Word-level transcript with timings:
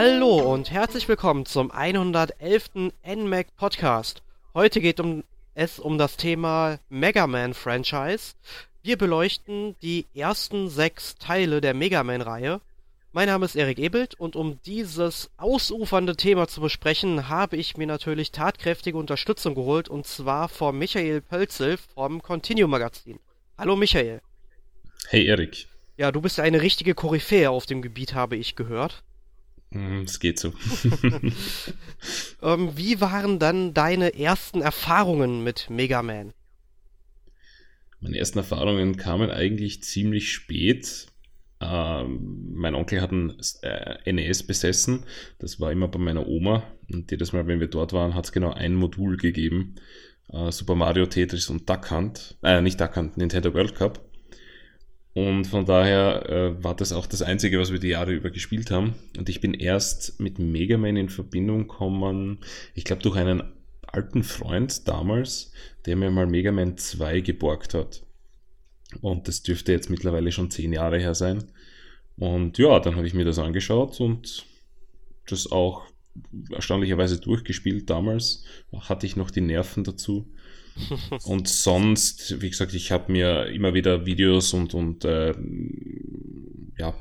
Hallo 0.00 0.52
und 0.52 0.70
herzlich 0.70 1.08
willkommen 1.08 1.44
zum 1.44 1.72
111. 1.72 2.92
NMAC 3.04 3.48
Podcast. 3.56 4.22
Heute 4.54 4.80
geht 4.80 5.00
um, 5.00 5.24
es 5.54 5.80
um 5.80 5.98
das 5.98 6.16
Thema 6.16 6.78
Mega 6.88 7.26
Man 7.26 7.52
Franchise. 7.52 8.34
Wir 8.82 8.96
beleuchten 8.96 9.74
die 9.82 10.06
ersten 10.14 10.68
sechs 10.68 11.16
Teile 11.16 11.60
der 11.60 11.74
Mega 11.74 12.04
Man 12.04 12.20
Reihe. 12.20 12.60
Mein 13.18 13.26
Name 13.26 13.46
ist 13.46 13.56
Erik 13.56 13.80
Ebelt 13.80 14.14
und 14.14 14.36
um 14.36 14.60
dieses 14.64 15.28
ausufernde 15.38 16.14
Thema 16.14 16.46
zu 16.46 16.60
besprechen, 16.60 17.28
habe 17.28 17.56
ich 17.56 17.76
mir 17.76 17.88
natürlich 17.88 18.30
tatkräftige 18.30 18.96
Unterstützung 18.96 19.56
geholt 19.56 19.88
und 19.88 20.06
zwar 20.06 20.48
von 20.48 20.78
Michael 20.78 21.20
Pölzel 21.20 21.78
vom 21.96 22.22
Continuum 22.22 22.70
Magazin. 22.70 23.18
Hallo 23.58 23.74
Michael. 23.74 24.20
Hey 25.08 25.26
Erik. 25.26 25.66
Ja, 25.96 26.12
du 26.12 26.20
bist 26.20 26.38
eine 26.38 26.62
richtige 26.62 26.94
Koryphäe 26.94 27.50
auf 27.50 27.66
dem 27.66 27.82
Gebiet, 27.82 28.14
habe 28.14 28.36
ich 28.36 28.54
gehört. 28.54 29.02
Hm, 29.72 30.02
es 30.02 30.20
geht 30.20 30.38
so. 30.38 30.52
ähm, 32.40 32.76
wie 32.76 33.00
waren 33.00 33.40
dann 33.40 33.74
deine 33.74 34.14
ersten 34.14 34.62
Erfahrungen 34.62 35.42
mit 35.42 35.70
Mega 35.70 36.04
Man? 36.04 36.34
Meine 37.98 38.16
ersten 38.16 38.38
Erfahrungen 38.38 38.96
kamen 38.96 39.28
eigentlich 39.28 39.82
ziemlich 39.82 40.30
spät. 40.30 41.08
Ähm, 41.60 42.52
mein 42.54 42.74
Onkel 42.74 43.00
hat 43.00 43.12
ein 43.12 43.34
äh, 43.62 44.12
NES 44.12 44.46
besessen. 44.46 45.04
Das 45.38 45.60
war 45.60 45.72
immer 45.72 45.88
bei 45.88 45.98
meiner 45.98 46.26
Oma. 46.26 46.62
Und 46.92 47.10
jedes 47.10 47.32
Mal, 47.32 47.46
wenn 47.46 47.60
wir 47.60 47.68
dort 47.68 47.92
waren, 47.92 48.14
hat 48.14 48.26
es 48.26 48.32
genau 48.32 48.52
ein 48.52 48.74
Modul 48.74 49.16
gegeben. 49.16 49.76
Äh, 50.32 50.52
Super 50.52 50.74
Mario, 50.74 51.06
Tetris 51.06 51.50
und 51.50 51.68
Duck 51.68 51.90
Hunt. 51.90 52.36
Äh, 52.42 52.60
nicht 52.60 52.80
Duck 52.80 52.96
Hunt, 52.96 53.16
Nintendo 53.16 53.52
World 53.54 53.74
Cup. 53.74 54.04
Und 55.14 55.46
von 55.46 55.66
daher 55.66 56.28
äh, 56.28 56.62
war 56.62 56.76
das 56.76 56.92
auch 56.92 57.06
das 57.06 57.22
Einzige, 57.22 57.58
was 57.58 57.72
wir 57.72 57.80
die 57.80 57.88
Jahre 57.88 58.12
über 58.12 58.30
gespielt 58.30 58.70
haben. 58.70 58.94
Und 59.16 59.28
ich 59.28 59.40
bin 59.40 59.52
erst 59.54 60.20
mit 60.20 60.38
Mega 60.38 60.78
Man 60.78 60.96
in 60.96 61.08
Verbindung 61.08 61.66
gekommen, 61.66 62.38
ich 62.74 62.84
glaube 62.84 63.02
durch 63.02 63.16
einen 63.16 63.42
alten 63.82 64.22
Freund 64.22 64.86
damals, 64.86 65.52
der 65.86 65.96
mir 65.96 66.10
mal 66.10 66.26
Mega 66.26 66.52
Man 66.52 66.76
2 66.76 67.20
geborgt 67.20 67.74
hat. 67.74 68.02
Und 69.00 69.28
das 69.28 69.42
dürfte 69.42 69.72
jetzt 69.72 69.90
mittlerweile 69.90 70.32
schon 70.32 70.50
zehn 70.50 70.72
Jahre 70.72 70.98
her 70.98 71.14
sein. 71.14 71.44
Und 72.16 72.58
ja, 72.58 72.80
dann 72.80 72.96
habe 72.96 73.06
ich 73.06 73.14
mir 73.14 73.24
das 73.24 73.38
angeschaut 73.38 74.00
und 74.00 74.46
das 75.26 75.50
auch 75.50 75.86
erstaunlicherweise 76.50 77.20
durchgespielt 77.20 77.88
damals. 77.90 78.44
Hatte 78.72 79.06
ich 79.06 79.16
noch 79.16 79.30
die 79.30 79.40
Nerven 79.40 79.84
dazu. 79.84 80.32
und 81.24 81.48
sonst, 81.48 82.40
wie 82.40 82.50
gesagt, 82.50 82.74
ich 82.74 82.90
habe 82.90 83.12
mir 83.12 83.46
immer 83.46 83.74
wieder 83.74 84.06
Videos 84.06 84.52
und, 84.54 84.74
und 84.74 85.04
äh, 85.04 85.34
ja, 86.78 86.94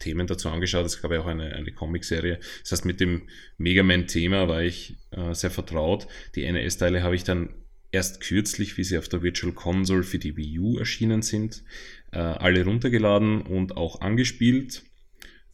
Themen 0.00 0.26
dazu 0.26 0.48
angeschaut. 0.48 0.86
Es 0.86 1.00
gab 1.00 1.10
ja 1.12 1.20
auch 1.20 1.26
eine, 1.26 1.54
eine 1.54 1.72
Comicserie. 1.72 2.38
Das 2.62 2.72
heißt, 2.72 2.84
mit 2.84 3.00
dem 3.00 3.28
Mega 3.56 3.82
Man-Thema 3.82 4.48
war 4.48 4.62
ich 4.62 4.96
äh, 5.10 5.34
sehr 5.34 5.50
vertraut. 5.50 6.06
Die 6.34 6.50
NES-Teile 6.50 7.02
habe 7.02 7.16
ich 7.16 7.24
dann 7.24 7.54
erst 7.94 8.20
kürzlich, 8.20 8.76
wie 8.76 8.84
sie 8.84 8.98
auf 8.98 9.08
der 9.08 9.22
Virtual 9.22 9.52
Console 9.52 10.02
für 10.02 10.18
die 10.18 10.36
Wii 10.36 10.58
U 10.58 10.78
erschienen 10.78 11.22
sind, 11.22 11.62
äh, 12.10 12.18
alle 12.18 12.64
runtergeladen 12.64 13.42
und 13.42 13.76
auch 13.76 14.00
angespielt. 14.00 14.82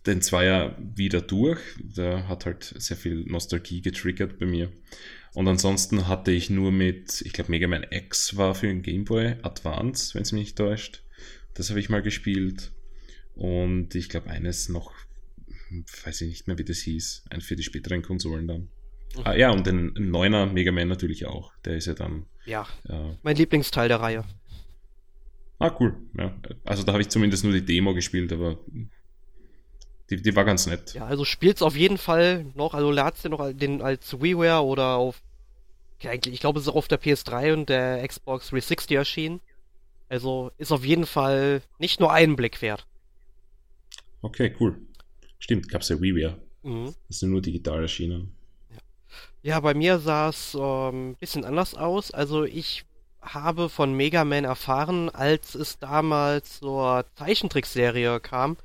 Den 0.07 0.23
Zweier 0.23 0.79
wieder 0.81 1.21
durch. 1.21 1.61
Der 1.79 2.29
hat 2.29 2.47
halt 2.47 2.75
sehr 2.79 2.97
viel 2.97 3.25
Nostalgie 3.27 3.83
getriggert 3.83 4.39
bei 4.39 4.47
mir. 4.47 4.73
Und 5.35 5.47
ansonsten 5.47 6.09
hatte 6.09 6.33
ich 6.33 6.49
nur 6.49 6.73
mit, 6.73 7.21
ich 7.21 7.35
glaube, 7.35 7.51
Mega 7.51 7.69
Man 7.69 7.87
X 7.91 8.37
war 8.39 8.55
für 8.55 8.69
den 8.69 8.83
Game 8.83 9.05
Boy 9.05 9.34
Advance, 9.43 10.15
wenn 10.15 10.23
es 10.23 10.33
mich 10.33 10.41
nicht 10.41 10.56
täuscht. 10.56 11.03
Das 11.53 11.69
habe 11.69 11.79
ich 11.79 11.91
mal 11.91 12.00
gespielt. 12.00 12.73
Und 13.34 13.95
ich 13.95 14.09
glaube, 14.09 14.31
eines 14.31 14.71
noch, 14.71 14.93
weiß 16.05 16.23
ich 16.23 16.31
nicht 16.31 16.47
mehr, 16.47 16.56
wie 16.56 16.65
das 16.65 16.79
hieß, 16.79 17.25
ein 17.29 17.43
für 17.43 17.56
die 17.56 17.62
späteren 17.62 18.00
Konsolen 18.00 18.49
dann. 18.49 18.69
Ah, 19.25 19.34
ja, 19.34 19.50
und 19.50 19.66
den 19.66 19.93
neuner 19.97 20.47
Mega 20.47 20.72
Man 20.72 20.88
natürlich 20.88 21.26
auch. 21.26 21.53
Der 21.65 21.76
ist 21.76 21.87
ja 21.87 21.94
dann. 21.94 22.26
Ja. 22.47 22.66
Äh, 22.88 23.15
mein 23.22 23.37
Lieblingsteil 23.37 23.88
der 23.88 24.00
Reihe. 24.00 24.25
Ah, 25.59 25.76
cool. 25.78 25.97
Ja. 26.16 26.34
Also 26.65 26.84
da 26.84 26.93
habe 26.93 27.03
ich 27.03 27.09
zumindest 27.09 27.44
nur 27.44 27.53
die 27.53 27.65
Demo 27.65 27.93
gespielt, 27.93 28.32
aber 28.32 28.59
die, 30.09 30.22
die 30.22 30.34
war 30.34 30.44
ganz 30.44 30.66
nett. 30.66 30.94
Ja, 30.94 31.06
also 31.06 31.25
spielt's 31.25 31.62
auf 31.62 31.76
jeden 31.76 31.99
Fall 31.99 32.47
noch, 32.54 32.72
also 32.72 32.91
lad's 32.91 33.22
dir 33.22 33.28
noch 33.28 33.53
den 33.53 33.82
als 33.82 34.20
WiiWare 34.20 34.65
oder 34.65 34.97
auf, 34.97 35.22
ja, 36.00 36.12
ich 36.15 36.41
glaube, 36.41 36.59
es 36.59 36.66
ist 36.66 36.72
auch 36.72 36.76
auf 36.76 36.88
der 36.88 37.00
PS3 37.00 37.53
und 37.53 37.69
der 37.69 38.06
Xbox 38.06 38.49
360 38.49 38.97
erschienen. 38.97 39.41
Also 40.09 40.50
ist 40.56 40.72
auf 40.72 40.84
jeden 40.84 41.06
Fall 41.06 41.62
nicht 41.78 42.00
nur 42.00 42.12
einen 42.12 42.37
Blick 42.37 42.62
wert. 42.62 42.87
Okay, 44.22 44.54
cool. 44.59 44.78
Stimmt, 45.38 45.69
gab's 45.69 45.88
ja 45.88 46.00
WiiWare. 46.00 46.38
Mhm. 46.62 46.94
Das 47.06 47.16
ist 47.16 47.22
nur 47.22 47.43
digital 47.43 47.82
erschienen. 47.82 48.34
Ja, 49.43 49.60
bei 49.60 49.75
mir 49.75 49.98
sah 49.98 50.28
es 50.28 50.54
ein 50.54 50.60
ähm, 50.60 51.16
bisschen 51.19 51.44
anders 51.44 51.75
aus. 51.75 52.10
Also 52.10 52.44
ich 52.44 52.84
habe 53.21 53.69
von 53.69 53.94
Mega 53.94 54.25
Man 54.25 54.44
erfahren, 54.44 55.10
als 55.10 55.54
es 55.54 55.78
damals 55.78 56.60
zur 56.60 57.04
Zeichentrickserie 57.16 58.20
kam 58.20 58.56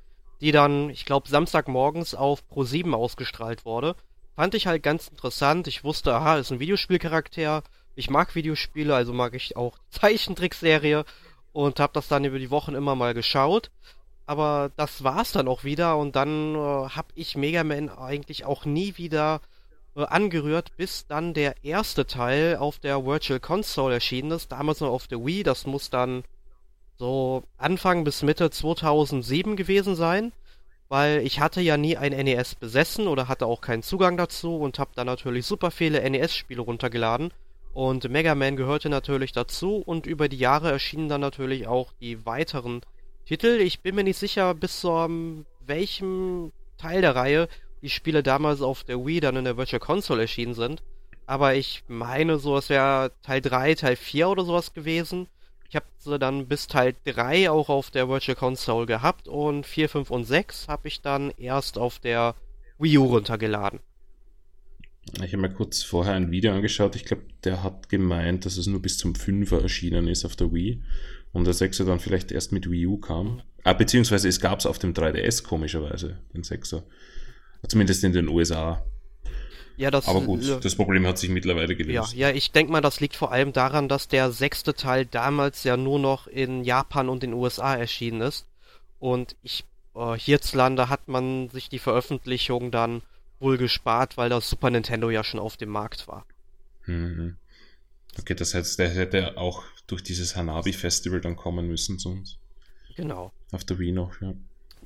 die 0.41 0.51
dann, 0.51 0.89
ich 0.89 1.05
glaube, 1.05 1.29
Samstagmorgens 1.29 2.16
auf 2.16 2.44
Pro7 2.51 2.94
ausgestrahlt 2.94 3.66
wurde. 3.66 3.95
Fand 4.35 4.53
ich 4.53 4.67
halt 4.67 4.84
ganz 4.84 5.07
interessant. 5.07 5.67
Ich 5.67 5.84
wusste, 5.84 6.13
aha, 6.13 6.38
ist 6.38 6.51
ein 6.51 6.59
Videospielcharakter. 6.59 7.63
Ich 7.95 8.09
mag 8.09 8.35
Videospiele, 8.35 8.94
also 8.94 9.13
mag 9.13 9.34
ich 9.34 9.55
auch 9.55 9.78
Zeichentrickserie 9.89 11.05
und 11.53 11.79
habe 11.79 11.94
das 11.94 12.07
dann 12.07 12.25
über 12.25 12.39
die 12.39 12.51
Wochen 12.51 12.75
immer 12.75 12.95
mal 12.95 13.13
geschaut. 13.13 13.72
Aber 14.28 14.72
das 14.75 15.03
war's 15.03 15.31
dann 15.31 15.47
auch 15.47 15.63
wieder 15.63 15.97
und 15.97 16.16
dann 16.16 16.55
äh, 16.55 16.57
habe 16.57 17.07
ich 17.13 17.38
Mega 17.38 17.63
Man 17.63 17.89
eigentlich 17.89 18.44
auch 18.44 18.66
nie 18.66 18.97
wieder 18.97 19.39
angerührt, 20.03 20.75
bis 20.78 21.07
dann 21.07 21.33
der 21.33 21.63
erste 21.63 22.06
Teil 22.06 22.57
auf 22.57 22.79
der 22.79 23.06
Virtual 23.06 23.39
Console 23.39 23.95
erschienen 23.95 24.31
ist. 24.31 24.51
Damals 24.51 24.81
noch 24.81 24.89
auf 24.89 25.07
der 25.07 25.25
Wii, 25.25 25.44
das 25.44 25.66
muss 25.66 25.89
dann 25.89 26.23
so 26.97 27.44
Anfang 27.57 28.03
bis 28.03 28.22
Mitte 28.22 28.50
2007 28.50 29.55
gewesen 29.55 29.95
sein, 29.95 30.34
weil 30.89 31.22
ich 31.25 31.39
hatte 31.39 31.61
ja 31.61 31.78
nie 31.78 31.97
ein 31.97 32.11
NES 32.11 32.55
besessen 32.55 33.07
oder 33.07 33.28
hatte 33.28 33.45
auch 33.45 33.61
keinen 33.61 33.84
Zugang 33.84 34.17
dazu 34.17 34.57
und 34.57 34.79
habe 34.79 34.91
dann 34.95 35.07
natürlich 35.07 35.45
super 35.45 35.72
viele 35.72 36.09
NES-Spiele 36.09 36.61
runtergeladen 36.61 37.31
und 37.75 38.09
Mega 38.09 38.35
Man 38.35 38.55
gehörte 38.55 38.88
natürlich 38.88 39.34
dazu 39.34 39.84
und 39.85 40.05
über 40.05 40.29
die 40.29 40.38
Jahre 40.38 40.72
erschienen 40.72 41.09
dann 41.09 41.19
natürlich 41.19 41.67
auch 41.67 41.91
die 42.00 42.25
weiteren 42.25 42.79
Titel. 43.25 43.59
Ich 43.59 43.81
bin 43.81 43.95
mir 43.95 44.05
nicht 44.05 44.17
sicher, 44.17 44.53
bis 44.53 44.79
zu 44.79 44.91
um, 44.91 45.45
welchem 45.66 46.53
Teil 46.78 47.01
der 47.01 47.17
Reihe 47.17 47.50
die 47.85 47.91
Spiele 47.91 48.23
damals 48.23 48.63
auf 48.63 48.84
der 48.84 49.06
Wii 49.06 49.19
dann 49.19 49.35
in 49.35 49.44
der 49.46 49.57
Virtual 49.57 49.79
Console 49.79 50.23
erschienen 50.23 50.56
sind. 50.56 50.81
Aber 51.28 51.53
ich 51.53 51.84
meine 51.88 52.40
so, 52.40 52.57
es 52.57 52.69
wäre 52.69 53.12
Teil 53.22 53.41
3, 53.41 53.75
Teil 53.75 53.96
4 53.96 54.28
oder 54.28 54.44
sowas 54.44 54.73
gewesen. 54.73 55.28
Ich 55.69 55.75
habe 55.75 55.85
sie 56.00 56.18
dann 56.18 56.47
bis 56.47 56.66
Teil 56.66 56.96
3 57.06 57.51
auch 57.51 57.69
auf 57.69 57.91
der 57.91 58.09
Virtual 58.09 58.35
Console 58.35 58.88
gehabt 58.88 59.28
und 59.28 59.68
4, 59.68 59.90
5 59.90 60.09
und 60.09 60.23
6 60.23 60.68
habe 60.68 60.88
ich 60.88 61.01
dann 61.01 61.31
erst 61.38 61.78
auf 61.78 62.00
der 62.00 62.34
Wii 62.79 62.97
U 62.97 63.06
runtergeladen. 63.06 63.79
Ich 65.22 65.34
habe 65.34 65.38
mir 65.38 65.53
kurz 65.53 65.84
vorher 65.84 66.16
ein 66.16 66.31
Video 66.31 66.53
angeschaut. 66.53 66.96
Ich 66.96 67.06
glaube, 67.06 67.23
der 67.44 67.62
hat 67.62 67.90
gemeint, 67.90 68.46
dass 68.46 68.57
es 68.57 68.66
nur 68.66 68.81
bis 68.81 68.97
zum 68.97 69.13
5er 69.13 69.62
erschienen 69.62 70.07
ist 70.07 70.25
auf 70.25 70.35
der 70.35 70.52
Wii 70.52 70.81
und 71.34 71.46
der 71.46 71.53
6er 71.53 71.85
dann 71.85 72.00
vielleicht 72.00 72.31
erst 72.31 72.52
mit 72.52 72.69
Wii 72.69 72.88
U 72.88 72.97
kam. 72.97 73.44
Ah, 73.63 73.73
beziehungsweise 73.73 74.28
es 74.28 74.40
gab 74.40 74.57
es 74.57 74.66
auf 74.66 74.79
dem 74.79 74.94
3DS 74.94 75.44
komischerweise, 75.44 76.17
den 76.34 76.41
6er. 76.41 76.81
Zumindest 77.68 78.03
in 78.03 78.14
den 78.14 78.28
USA. 78.28 78.84
Ja, 79.78 79.91
das, 79.91 80.08
Aber 80.08 80.22
gut, 80.22 80.47
äh, 80.47 80.59
das 80.59 80.76
Problem 80.76 81.06
hat 81.06 81.17
sich 81.17 81.29
mittlerweile 81.29 81.76
gelöst. 81.76 82.14
Ja, 82.14 82.29
ja 82.29 82.35
ich 82.35 82.52
denke 82.52 82.72
mal, 82.72 82.82
das 82.82 83.00
liegt 83.00 83.16
vor 83.16 83.32
allem 83.32 83.52
daran, 83.52 83.90
dass 83.90 84.08
der 84.08 84.32
sechste 84.32 84.73
Teil 84.73 85.06
damals 85.06 85.64
ja 85.64 85.76
nur 85.76 86.00
noch 86.00 86.28
in 86.28 86.64
Japan 86.64 87.09
und 87.09 87.23
den 87.23 87.34
USA 87.34 87.76
erschienen 87.76 88.22
ist. 88.22 88.46
Und 89.00 89.35
ich, 89.44 89.66
äh, 89.96 90.14
hierzulande 90.17 90.90
hat 90.90 91.08
man 91.08 91.50
sich 91.50 91.70
die 91.70 91.79
Veröffentlichung 91.79 92.72
dann 92.72 93.02
wohl 93.40 93.58
gespart, 93.58 94.18
weil 94.18 94.29
das 94.29 94.50
Super 94.50 94.70
Nintendo 94.70 95.09
ja 95.09 95.23
schon 95.23 95.40
auf 95.40 95.58
dem 95.58 95.70
Markt 95.70 96.08
war. 96.08 96.26
Mhm. 96.85 97.35
Okay, 98.18 98.34
das 98.34 98.53
heißt, 98.53 98.79
der 98.79 98.90
hätte 98.90 99.38
auch 99.38 99.64
durch 99.88 100.02
dieses 100.02 100.35
Hanabi-Festival 100.38 101.20
dann 101.20 101.35
kommen 101.35 101.68
müssen 101.68 102.00
zu 102.00 102.09
uns. 102.09 102.38
Genau. 102.96 103.34
Auf 103.52 103.66
der 103.66 103.78
Wii 103.78 103.91
noch, 103.91 104.22
ja. 104.22 104.34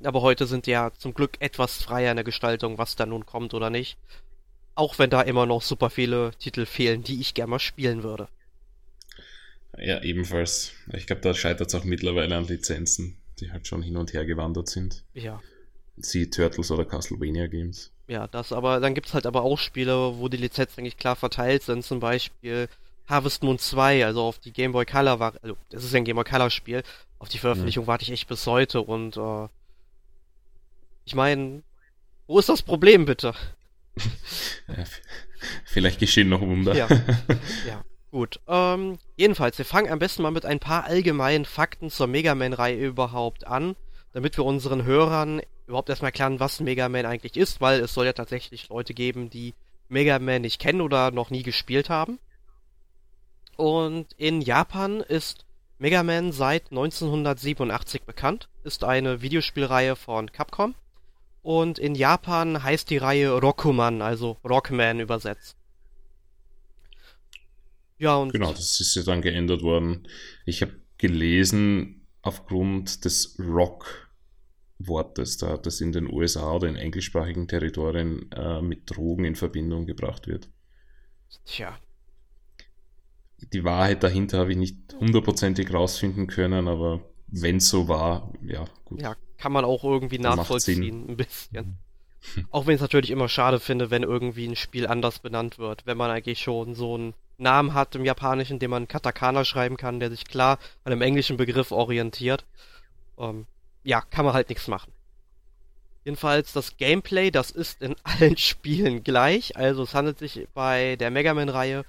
Aber 0.04 0.22
heute 0.22 0.48
sind 0.48 0.68
ja 0.68 0.92
zum 0.98 1.13
Glück 1.13 1.31
etwas 1.40 1.81
freier 1.81 2.12
in 2.12 2.18
der 2.18 2.24
Gestaltung, 2.24 2.78
was 2.78 2.96
da 2.96 3.06
nun 3.06 3.25
kommt 3.25 3.54
oder 3.54 3.69
nicht. 3.69 3.98
Auch 4.75 4.98
wenn 4.98 5.10
da 5.10 5.22
immer 5.22 5.46
noch 5.46 5.62
super 5.62 5.90
viele 5.90 6.31
Titel 6.40 6.66
fehlen, 6.66 7.04
die 7.04 7.19
ich 7.19 7.34
gerne 7.34 7.51
mal 7.51 7.60
spielen 7.60 8.04
würde. 8.04 8.28
Ja, 9.78 10.01
ebenfalls. 10.01 10.74
Ich 10.94 11.07
glaube, 11.07 11.22
da 11.22 11.34
scheitert 11.34 11.68
es 11.68 11.75
auch 11.75 11.84
mittlerweile 11.84 12.36
an 12.36 12.48
Lizenzen, 12.48 13.18
die 13.40 13.51
halt 13.51 13.68
schon 13.68 13.81
hin 13.81 13.98
und 13.98 14.13
her 14.13 14.25
gewandert 14.25 14.69
sind. 14.69 15.04
Ja. 15.13 15.42
Sie 15.98 16.30
Turtles 16.30 16.72
oder 16.72 16.86
Castlevania 16.86 17.48
Games. 17.48 17.92
Ja, 18.07 18.28
das 18.28 18.51
aber, 18.51 18.80
dann 18.80 18.96
gibt's 18.96 19.13
halt 19.13 19.25
aber 19.25 19.44
auch 19.44 19.57
Spiele, 19.57 20.18
wo 20.18 20.30
die 20.30 20.38
Lizenzen 20.38 20.80
eigentlich 20.80 20.98
klar 20.98 21.16
verteilt 21.16 21.63
sind, 21.63 21.84
zum 21.84 22.00
Beispiel 22.00 22.68
Harvest 23.06 23.44
Moon 23.44 23.60
2, 23.60 24.06
also 24.06 24.24
auf 24.24 24.40
die 24.40 24.51
Game 24.51 24.72
Boy 24.72 24.86
Color 24.86 25.19
war, 25.19 25.34
also 25.42 25.57
das 25.69 25.84
ist 25.84 25.94
ja 25.94 25.98
ein 25.98 26.06
Game 26.06 26.16
Boy 26.16 26.25
Color 26.25 26.50
Spiel, 26.50 26.84
auf 27.19 27.30
die 27.30 27.38
Veröffentlichung 27.38 27.84
ja. 27.84 27.88
warte 27.88 28.04
ich 28.04 28.12
echt 28.12 28.28
bis 28.28 28.48
heute 28.48 28.81
und 28.81 29.18
äh, 29.18 29.48
ich 31.10 31.16
meine, 31.16 31.64
wo 32.28 32.38
ist 32.38 32.50
das 32.50 32.62
Problem 32.62 33.06
bitte? 33.06 33.34
Vielleicht 35.66 36.00
geschehen 36.00 36.30
noch 36.30 36.42
Wunder. 36.42 36.76
Ja, 36.76 36.88
ja. 37.68 37.84
gut. 38.12 38.40
Ähm, 38.48 39.00
jedenfalls, 39.18 39.58
wir 39.58 39.66
fangen 39.66 39.92
am 39.92 39.98
besten 39.98 40.22
mal 40.22 40.30
mit 40.30 40.46
ein 40.46 40.60
paar 40.60 40.84
allgemeinen 40.84 41.46
Fakten 41.46 41.90
zur 41.90 42.06
Mega 42.06 42.36
Man-Reihe 42.36 42.86
überhaupt 42.86 43.48
an, 43.48 43.76
damit 44.14 44.38
wir 44.38 44.46
unseren 44.46 44.84
Hörern 44.84 45.42
überhaupt 45.66 45.90
erstmal 45.90 46.10
erklären, 46.10 46.40
was 46.40 46.60
Mega 46.60 46.88
Man 46.90 47.08
eigentlich 47.08 47.38
ist, 47.38 47.60
weil 47.60 47.80
es 47.80 47.96
soll 47.96 48.06
ja 48.06 48.14
tatsächlich 48.14 48.70
Leute 48.70 48.94
geben, 48.94 49.32
die 49.32 49.56
Mega 49.88 50.20
Man 50.20 50.44
nicht 50.44 50.62
kennen 50.62 50.82
oder 50.82 51.10
noch 51.10 51.32
nie 51.32 51.42
gespielt 51.42 51.90
haben. 51.90 52.20
Und 53.58 54.14
in 54.18 54.42
Japan 54.42 55.02
ist 55.02 55.46
Mega 55.80 56.04
Man 56.04 56.32
seit 56.32 56.70
1987 56.70 58.04
bekannt, 58.04 58.50
ist 58.64 58.84
eine 58.84 59.24
Videospielreihe 59.24 59.96
von 59.96 60.32
Capcom. 60.32 60.76
Und 61.41 61.80
in 61.80 61.95
Japan 61.95 62.63
heißt 62.63 62.89
die 62.89 62.97
Reihe 62.97 63.31
Rokuman, 63.31 64.01
also 64.01 64.38
Rockman 64.44 65.00
übersetzt. 65.00 65.56
Ja, 67.97 68.15
und. 68.15 68.31
Genau, 68.31 68.51
das 68.51 68.80
ist 68.80 68.95
ja 68.95 69.03
dann 69.03 69.21
geändert 69.21 69.62
worden. 69.62 70.07
Ich 70.45 70.62
habe 70.62 70.74
gelesen, 70.97 72.07
aufgrund 72.21 73.06
des 73.06 73.38
Rock-Wortes, 73.39 75.38
da 75.38 75.57
das 75.57 75.81
in 75.81 75.91
den 75.91 76.12
USA 76.12 76.53
oder 76.53 76.68
in 76.68 76.75
englischsprachigen 76.75 77.47
Territorien 77.47 78.31
äh, 78.31 78.62
mit 78.62 78.89
Drogen 78.89 79.25
in 79.25 79.36
Verbindung 79.36 79.86
gebracht 79.86 80.27
wird. 80.27 80.50
Tja. 81.45 81.77
Die 83.53 83.63
Wahrheit 83.63 84.03
dahinter 84.03 84.39
habe 84.39 84.51
ich 84.51 84.57
nicht 84.57 84.77
hundertprozentig 85.00 85.74
rausfinden 85.74 86.27
können, 86.27 86.68
aber 86.68 87.09
wenn 87.31 87.58
es 87.58 87.70
so 87.70 87.88
war, 87.88 88.31
ja, 88.42 88.66
gut. 88.86 89.02
Ja, 89.02 89.16
kann 89.38 89.52
man 89.52 89.66
auch 89.66 89.84
irgendwie 89.84 90.20
nachvollziehen, 90.20 91.10
ein 91.10 91.18
bisschen. 91.18 91.78
Auch 92.52 92.68
wenn 92.68 92.74
ich 92.74 92.80
es 92.80 92.81
natürlich 92.81 93.12
immer 93.12 93.30
schade 93.30 93.62
finde, 93.62 93.92
wenn 93.92 94.04
irgendwie 94.04 94.46
ein 94.46 94.58
Spiel 94.58 94.88
anders 94.88 95.20
benannt 95.20 95.58
wird, 95.58 95.86
wenn 95.86 95.98
man 95.98 96.12
eigentlich 96.12 96.40
schon 96.40 96.76
so 96.76 96.96
einen 96.96 97.14
Namen 97.38 97.74
hat 97.74 97.96
im 97.96 98.04
Japanischen, 98.04 98.60
den 98.60 98.70
man 98.70 98.90
Katakana 98.90 99.46
schreiben 99.46 99.78
kann, 99.78 100.02
der 100.02 100.10
sich 100.10 100.26
klar 100.26 100.60
an 100.84 100.92
einem 100.92 101.02
englischen 101.02 101.38
Begriff 101.38 101.72
orientiert. 101.72 102.46
Ähm, 103.18 103.46
ja, 103.84 104.02
kann 104.02 104.25
man 104.25 104.34
halt 104.34 104.50
nichts 104.50 104.68
machen. 104.68 104.92
Jedenfalls 106.04 106.54
das 106.54 106.78
Gameplay, 106.78 107.32
das 107.32 107.52
ist 107.52 107.82
in 107.82 107.96
allen 108.04 108.38
Spielen 108.38 109.04
gleich. 109.04 109.56
Also 109.56 109.84
es 109.84 109.94
handelt 109.94 110.20
sich 110.20 110.48
bei 110.54 110.96
der 110.98 111.12
Mega 111.12 111.34
Man-Reihe 111.34 111.86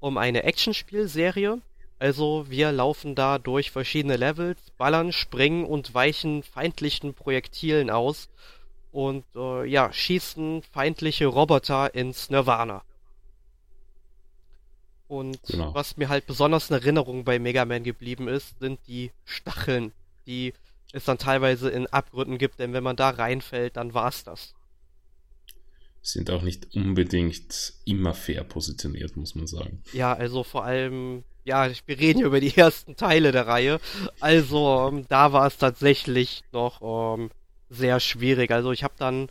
um 0.00 0.18
eine 0.18 0.44
Actionspielserie, 0.44 1.60
also 2.00 2.46
wir 2.48 2.72
laufen 2.72 3.14
da 3.14 3.38
durch 3.38 3.70
verschiedene 3.70 4.16
Levels, 4.16 4.58
ballern, 4.78 5.12
springen 5.12 5.66
und 5.66 5.92
weichen 5.92 6.42
feindlichen 6.42 7.12
Projektilen 7.12 7.90
aus 7.90 8.30
und 8.90 9.24
äh, 9.36 9.66
ja, 9.66 9.92
schießen 9.92 10.62
feindliche 10.62 11.26
Roboter 11.26 11.94
ins 11.94 12.30
Nirvana. 12.30 12.82
Und 15.08 15.42
genau. 15.42 15.74
was 15.74 15.98
mir 15.98 16.08
halt 16.08 16.26
besonders 16.26 16.70
in 16.70 16.76
Erinnerung 16.76 17.24
bei 17.24 17.38
Mega 17.38 17.66
Man 17.66 17.84
geblieben 17.84 18.28
ist, 18.28 18.58
sind 18.60 18.80
die 18.86 19.12
Stacheln, 19.26 19.92
die 20.26 20.54
es 20.92 21.04
dann 21.04 21.18
teilweise 21.18 21.68
in 21.68 21.86
Abgründen 21.86 22.38
gibt, 22.38 22.60
denn 22.60 22.72
wenn 22.72 22.82
man 22.82 22.96
da 22.96 23.10
reinfällt, 23.10 23.76
dann 23.76 23.92
war's 23.92 24.24
das. 24.24 24.54
Sind 26.00 26.30
auch 26.30 26.40
nicht 26.40 26.74
unbedingt 26.74 27.74
immer 27.84 28.14
fair 28.14 28.42
positioniert, 28.42 29.18
muss 29.18 29.34
man 29.34 29.46
sagen. 29.46 29.82
Ja, 29.92 30.14
also 30.14 30.44
vor 30.44 30.64
allem 30.64 31.24
ja, 31.44 31.68
wir 31.86 31.98
reden 31.98 32.18
hier 32.18 32.26
über 32.26 32.40
die 32.40 32.56
ersten 32.56 32.96
Teile 32.96 33.32
der 33.32 33.46
Reihe. 33.46 33.80
Also, 34.20 34.88
ähm, 34.88 35.06
da 35.08 35.32
war 35.32 35.46
es 35.46 35.56
tatsächlich 35.58 36.42
noch 36.52 37.16
ähm, 37.18 37.30
sehr 37.68 38.00
schwierig. 38.00 38.50
Also, 38.50 38.72
ich 38.72 38.84
habe 38.84 38.94
dann 38.98 39.28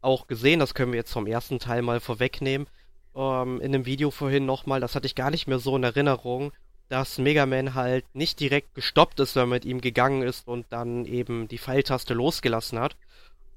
auch 0.00 0.26
gesehen, 0.26 0.60
das 0.60 0.74
können 0.74 0.92
wir 0.92 0.98
jetzt 0.98 1.12
vom 1.12 1.26
ersten 1.26 1.58
Teil 1.58 1.82
mal 1.82 2.00
vorwegnehmen, 2.00 2.68
ähm, 3.14 3.60
in 3.60 3.72
dem 3.72 3.86
Video 3.86 4.10
vorhin 4.10 4.46
nochmal, 4.46 4.80
das 4.80 4.94
hatte 4.94 5.06
ich 5.06 5.14
gar 5.14 5.30
nicht 5.30 5.46
mehr 5.46 5.58
so 5.58 5.76
in 5.76 5.82
Erinnerung, 5.82 6.52
dass 6.88 7.18
Mega 7.18 7.46
Man 7.46 7.74
halt 7.74 8.04
nicht 8.14 8.40
direkt 8.40 8.74
gestoppt 8.74 9.20
ist, 9.20 9.36
wenn 9.36 9.42
man 9.42 9.56
mit 9.56 9.64
ihm 9.64 9.80
gegangen 9.80 10.22
ist 10.22 10.48
und 10.48 10.66
dann 10.70 11.04
eben 11.04 11.48
die 11.48 11.58
Pfeiltaste 11.58 12.14
losgelassen 12.14 12.78
hat, 12.78 12.96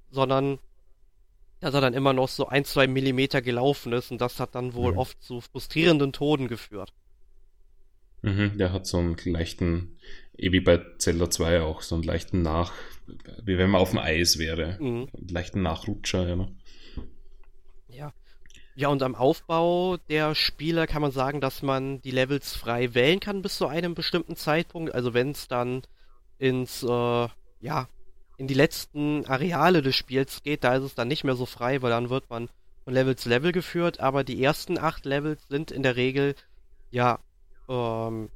sondern 0.10 0.60
dass 1.62 1.74
er 1.74 1.82
dann 1.82 1.94
immer 1.94 2.12
noch 2.12 2.28
so 2.28 2.48
ein, 2.48 2.66
zwei 2.66 2.88
Millimeter 2.88 3.42
gelaufen 3.42 3.94
ist 3.94 4.12
und 4.12 4.20
das 4.20 4.40
hat 4.40 4.56
dann 4.56 4.74
wohl 4.74 4.94
mhm. 4.94 4.98
oft 4.98 5.24
zu 5.24 5.42
frustrierenden 5.42 6.12
Toden 6.12 6.48
geführt. 6.48 6.92
Mhm, 8.22 8.58
der 8.58 8.72
hat 8.72 8.86
so 8.86 8.98
einen 8.98 9.18
leichten, 9.26 9.98
eh 10.38 10.52
wie 10.52 10.60
bei 10.60 10.80
Zelda 10.98 11.30
2 11.30 11.62
auch, 11.62 11.82
so 11.82 11.96
einen 11.96 12.04
leichten 12.04 12.42
Nach, 12.42 12.72
wie 13.44 13.58
wenn 13.58 13.70
man 13.70 13.82
auf 13.82 13.92
dem 13.92 14.00
Eis 14.00 14.38
wäre. 14.38 14.78
Mhm. 14.80 15.08
Einen 15.14 15.28
leichten 15.30 15.62
Nachrutscher, 15.62 16.28
ja. 16.28 16.36
Ne? 16.36 16.56
Ja. 17.90 18.14
Ja, 18.76 18.88
und 18.88 19.04
am 19.04 19.16
Aufbau 19.16 19.98
der 20.10 20.34
Spieler 20.34 20.88
kann 20.88 21.02
man 21.02 21.12
sagen, 21.12 21.42
dass 21.42 21.62
man 21.62 22.02
die 22.02 22.12
Levels 22.12 22.56
frei 22.56 22.94
wählen 22.94 23.20
kann 23.20 23.42
bis 23.42 23.58
zu 23.58 23.68
einem 23.68 23.96
bestimmten 23.96 24.36
Zeitpunkt. 24.36 24.96
Also 24.96 25.14
wenn 25.14 25.32
es 25.32 25.48
dann 25.50 25.82
ins, 26.38 26.82
äh, 26.82 27.28
ja, 27.60 27.90
in 28.38 28.48
die 28.48 28.54
letzten 28.54 29.26
Areale 29.26 29.82
des 29.82 29.96
Spiels 29.96 30.42
geht, 30.42 30.64
da 30.64 30.76
ist 30.76 30.84
es 30.84 30.96
dann 30.96 31.10
nicht 31.10 31.24
mehr 31.24 31.36
so 31.36 31.46
frei, 31.46 31.82
weil 31.82 31.92
dann 31.92 32.10
wird 32.10 32.30
man 32.30 32.50
von 32.86 32.94
Level 32.94 33.16
zu 33.16 33.30
Level 33.30 33.52
geführt, 33.52 34.00
aber 34.00 34.24
die 34.24 34.42
ersten 34.42 34.80
acht 34.80 35.06
Levels 35.06 35.44
sind 35.50 35.70
in 35.70 35.84
der 35.84 35.96
Regel, 35.96 36.36
ja, 36.90 37.20
ähm, 37.72 38.30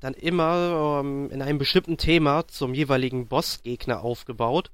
dann 0.00 0.14
immer 0.14 1.00
ähm, 1.04 1.30
in 1.30 1.42
einem 1.42 1.58
bestimmten 1.58 1.98
Thema 1.98 2.48
zum 2.48 2.74
jeweiligen 2.74 3.28
Bossgegner 3.28 4.02
aufgebaut. 4.02 4.70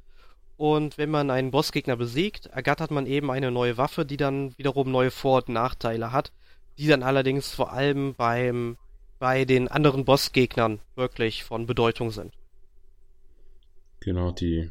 Und 0.56 0.96
wenn 0.96 1.10
man 1.10 1.30
einen 1.30 1.50
Bossgegner 1.50 1.96
besiegt, 1.96 2.46
ergattert 2.46 2.90
man 2.90 3.06
eben 3.06 3.30
eine 3.30 3.50
neue 3.50 3.76
Waffe, 3.76 4.06
die 4.06 4.16
dann 4.16 4.56
wiederum 4.56 4.90
neue 4.90 5.10
Vor- 5.10 5.44
und 5.46 5.50
Nachteile 5.50 6.12
hat, 6.12 6.32
die 6.78 6.86
dann 6.86 7.02
allerdings 7.02 7.52
vor 7.52 7.72
allem 7.72 8.14
beim 8.14 8.78
bei 9.18 9.44
den 9.46 9.68
anderen 9.68 10.04
Bossgegnern 10.04 10.80
wirklich 10.94 11.42
von 11.42 11.66
Bedeutung 11.66 12.10
sind. 12.10 12.34
Genau, 14.00 14.30
die 14.30 14.70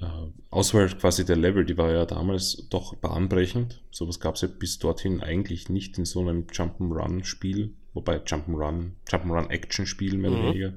äh, 0.00 0.06
Auswahl 0.50 0.88
quasi 0.90 1.24
der 1.24 1.36
Level, 1.36 1.64
die 1.64 1.76
war 1.76 1.90
ja 1.90 2.06
damals 2.06 2.68
doch 2.70 2.94
bahnbrechend. 2.94 3.82
Sowas 3.90 4.20
gab 4.20 4.36
es 4.36 4.42
ja 4.42 4.48
bis 4.48 4.78
dorthin 4.78 5.20
eigentlich 5.20 5.68
nicht 5.68 5.98
in 5.98 6.04
so 6.04 6.20
einem 6.20 6.46
Jump'n'Run-Spiel 6.46 7.74
wobei 7.98 8.18
Jump'n'Run, 8.18 8.92
Jump'n'Run 9.08 9.50
Action-Spiel 9.50 10.16
mehr 10.16 10.30
oder 10.30 10.42
mhm. 10.42 10.46
weniger. 10.46 10.74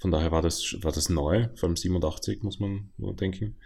Von 0.00 0.10
daher 0.10 0.32
war 0.32 0.42
das, 0.42 0.76
war 0.82 0.92
das 0.92 1.08
neu, 1.08 1.48
vor 1.54 1.68
allem 1.68 1.76
87, 1.76 2.42
muss 2.42 2.58
man 2.58 2.90
nur 2.98 3.14
denken. 3.14 3.56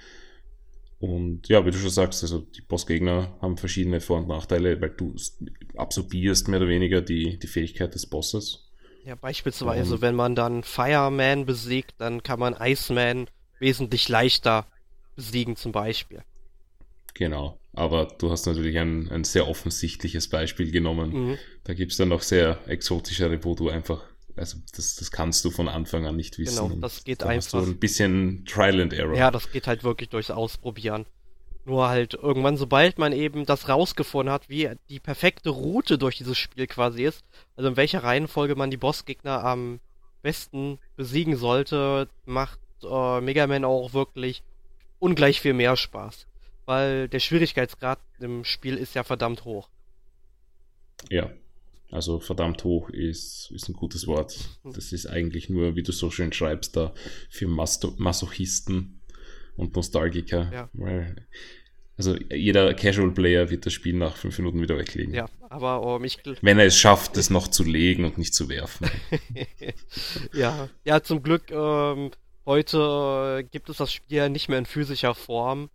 Und 1.01 1.49
ja, 1.49 1.65
wie 1.65 1.71
du 1.71 1.79
schon 1.79 1.91
sagst, 1.91 2.23
also 2.23 2.41
die 2.41 2.61
Bossgegner 2.61 3.37
haben 3.41 3.57
verschiedene 3.57 4.01
Vor- 4.01 4.19
und 4.19 4.29
Nachteile, 4.29 4.81
weil 4.81 4.91
du 4.91 5.15
absorbierst 5.77 6.49
mehr 6.49 6.61
oder 6.61 6.69
weniger 6.69 7.01
die, 7.01 7.39
die 7.39 7.47
Fähigkeit 7.47 7.95
des 7.95 8.07
Bosses. 8.07 8.69
Ja, 9.05 9.15
beispielsweise, 9.15 9.95
und, 9.95 10.01
wenn 10.03 10.15
man 10.15 10.35
dann 10.35 10.63
Fireman 10.63 11.47
besiegt, 11.47 11.95
dann 11.99 12.23
kann 12.23 12.39
man 12.39 12.55
Iceman 12.61 13.29
wesentlich 13.59 14.09
leichter 14.09 14.67
besiegen, 15.17 15.57
zum 15.57 15.73
Beispiel. 15.73 16.23
Genau. 17.15 17.59
Aber 17.79 18.07
du 18.19 18.33
hast 18.33 18.45
natürlich 18.47 18.77
ein, 18.77 19.09
ein 19.09 19.23
sehr 19.23 19.47
offensichtliches 19.47 20.27
Beispiel 20.27 20.73
genommen. 20.73 21.13
Mhm. 21.13 21.39
Da 21.63 21.75
gibt 21.75 21.93
es 21.93 21.99
dann 21.99 22.09
noch 22.09 22.23
sehr 22.23 22.59
exotischere, 22.67 23.45
wo 23.45 23.55
du 23.55 23.69
einfach, 23.69 24.03
also 24.35 24.59
das, 24.75 24.97
das 24.97 25.13
kannst 25.13 25.45
du 25.45 25.53
von 25.53 25.69
Anfang 25.69 26.05
an 26.05 26.17
nicht 26.17 26.39
wissen. 26.39 26.71
Genau, 26.71 26.81
das 26.81 27.05
geht 27.05 27.23
da 27.23 27.27
einfach. 27.27 27.63
so 27.63 27.71
ein 27.71 27.79
bisschen 27.79 28.45
Trial 28.47 28.81
and 28.81 28.93
Error. 28.93 29.17
Ja, 29.17 29.31
das 29.31 29.53
geht 29.53 29.69
halt 29.69 29.85
wirklich 29.85 30.09
durchs 30.09 30.33
Ausprobieren. 30.33 31.07
Nur 31.67 31.89
halt 31.89 32.15
irgendwann, 32.15 32.57
sobald 32.57 32.99
man 32.99 33.13
eben 33.13 33.47
das 33.47 33.69
rausgefunden 33.69 34.33
hat, 34.33 34.49
wie 34.49 34.71
die 34.89 34.99
perfekte 34.99 35.51
Route 35.51 35.99
durch 35.99 36.17
dieses 36.17 36.37
Spiel 36.37 36.67
quasi 36.67 37.05
ist, 37.05 37.23
also 37.55 37.69
in 37.71 37.77
welcher 37.77 38.03
Reihenfolge 38.03 38.57
man 38.57 38.73
die 38.73 38.77
Bossgegner 38.77 39.45
am 39.45 39.79
besten 40.23 40.81
besiegen 40.97 41.37
sollte, 41.37 42.09
macht 42.27 42.59
äh, 42.83 43.21
Mega 43.21 43.47
Man 43.47 43.65
auch 43.65 43.93
wirklich 43.93 44.43
ungleich 44.99 45.41
viel 45.41 45.53
mehr 45.53 45.77
Spaß 45.77 46.27
weil 46.69 47.09
der 47.09 47.19
Schwierigkeitsgrad 47.19 47.99
im 48.21 48.45
Spiel 48.45 48.77
ist 48.77 48.95
ja 48.95 49.03
verdammt 49.03 49.47
hoch. 49.47 49.71
Ja, 51.09 51.33
also 51.91 52.21
verdammt 52.21 52.63
hoch 52.63 52.91
ist, 52.91 53.51
ist 53.53 53.71
ein 53.71 53.73
gutes 53.73 54.07
Wort. 54.07 54.39
Das 54.65 54.93
ist 54.93 55.07
eigentlich 55.07 55.49
nur, 55.49 55.77
wie 55.77 55.83
du 55.83 55.93
so 55.93 56.11
schön 56.11 56.31
schreibst, 56.31 56.77
da 56.77 56.93
für 57.31 57.49
Masto 57.49 57.95
Masochisten 57.97 59.01
und 59.57 59.75
Nostalgiker. 59.77 60.51
Ja. 60.53 60.69
Weil, 60.75 61.27
also 61.97 62.15
jeder 62.31 62.75
Casual 62.75 63.13
Player 63.13 63.49
wird 63.49 63.65
das 63.65 63.73
Spiel 63.73 63.95
nach 63.95 64.19
fünf 64.19 64.37
Minuten 64.37 64.61
wieder 64.61 64.77
weglegen. 64.77 65.15
Ja, 65.15 65.27
aber 65.49 65.81
um, 65.81 66.05
ich 66.05 66.19
wenn 66.43 66.59
er 66.59 66.67
es 66.67 66.77
schafft, 66.77 67.17
es 67.17 67.31
noch 67.31 67.49
zu 67.49 67.65
legen 67.65 68.05
und 68.05 68.19
nicht 68.19 68.35
zu 68.35 68.51
werfen. 68.51 68.91
ja, 70.35 70.69
ja, 70.85 71.03
zum 71.03 71.23
Glück 71.23 71.51
ähm, 71.51 72.11
Heute 72.49 73.41
äh, 73.41 73.43
gibt 73.43 73.69
es 73.69 73.77
das 73.77 73.93
Spiel 73.93 74.31
nicht 74.31 74.49
mehr 74.49 74.57
in 74.57 74.65
physischer 74.65 75.15
Form. 75.15 75.69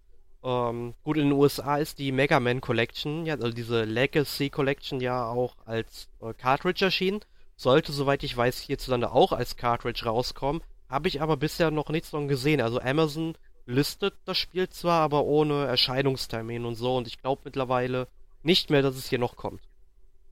Ähm, 0.43 0.93
gut, 1.03 1.17
in 1.17 1.29
den 1.29 1.31
USA 1.33 1.77
ist 1.77 1.99
die 1.99 2.11
Mega 2.11 2.39
Man 2.39 2.59
Collection, 2.59 3.25
ja, 3.25 3.35
also 3.35 3.51
diese 3.51 3.85
Legacy 3.85 4.49
Collection 4.49 4.99
ja 4.99 5.25
auch 5.27 5.55
als 5.65 6.09
äh, 6.21 6.33
Cartridge 6.33 6.83
erschienen. 6.83 7.21
Sollte, 7.55 7.93
soweit 7.93 8.23
ich 8.23 8.35
weiß, 8.35 8.59
hierzulande 8.59 9.11
auch 9.11 9.31
als 9.31 9.55
Cartridge 9.55 10.05
rauskommen. 10.05 10.61
Habe 10.89 11.07
ich 11.07 11.21
aber 11.21 11.37
bisher 11.37 11.71
noch 11.71 11.89
nichts 11.89 12.09
von 12.09 12.27
gesehen. 12.27 12.61
Also 12.61 12.81
Amazon 12.81 13.35
listet 13.65 14.15
das 14.25 14.37
Spiel 14.37 14.69
zwar, 14.69 15.01
aber 15.01 15.23
ohne 15.23 15.65
Erscheinungstermin 15.65 16.65
und 16.65 16.75
so. 16.75 16.97
Und 16.97 17.07
ich 17.07 17.21
glaube 17.21 17.43
mittlerweile 17.45 18.07
nicht 18.41 18.69
mehr, 18.69 18.81
dass 18.81 18.95
es 18.95 19.09
hier 19.09 19.19
noch 19.19 19.35
kommt. 19.35 19.61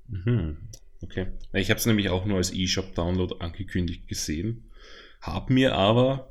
Mhm. 0.08 0.58
Okay. 1.02 1.28
Ich 1.54 1.70
habe 1.70 1.80
es 1.80 1.86
nämlich 1.86 2.10
auch 2.10 2.26
nur 2.26 2.38
als 2.38 2.54
eShop-Download 2.54 3.36
angekündigt 3.40 4.08
gesehen. 4.08 4.70
Hab 5.22 5.50
mir 5.50 5.76
aber 5.76 6.31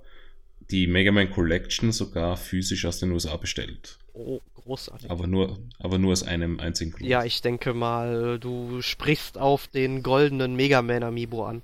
die 0.70 0.86
Mega 0.86 1.12
Man 1.12 1.30
Collection 1.30 1.92
sogar 1.92 2.36
physisch 2.36 2.84
aus 2.84 2.98
den 2.98 3.10
USA 3.12 3.36
bestellt. 3.36 3.98
Oh, 4.12 4.40
großartig. 4.54 5.10
Aber 5.10 5.26
nur, 5.26 5.58
aber 5.78 5.98
nur 5.98 6.12
aus 6.12 6.22
einem 6.22 6.60
einzigen 6.60 6.92
Grund. 6.92 7.06
Ja, 7.06 7.24
ich 7.24 7.42
denke 7.42 7.74
mal, 7.74 8.38
du 8.38 8.82
sprichst 8.82 9.38
auf 9.38 9.68
den 9.68 10.02
goldenen 10.02 10.56
Mega 10.56 10.82
Man 10.82 11.02
Amiibo 11.02 11.44
an. 11.44 11.62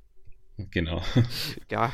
Genau. 0.71 1.03
Ja, 1.71 1.93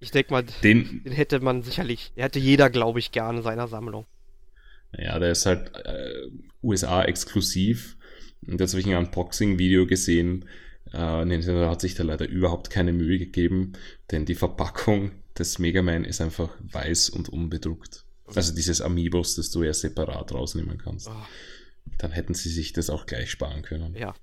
ich 0.00 0.10
denke 0.10 0.32
mal, 0.32 0.44
den, 0.62 1.02
den, 1.04 1.12
hätte 1.12 1.40
man 1.40 1.62
sicherlich, 1.62 2.12
hätte 2.16 2.38
jeder, 2.38 2.70
glaube 2.70 2.98
ich, 2.98 3.12
gerne 3.12 3.38
in 3.38 3.44
seiner 3.44 3.68
Sammlung. 3.68 4.06
Ja, 4.96 5.18
der 5.18 5.32
ist 5.32 5.44
halt 5.44 5.70
äh, 5.84 6.28
USA-exklusiv. 6.62 7.96
Und 8.46 8.60
jetzt 8.60 8.72
habe 8.72 8.80
ich 8.80 8.86
ein 8.86 8.96
Unboxing-Video 8.96 9.86
gesehen. 9.86 10.46
Äh, 10.92 11.24
Nintendo 11.26 11.68
hat 11.68 11.82
sich 11.82 11.94
da 11.94 12.02
leider 12.02 12.26
überhaupt 12.26 12.70
keine 12.70 12.92
Mühe 12.92 13.18
gegeben, 13.18 13.74
denn 14.10 14.24
die 14.24 14.34
Verpackung 14.34 15.12
des 15.40 15.58
Mega 15.58 15.82
Man 15.82 16.04
ist 16.04 16.20
einfach 16.20 16.50
weiß 16.60 17.10
und 17.10 17.28
unbedruckt. 17.28 18.04
Also 18.34 18.54
dieses 18.54 18.80
Amiibos, 18.80 19.34
das 19.34 19.50
du 19.50 19.64
ja 19.64 19.74
separat 19.74 20.32
rausnehmen 20.32 20.78
kannst. 20.78 21.08
Oh. 21.08 21.26
Dann 21.98 22.12
hätten 22.12 22.34
sie 22.34 22.48
sich 22.48 22.72
das 22.72 22.90
auch 22.90 23.06
gleich 23.06 23.30
sparen 23.30 23.62
können. 23.62 23.96
Ja. 23.96 24.14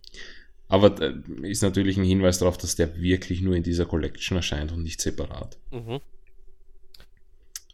Aber 0.69 1.01
äh, 1.01 1.13
ist 1.43 1.61
natürlich 1.61 1.97
ein 1.97 2.03
Hinweis 2.03 2.39
darauf, 2.39 2.57
dass 2.57 2.75
der 2.75 2.97
wirklich 2.97 3.41
nur 3.41 3.55
in 3.55 3.63
dieser 3.63 3.85
Collection 3.85 4.37
erscheint 4.37 4.71
und 4.71 4.83
nicht 4.83 5.01
separat. 5.01 5.57
Mhm. 5.71 5.99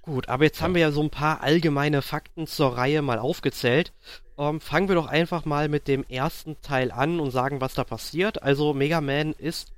Gut, 0.02 0.28
aber 0.28 0.44
jetzt 0.44 0.60
ja. 0.60 0.64
haben 0.64 0.76
wir 0.76 0.82
ja 0.82 0.92
so 0.92 1.02
ein 1.02 1.10
paar 1.10 1.42
allgemeine 1.42 2.02
Fakten 2.02 2.46
zur 2.46 2.76
Reihe 2.76 3.02
mal 3.02 3.20
aufgezählt. 3.20 3.94
Ähm, 4.38 4.60
fangen 4.60 4.88
wir 4.88 4.96
doch 4.96 5.08
einfach 5.08 5.46
mal 5.46 5.70
mit 5.70 5.88
dem 5.88 6.04
ersten 6.10 6.60
Teil 6.62 6.92
an 6.92 7.20
und 7.20 7.32
sagen, 7.32 7.62
was 7.62 7.74
da 7.74 7.84
passiert. 7.84 8.44
Also 8.44 8.74
Mega 8.74 9.02
Man 9.02 9.34
ist 9.34 9.72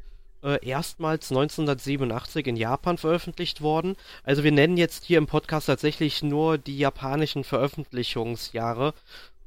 äh, 0.44 0.66
erstmals 0.66 1.32
1987 1.32 2.48
in 2.48 2.56
Japan 2.56 2.98
veröffentlicht 2.98 3.62
worden. 3.62 3.96
Also 4.24 4.44
wir 4.44 4.52
nennen 4.52 4.78
jetzt 4.78 5.06
hier 5.06 5.18
im 5.18 5.28
Podcast 5.28 5.68
tatsächlich 5.68 6.24
nur 6.24 6.58
die 6.58 6.78
japanischen 6.78 7.44
Veröffentlichungsjahre. 7.44 8.94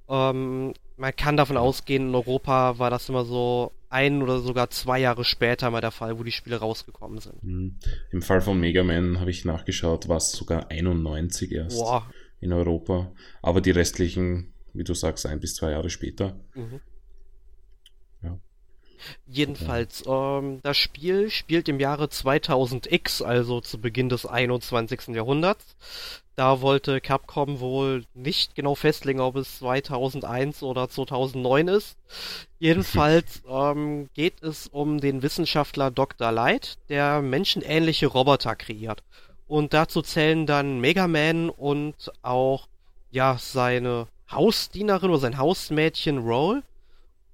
Ähm, 0.08 0.74
man 0.96 1.16
kann 1.16 1.36
davon 1.36 1.56
ausgehen, 1.56 2.08
in 2.08 2.14
Europa 2.14 2.78
war 2.78 2.90
das 2.90 3.08
immer 3.08 3.24
so 3.24 3.72
ein 3.90 4.22
oder 4.22 4.40
sogar 4.40 4.70
zwei 4.70 4.98
Jahre 4.98 5.24
später 5.24 5.70
mal 5.70 5.80
der 5.80 5.90
Fall, 5.90 6.18
wo 6.18 6.22
die 6.22 6.32
Spiele 6.32 6.56
rausgekommen 6.56 7.20
sind. 7.20 7.42
Mhm. 7.42 7.76
Im 8.10 8.22
Fall 8.22 8.40
von 8.40 8.58
Mega 8.58 8.82
Man 8.82 9.20
habe 9.20 9.30
ich 9.30 9.44
nachgeschaut, 9.44 10.08
war 10.08 10.18
es 10.18 10.32
sogar 10.32 10.70
91 10.70 11.52
erst 11.52 11.78
Boah. 11.78 12.10
in 12.40 12.52
Europa. 12.52 13.12
Aber 13.42 13.60
die 13.60 13.70
restlichen, 13.70 14.52
wie 14.74 14.84
du 14.84 14.94
sagst, 14.94 15.26
ein 15.26 15.40
bis 15.40 15.54
zwei 15.54 15.70
Jahre 15.70 15.90
später. 15.90 16.38
Mhm. 16.54 16.80
Jedenfalls, 19.26 20.04
ähm, 20.06 20.60
das 20.62 20.76
Spiel 20.76 21.30
spielt 21.30 21.68
im 21.68 21.80
Jahre 21.80 22.06
2000X, 22.06 23.22
also 23.22 23.60
zu 23.60 23.80
Beginn 23.80 24.08
des 24.08 24.26
21. 24.26 25.14
Jahrhunderts. 25.14 25.76
Da 26.36 26.60
wollte 26.60 27.00
Capcom 27.00 27.58
wohl 27.58 28.04
nicht 28.14 28.54
genau 28.54 28.76
festlegen, 28.76 29.20
ob 29.20 29.34
es 29.34 29.58
2001 29.58 30.62
oder 30.62 30.88
2009 30.88 31.66
ist. 31.66 31.96
Jedenfalls 32.60 33.42
ähm, 33.50 34.08
geht 34.14 34.42
es 34.42 34.68
um 34.68 35.00
den 35.00 35.22
Wissenschaftler 35.22 35.90
Dr. 35.90 36.30
Light, 36.30 36.78
der 36.88 37.22
menschenähnliche 37.22 38.06
Roboter 38.06 38.54
kreiert. 38.54 39.02
Und 39.48 39.72
dazu 39.72 40.00
zählen 40.00 40.46
dann 40.46 40.80
Mega 40.80 41.08
Man 41.08 41.50
und 41.50 42.12
auch 42.22 42.68
ja 43.10 43.36
seine 43.40 44.06
Hausdienerin 44.30 45.10
oder 45.10 45.18
sein 45.18 45.38
Hausmädchen 45.38 46.18
Roll 46.18 46.62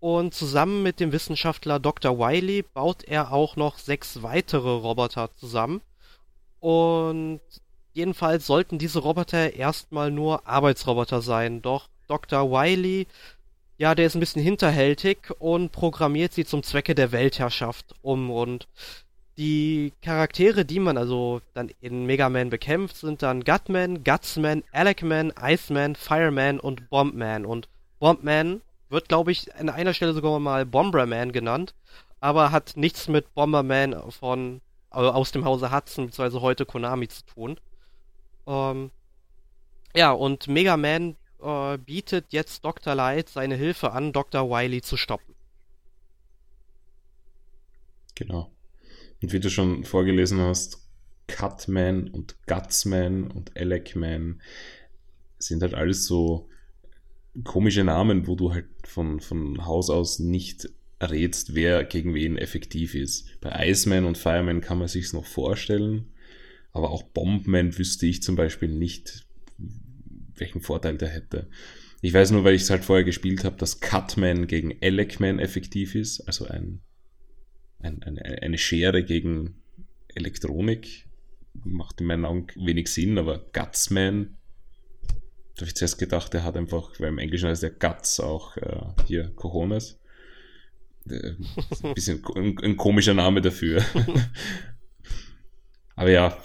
und 0.04 0.34
zusammen 0.34 0.82
mit 0.82 1.00
dem 1.00 1.12
Wissenschaftler 1.12 1.80
Dr. 1.80 2.18
Wiley 2.18 2.62
baut 2.74 3.04
er 3.04 3.32
auch 3.32 3.56
noch 3.56 3.78
sechs 3.78 4.22
weitere 4.22 4.68
Roboter 4.68 5.30
zusammen. 5.36 5.80
Und 6.60 7.40
jedenfalls 7.94 8.46
sollten 8.46 8.76
diese 8.76 8.98
Roboter 8.98 9.54
erstmal 9.54 10.10
nur 10.10 10.46
Arbeitsroboter 10.46 11.22
sein. 11.22 11.62
Doch 11.62 11.88
Dr. 12.06 12.50
Wiley, 12.50 13.06
ja, 13.78 13.94
der 13.94 14.04
ist 14.04 14.14
ein 14.14 14.20
bisschen 14.20 14.42
hinterhältig 14.42 15.30
und 15.38 15.72
programmiert 15.72 16.34
sie 16.34 16.44
zum 16.44 16.62
Zwecke 16.62 16.94
der 16.94 17.10
Weltherrschaft 17.10 17.94
um. 18.02 18.30
Und 18.30 18.68
die 19.38 19.94
Charaktere, 20.02 20.66
die 20.66 20.80
man 20.80 20.98
also 20.98 21.40
dann 21.54 21.70
in 21.80 22.04
Mega 22.04 22.28
Man 22.28 22.50
bekämpft, 22.50 22.98
sind 22.98 23.22
dann 23.22 23.42
Gutman, 23.42 24.04
Gutsman, 24.04 24.64
Alecman, 24.70 25.32
Iceman, 25.40 25.96
Fireman 25.96 26.60
und 26.60 26.90
Bombman. 26.90 27.46
Und 27.46 27.70
Bombman 28.00 28.60
wird, 28.94 29.08
glaube 29.08 29.32
ich, 29.32 29.54
an 29.54 29.68
einer 29.68 29.92
Stelle 29.92 30.14
sogar 30.14 30.38
mal 30.38 30.64
Bomberman 30.64 31.32
genannt, 31.32 31.74
aber 32.20 32.50
hat 32.50 32.76
nichts 32.76 33.08
mit 33.08 33.34
Bomberman 33.34 34.10
von 34.10 34.60
also 34.90 35.10
aus 35.10 35.32
dem 35.32 35.44
Hause 35.44 35.72
Hudson 35.72 36.06
bzw. 36.06 36.40
heute 36.40 36.64
Konami 36.64 37.08
zu 37.08 37.24
tun. 37.26 37.60
Ähm, 38.46 38.90
ja, 39.94 40.12
und 40.12 40.46
Mega 40.46 40.76
Man 40.76 41.16
äh, 41.42 41.78
bietet 41.78 42.26
jetzt 42.30 42.64
Dr. 42.64 42.94
Light 42.94 43.28
seine 43.28 43.56
Hilfe 43.56 43.92
an, 43.92 44.12
Dr. 44.12 44.48
Wily 44.48 44.82
zu 44.82 44.96
stoppen. 44.96 45.34
Genau. 48.14 48.50
Und 49.20 49.32
wie 49.32 49.40
du 49.40 49.50
schon 49.50 49.84
vorgelesen 49.84 50.40
hast, 50.40 50.78
Cutman 51.26 52.08
und 52.08 52.36
Gutsman 52.46 53.30
und 53.30 53.56
Elecman 53.56 54.40
sind 55.38 55.62
halt 55.62 55.74
alles 55.74 56.06
so 56.06 56.48
komische 57.42 57.82
Namen, 57.84 58.26
wo 58.26 58.36
du 58.36 58.52
halt 58.52 58.66
von, 58.84 59.20
von 59.20 59.64
Haus 59.66 59.90
aus 59.90 60.18
nicht 60.20 60.68
errätst, 60.98 61.54
wer 61.54 61.84
gegen 61.84 62.14
wen 62.14 62.38
effektiv 62.38 62.94
ist. 62.94 63.40
Bei 63.40 63.68
Iceman 63.68 64.04
und 64.04 64.18
Fireman 64.18 64.60
kann 64.60 64.78
man 64.78 64.88
sich's 64.88 65.12
noch 65.12 65.26
vorstellen, 65.26 66.06
aber 66.72 66.90
auch 66.90 67.02
Bombman 67.02 67.76
wüsste 67.76 68.06
ich 68.06 68.22
zum 68.22 68.36
Beispiel 68.36 68.68
nicht, 68.68 69.26
welchen 70.36 70.60
Vorteil 70.60 70.96
der 70.96 71.08
hätte. 71.08 71.48
Ich 72.00 72.12
weiß 72.12 72.30
nur, 72.30 72.44
weil 72.44 72.54
ich 72.54 72.62
es 72.62 72.70
halt 72.70 72.84
vorher 72.84 73.04
gespielt 73.04 73.44
habe, 73.44 73.56
dass 73.56 73.80
Cutman 73.80 74.46
gegen 74.46 74.70
Elecman 74.82 75.38
effektiv 75.38 75.94
ist, 75.94 76.20
also 76.20 76.46
ein, 76.46 76.80
ein, 77.80 78.02
eine, 78.02 78.22
eine 78.22 78.58
Schere 78.58 79.02
gegen 79.02 79.56
Elektronik. 80.14 81.06
Macht 81.64 82.00
in 82.00 82.08
meinen 82.08 82.24
Augen 82.24 82.48
wenig 82.56 82.88
Sinn, 82.88 83.16
aber 83.16 83.46
Gutsman 83.52 84.36
da 85.54 85.60
habe 85.60 85.68
ich 85.68 85.76
zuerst 85.76 85.98
gedacht, 85.98 86.34
er 86.34 86.42
hat 86.42 86.56
einfach, 86.56 86.90
weil 86.98 87.08
im 87.08 87.18
Englischen 87.18 87.48
heißt 87.48 87.62
der 87.62 87.70
Guts 87.70 88.18
auch 88.18 88.56
äh, 88.56 88.80
hier 89.06 89.32
Cojones. 89.36 90.00
Äh, 91.08 91.34
ein 91.82 91.94
bisschen 91.94 92.24
ein, 92.34 92.58
ein, 92.58 92.76
komischer 92.76 93.14
Name 93.14 93.40
dafür. 93.40 93.84
aber 95.96 96.10
ja, 96.10 96.36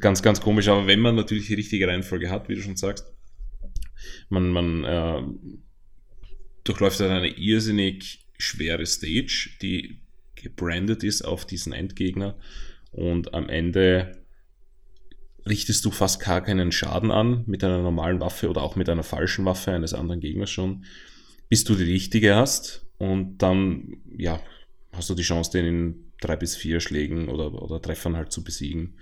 ganz, 0.00 0.22
ganz 0.22 0.40
komisch. 0.40 0.68
Aber 0.68 0.88
wenn 0.88 1.00
man 1.00 1.14
natürlich 1.14 1.46
die 1.46 1.54
richtige 1.54 1.86
Reihenfolge 1.86 2.28
hat, 2.28 2.48
wie 2.48 2.56
du 2.56 2.62
schon 2.62 2.76
sagst, 2.76 3.06
man, 4.30 4.50
man 4.50 4.84
äh, 4.84 5.22
durchläuft 6.64 6.98
dann 6.98 7.12
eine 7.12 7.28
irrsinnig 7.28 8.26
schwere 8.36 8.86
Stage, 8.86 9.50
die 9.62 10.00
gebrandet 10.34 11.04
ist 11.04 11.22
auf 11.22 11.46
diesen 11.46 11.72
Endgegner 11.72 12.36
und 12.90 13.34
am 13.34 13.48
Ende 13.48 14.19
richtest 15.46 15.84
du 15.84 15.90
fast 15.90 16.20
gar 16.20 16.42
keinen 16.42 16.72
Schaden 16.72 17.10
an 17.10 17.44
mit 17.46 17.64
einer 17.64 17.78
normalen 17.78 18.20
Waffe 18.20 18.48
oder 18.48 18.62
auch 18.62 18.76
mit 18.76 18.88
einer 18.88 19.02
falschen 19.02 19.44
Waffe 19.44 19.72
eines 19.72 19.94
anderen 19.94 20.20
Gegners 20.20 20.50
schon, 20.50 20.84
bis 21.48 21.64
du 21.64 21.74
die 21.74 21.84
richtige 21.84 22.36
hast 22.36 22.86
und 22.98 23.38
dann, 23.38 23.98
ja, 24.16 24.40
hast 24.92 25.10
du 25.10 25.14
die 25.14 25.22
Chance, 25.22 25.50
den 25.52 25.66
in 25.66 26.12
drei 26.20 26.36
bis 26.36 26.56
vier 26.56 26.80
Schlägen 26.80 27.28
oder, 27.28 27.52
oder 27.62 27.80
Treffern 27.80 28.16
halt 28.16 28.32
zu 28.32 28.44
besiegen. 28.44 28.94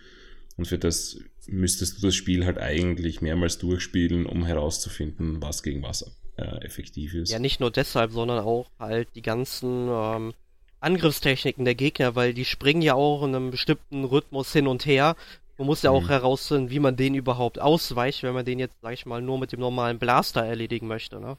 Und 0.56 0.66
für 0.66 0.78
das 0.78 1.18
müsstest 1.46 1.98
du 1.98 2.06
das 2.06 2.14
Spiel 2.14 2.44
halt 2.44 2.58
eigentlich 2.58 3.20
mehrmals 3.20 3.58
durchspielen, 3.58 4.26
um 4.26 4.44
herauszufinden, 4.44 5.40
was 5.40 5.62
gegen 5.62 5.82
was 5.82 6.16
äh, 6.36 6.64
effektiv 6.64 7.14
ist. 7.14 7.30
Ja, 7.30 7.38
nicht 7.38 7.60
nur 7.60 7.70
deshalb, 7.70 8.12
sondern 8.12 8.44
auch 8.44 8.70
halt 8.78 9.08
die 9.14 9.22
ganzen 9.22 9.88
ähm, 9.88 10.34
Angriffstechniken 10.80 11.64
der 11.64 11.74
Gegner, 11.74 12.14
weil 12.14 12.34
die 12.34 12.44
springen 12.44 12.82
ja 12.82 12.94
auch 12.94 13.24
in 13.24 13.34
einem 13.34 13.50
bestimmten 13.50 14.04
Rhythmus 14.04 14.52
hin 14.52 14.66
und 14.66 14.86
her, 14.86 15.16
man 15.58 15.66
muss 15.66 15.82
ja 15.82 15.90
auch 15.90 16.04
mhm. 16.04 16.08
herausfinden, 16.08 16.70
wie 16.70 16.78
man 16.78 16.96
den 16.96 17.14
überhaupt 17.14 17.58
ausweicht, 17.58 18.22
wenn 18.22 18.32
man 18.32 18.44
den 18.44 18.60
jetzt, 18.60 18.80
sag 18.80 18.94
ich 18.94 19.06
mal, 19.06 19.20
nur 19.20 19.38
mit 19.38 19.52
dem 19.52 19.60
normalen 19.60 19.98
Blaster 19.98 20.44
erledigen 20.44 20.86
möchte, 20.86 21.20
ne? 21.20 21.36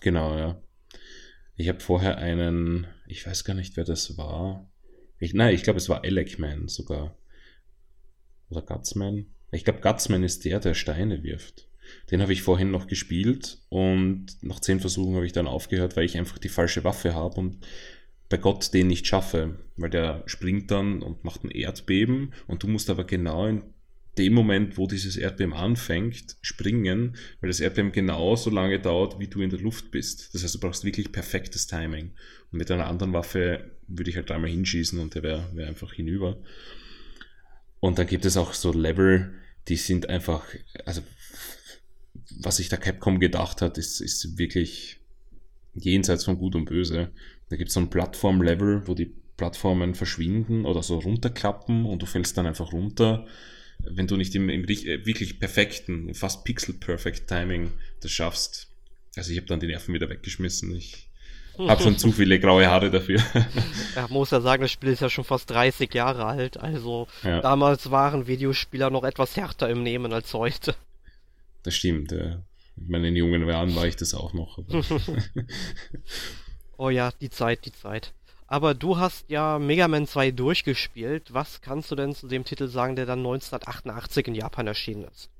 Genau, 0.00 0.36
ja. 0.36 0.60
Ich 1.56 1.68
habe 1.68 1.80
vorher 1.80 2.18
einen, 2.18 2.86
ich 3.06 3.26
weiß 3.26 3.44
gar 3.44 3.54
nicht, 3.54 3.76
wer 3.76 3.84
das 3.84 4.16
war. 4.16 4.70
Ich, 5.18 5.34
nein, 5.34 5.54
ich 5.54 5.64
glaube, 5.64 5.78
es 5.78 5.88
war 5.88 6.04
Elecman 6.04 6.68
sogar. 6.68 7.16
Oder 8.50 8.62
Gutsman. 8.62 9.26
Ich 9.50 9.64
glaube, 9.64 9.80
Gutsman 9.80 10.22
ist 10.22 10.44
der, 10.44 10.60
der 10.60 10.74
Steine 10.74 11.22
wirft. 11.22 11.68
Den 12.10 12.22
habe 12.22 12.32
ich 12.32 12.42
vorhin 12.42 12.70
noch 12.70 12.86
gespielt 12.86 13.58
und 13.68 14.26
nach 14.42 14.60
zehn 14.60 14.80
Versuchen 14.80 15.14
habe 15.14 15.26
ich 15.26 15.32
dann 15.32 15.48
aufgehört, 15.48 15.96
weil 15.96 16.04
ich 16.04 16.16
einfach 16.16 16.38
die 16.38 16.48
falsche 16.48 16.84
Waffe 16.84 17.14
habe 17.14 17.40
und 17.40 17.66
bei 18.32 18.38
Gott 18.38 18.72
den 18.72 18.86
nicht 18.86 19.06
schaffe, 19.06 19.58
weil 19.76 19.90
der 19.90 20.22
springt 20.24 20.70
dann 20.70 21.02
und 21.02 21.22
macht 21.22 21.44
ein 21.44 21.50
Erdbeben 21.50 22.32
und 22.46 22.62
du 22.62 22.66
musst 22.66 22.88
aber 22.88 23.04
genau 23.04 23.46
in 23.46 23.62
dem 24.16 24.32
Moment, 24.32 24.78
wo 24.78 24.86
dieses 24.86 25.18
Erdbeben 25.18 25.52
anfängt, 25.52 26.38
springen, 26.40 27.16
weil 27.40 27.48
das 27.48 27.60
Erdbeben 27.60 27.92
genauso 27.92 28.48
lange 28.48 28.80
dauert, 28.80 29.18
wie 29.20 29.28
du 29.28 29.42
in 29.42 29.50
der 29.50 29.60
Luft 29.60 29.90
bist. 29.90 30.34
Das 30.34 30.42
heißt, 30.42 30.54
du 30.54 30.60
brauchst 30.60 30.82
wirklich 30.82 31.12
perfektes 31.12 31.66
Timing. 31.66 32.12
Und 32.50 32.58
mit 32.58 32.70
einer 32.70 32.86
anderen 32.86 33.12
Waffe 33.12 33.70
würde 33.86 34.08
ich 34.08 34.16
halt 34.16 34.30
einmal 34.30 34.50
hinschießen 34.50 34.98
und 34.98 35.14
der 35.14 35.22
wäre 35.22 35.50
wär 35.52 35.68
einfach 35.68 35.92
hinüber. 35.92 36.38
Und 37.80 37.98
dann 37.98 38.06
gibt 38.06 38.24
es 38.24 38.38
auch 38.38 38.54
so 38.54 38.72
Level, 38.72 39.34
die 39.68 39.76
sind 39.76 40.08
einfach, 40.08 40.46
also 40.86 41.02
was 42.40 42.56
sich 42.56 42.70
da 42.70 42.78
Capcom 42.78 43.20
gedacht 43.20 43.60
hat, 43.60 43.76
ist, 43.76 44.00
ist 44.00 44.38
wirklich 44.38 45.00
jenseits 45.74 46.24
von 46.24 46.38
Gut 46.38 46.54
und 46.54 46.64
Böse. 46.64 47.12
Da 47.52 47.56
gibt 47.56 47.68
es 47.68 47.74
so 47.74 47.80
ein 47.80 47.90
Plattform-Level, 47.90 48.88
wo 48.88 48.94
die 48.94 49.12
Plattformen 49.36 49.94
verschwinden 49.94 50.64
oder 50.64 50.82
so 50.82 50.98
runterklappen 50.98 51.84
und 51.84 52.02
du 52.02 52.06
fällst 52.06 52.36
dann 52.36 52.46
einfach 52.46 52.72
runter 52.72 53.26
wenn 53.84 54.06
du 54.06 54.16
nicht 54.16 54.34
im, 54.34 54.48
im 54.48 54.64
äh, 54.64 55.04
wirklich 55.04 55.38
perfekten, 55.38 56.14
fast 56.14 56.44
pixel-perfect 56.44 57.28
Timing 57.28 57.72
das 58.00 58.10
schaffst. 58.10 58.68
Also 59.16 59.30
ich 59.32 59.38
habe 59.38 59.46
dann 59.46 59.60
die 59.60 59.66
Nerven 59.66 59.94
wieder 59.94 60.08
weggeschmissen. 60.08 60.74
Ich 60.74 61.08
habe 61.58 61.82
schon 61.82 61.98
zu 61.98 62.12
viele 62.12 62.40
graue 62.40 62.66
Haare 62.66 62.90
dafür. 62.90 63.20
ja, 63.94 64.08
muss 64.08 64.30
ja 64.30 64.40
sagen, 64.40 64.62
das 64.62 64.70
Spiel 64.70 64.90
ist 64.90 65.02
ja 65.02 65.10
schon 65.10 65.24
fast 65.24 65.50
30 65.50 65.92
Jahre 65.92 66.24
alt. 66.24 66.56
Also 66.56 67.08
ja. 67.22 67.40
damals 67.40 67.90
waren 67.90 68.26
Videospieler 68.26 68.88
noch 68.88 69.04
etwas 69.04 69.36
härter 69.36 69.68
im 69.68 69.82
Nehmen 69.82 70.12
als 70.12 70.32
heute. 70.32 70.74
Das 71.62 71.74
stimmt. 71.74 72.12
Ja. 72.12 72.42
In 72.78 72.88
meinen 72.88 73.14
jungen 73.14 73.46
Jahren 73.46 73.74
war 73.76 73.86
ich 73.86 73.96
das 73.96 74.14
auch 74.14 74.32
noch. 74.32 74.58
oh 76.76 76.90
ja, 76.90 77.12
die 77.20 77.30
Zeit, 77.30 77.64
die 77.64 77.72
Zeit. 77.72 78.12
Aber 78.46 78.74
du 78.74 78.98
hast 78.98 79.30
ja 79.30 79.58
Mega 79.58 79.88
Man 79.88 80.06
2 80.06 80.30
durchgespielt. 80.30 81.32
Was 81.32 81.62
kannst 81.62 81.90
du 81.90 81.94
denn 81.94 82.14
zu 82.14 82.28
dem 82.28 82.44
Titel 82.44 82.68
sagen, 82.68 82.96
der 82.96 83.06
dann 83.06 83.20
1988 83.20 84.28
in 84.28 84.34
Japan 84.34 84.66
erschienen 84.66 85.04
ist? 85.04 85.30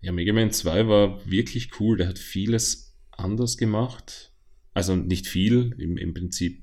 Ja, 0.00 0.10
Mega 0.10 0.32
Man 0.32 0.50
2 0.50 0.88
war 0.88 1.30
wirklich 1.30 1.78
cool. 1.78 1.96
Der 1.96 2.08
hat 2.08 2.18
vieles 2.18 2.96
anders 3.12 3.56
gemacht. 3.56 4.32
Also 4.74 4.96
nicht 4.96 5.28
viel, 5.28 5.74
im, 5.78 5.96
im 5.96 6.12
Prinzip 6.12 6.62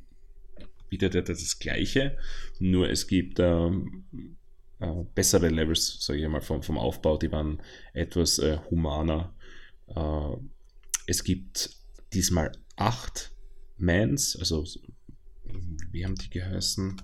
der, 0.92 1.10
der 1.10 1.22
das 1.24 1.58
Gleiche. 1.58 2.18
Nur 2.60 2.90
es 2.90 3.08
gibt 3.08 3.40
ähm, 3.40 4.06
äh, 4.80 5.04
bessere 5.16 5.50
Levels, 5.50 5.98
sage 6.02 6.20
ich 6.20 6.28
mal, 6.28 6.42
vom, 6.42 6.62
vom 6.62 6.78
Aufbau. 6.78 7.18
Die 7.18 7.32
waren 7.32 7.62
etwas 7.94 8.40
äh, 8.40 8.60
humaner. 8.70 9.34
Äh, 9.88 10.36
es 11.08 11.24
gibt 11.24 11.72
diesmal 12.14 12.52
acht 12.76 13.33
Mans, 13.78 14.36
also 14.38 14.66
wie 15.92 16.06
haben 16.06 16.16
die 16.16 16.30
geheißen? 16.30 17.02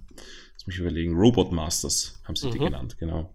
Jetzt 0.51 0.65
muss 0.65 0.75
ich 0.75 0.81
überlegen, 0.81 1.15
Robot 1.15 1.51
Masters 1.51 2.19
haben 2.23 2.35
sie 2.35 2.47
mhm. 2.47 2.51
die 2.51 2.59
genannt, 2.59 2.97
genau. 2.99 3.33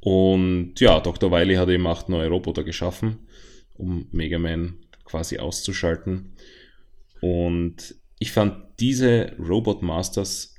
Und 0.00 0.78
ja, 0.78 1.00
Dr. 1.00 1.32
Wiley 1.32 1.56
hat 1.56 1.68
eben 1.68 1.86
acht 1.86 2.08
neue 2.08 2.28
Roboter 2.28 2.64
geschaffen, 2.64 3.26
um 3.74 4.08
Mega 4.12 4.38
Man 4.38 4.78
quasi 5.04 5.38
auszuschalten. 5.38 6.36
Und 7.20 7.94
ich 8.18 8.32
fand 8.32 8.78
diese 8.78 9.34
Robot 9.38 9.82
Masters 9.82 10.54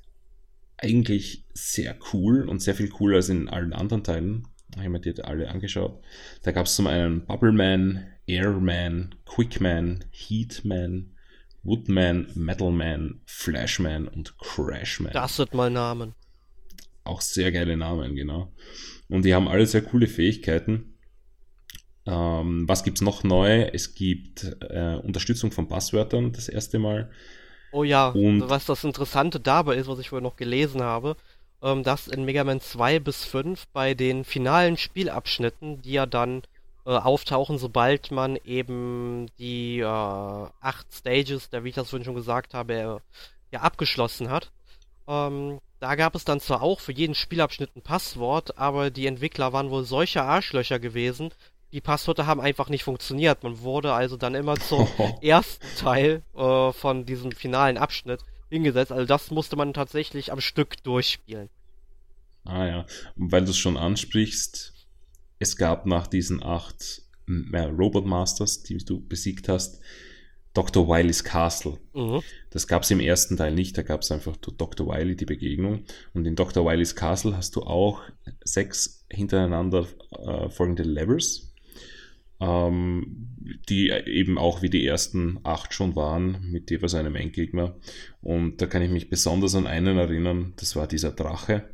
eigentlich 0.77 1.45
sehr 1.53 1.97
cool 2.13 2.47
und 2.47 2.61
sehr 2.61 2.75
viel 2.75 2.89
cooler 2.89 3.17
als 3.17 3.29
in 3.29 3.49
allen 3.49 3.73
anderen 3.73 4.03
Teilen. 4.03 4.47
Ich 4.71 4.79
habe 4.79 4.89
mir 4.89 4.99
die 4.99 5.23
alle 5.23 5.49
angeschaut. 5.49 6.03
Da 6.43 6.51
gab 6.51 6.65
es 6.65 6.75
zum 6.75 6.87
einen 6.87 7.25
Bubbleman, 7.25 8.05
Airman, 8.27 9.15
Quickman, 9.25 10.05
Heatman, 10.11 11.11
Woodman, 11.67 12.31
Metalman, 12.33 13.19
Flashman 13.25 14.07
und 14.07 14.37
Crashman. 14.37 15.11
Das 15.11 15.35
sind 15.35 15.53
mal 15.53 15.69
Namen. 15.69 16.15
Auch 17.03 17.19
sehr 17.19 17.51
geile 17.51 17.75
Namen, 17.75 18.15
genau. 18.15 18.53
Und 19.09 19.25
die 19.25 19.35
haben 19.35 19.49
alle 19.49 19.67
sehr 19.67 19.81
coole 19.81 20.07
Fähigkeiten. 20.07 20.97
Ähm, 22.05 22.63
was 22.69 22.87
es 22.87 23.01
noch 23.01 23.23
neu? 23.25 23.63
Es 23.73 23.95
gibt 23.95 24.55
äh, 24.61 24.95
Unterstützung 24.95 25.51
von 25.51 25.67
Passwörtern 25.67 26.31
das 26.31 26.47
erste 26.47 26.79
Mal. 26.79 27.11
Oh 27.73 27.83
ja, 27.83 28.09
und 28.09 28.49
was 28.49 28.65
das 28.65 28.85
Interessante 28.85 29.41
dabei 29.41 29.75
ist, 29.75 29.87
was 29.87 29.99
ich 29.99 30.09
vorher 30.09 30.23
noch 30.23 30.37
gelesen 30.37 30.81
habe, 30.81 31.17
ähm, 31.61 31.83
dass 31.83 32.07
in 32.07 32.23
Mega 32.23 32.45
Man 32.45 32.61
2 32.61 32.99
bis 32.99 33.25
5 33.25 33.67
bei 33.73 33.93
den 33.93 34.23
finalen 34.23 34.77
Spielabschnitten, 34.77 35.81
die 35.81 35.91
ja 35.91 36.05
dann 36.05 36.43
äh, 36.87 36.91
auftauchen, 36.91 37.57
sobald 37.57 38.11
man 38.11 38.37
eben 38.45 39.27
die 39.39 39.79
äh, 39.79 39.83
acht 39.83 40.87
Stages, 40.93 41.49
der 41.49 41.65
wie 41.65 41.69
ich 41.69 41.75
das 41.75 41.89
vorhin 41.89 42.05
schon 42.05 42.15
gesagt 42.15 42.53
habe, 42.53 42.73
äh, 42.73 42.99
ja 43.51 43.61
abgeschlossen 43.61 44.29
hat. 44.29 44.51
Ähm, 45.05 45.59
da 45.81 45.95
gab 45.95 46.15
es 46.15 46.23
dann 46.23 46.39
zwar 46.39 46.61
auch 46.61 46.79
für 46.79 46.93
jeden 46.93 47.13
Spielabschnitt 47.13 47.75
ein 47.75 47.81
Passwort, 47.81 48.57
aber 48.57 48.89
die 48.89 49.05
Entwickler 49.05 49.51
waren 49.51 49.69
wohl 49.69 49.83
solche 49.83 50.23
Arschlöcher 50.23 50.79
gewesen, 50.79 51.31
die 51.73 51.81
Passwörter 51.81 52.25
haben 52.25 52.39
einfach 52.39 52.69
nicht 52.69 52.85
funktioniert. 52.85 53.43
Man 53.43 53.59
wurde 53.59 53.91
also 53.91 54.15
dann 54.15 54.33
immer 54.33 54.55
zum 54.55 54.87
ersten 55.21 55.67
Teil 55.77 56.21
äh, 56.35 56.71
von 56.71 57.05
diesem 57.05 57.33
finalen 57.33 57.77
Abschnitt 57.77 58.21
hingesetzt. 58.49 58.93
Also 58.93 59.05
das 59.05 59.29
musste 59.29 59.57
man 59.57 59.73
tatsächlich 59.73 60.31
am 60.31 60.39
Stück 60.39 60.81
durchspielen. 60.83 61.49
Ah 62.45 62.65
ja, 62.65 62.85
und 63.17 63.33
weil 63.33 63.43
du 63.43 63.51
es 63.51 63.57
schon 63.57 63.75
ansprichst, 63.75 64.76
es 65.39 65.55
gab 65.55 65.85
nach 65.85 66.07
diesen 66.07 66.41
acht 66.43 67.03
äh, 67.27 67.59
Robot 67.59 68.05
Masters, 68.05 68.63
die 68.63 68.77
du 68.77 69.05
besiegt 69.05 69.49
hast, 69.49 69.81
Dr. 70.57 70.87
Wileys 70.87 71.23
Castle. 71.23 71.77
Mhm. 71.93 72.21
Das 72.49 72.67
gab 72.67 72.81
es 72.81 72.89
im 72.89 72.99
ersten 72.99 73.37
Teil 73.37 73.53
nicht, 73.53 73.77
da 73.77 73.83
gab 73.83 74.01
es 74.01 74.11
einfach 74.11 74.35
Dr. 74.37 74.87
Wily, 74.87 75.15
die 75.15 75.25
Begegnung. 75.25 75.83
Und 76.15 76.25
in 76.25 76.35
Dr. 76.35 76.65
Wileys 76.65 76.95
Castle 76.95 77.37
hast 77.37 77.55
du 77.55 77.61
auch 77.61 78.01
sechs 78.43 79.05
hintereinander 79.11 79.85
äh, 80.11 80.49
folgende 80.49 80.81
Levels, 80.81 81.53
ähm, 82.39 83.35
die 83.69 83.89
eben 83.89 84.39
auch 84.39 84.63
wie 84.63 84.71
die 84.71 84.83
ersten 84.83 85.39
acht 85.43 85.75
schon 85.75 85.95
waren, 85.95 86.39
mit 86.49 86.71
jeweils 86.71 86.95
einem 86.95 87.15
Endgegner. 87.15 87.75
Und 88.21 88.59
da 88.59 88.65
kann 88.65 88.81
ich 88.81 88.89
mich 88.89 89.11
besonders 89.11 89.53
an 89.53 89.67
einen 89.67 89.97
erinnern, 89.97 90.53
das 90.57 90.75
war 90.75 90.87
dieser 90.87 91.11
Drache, 91.11 91.69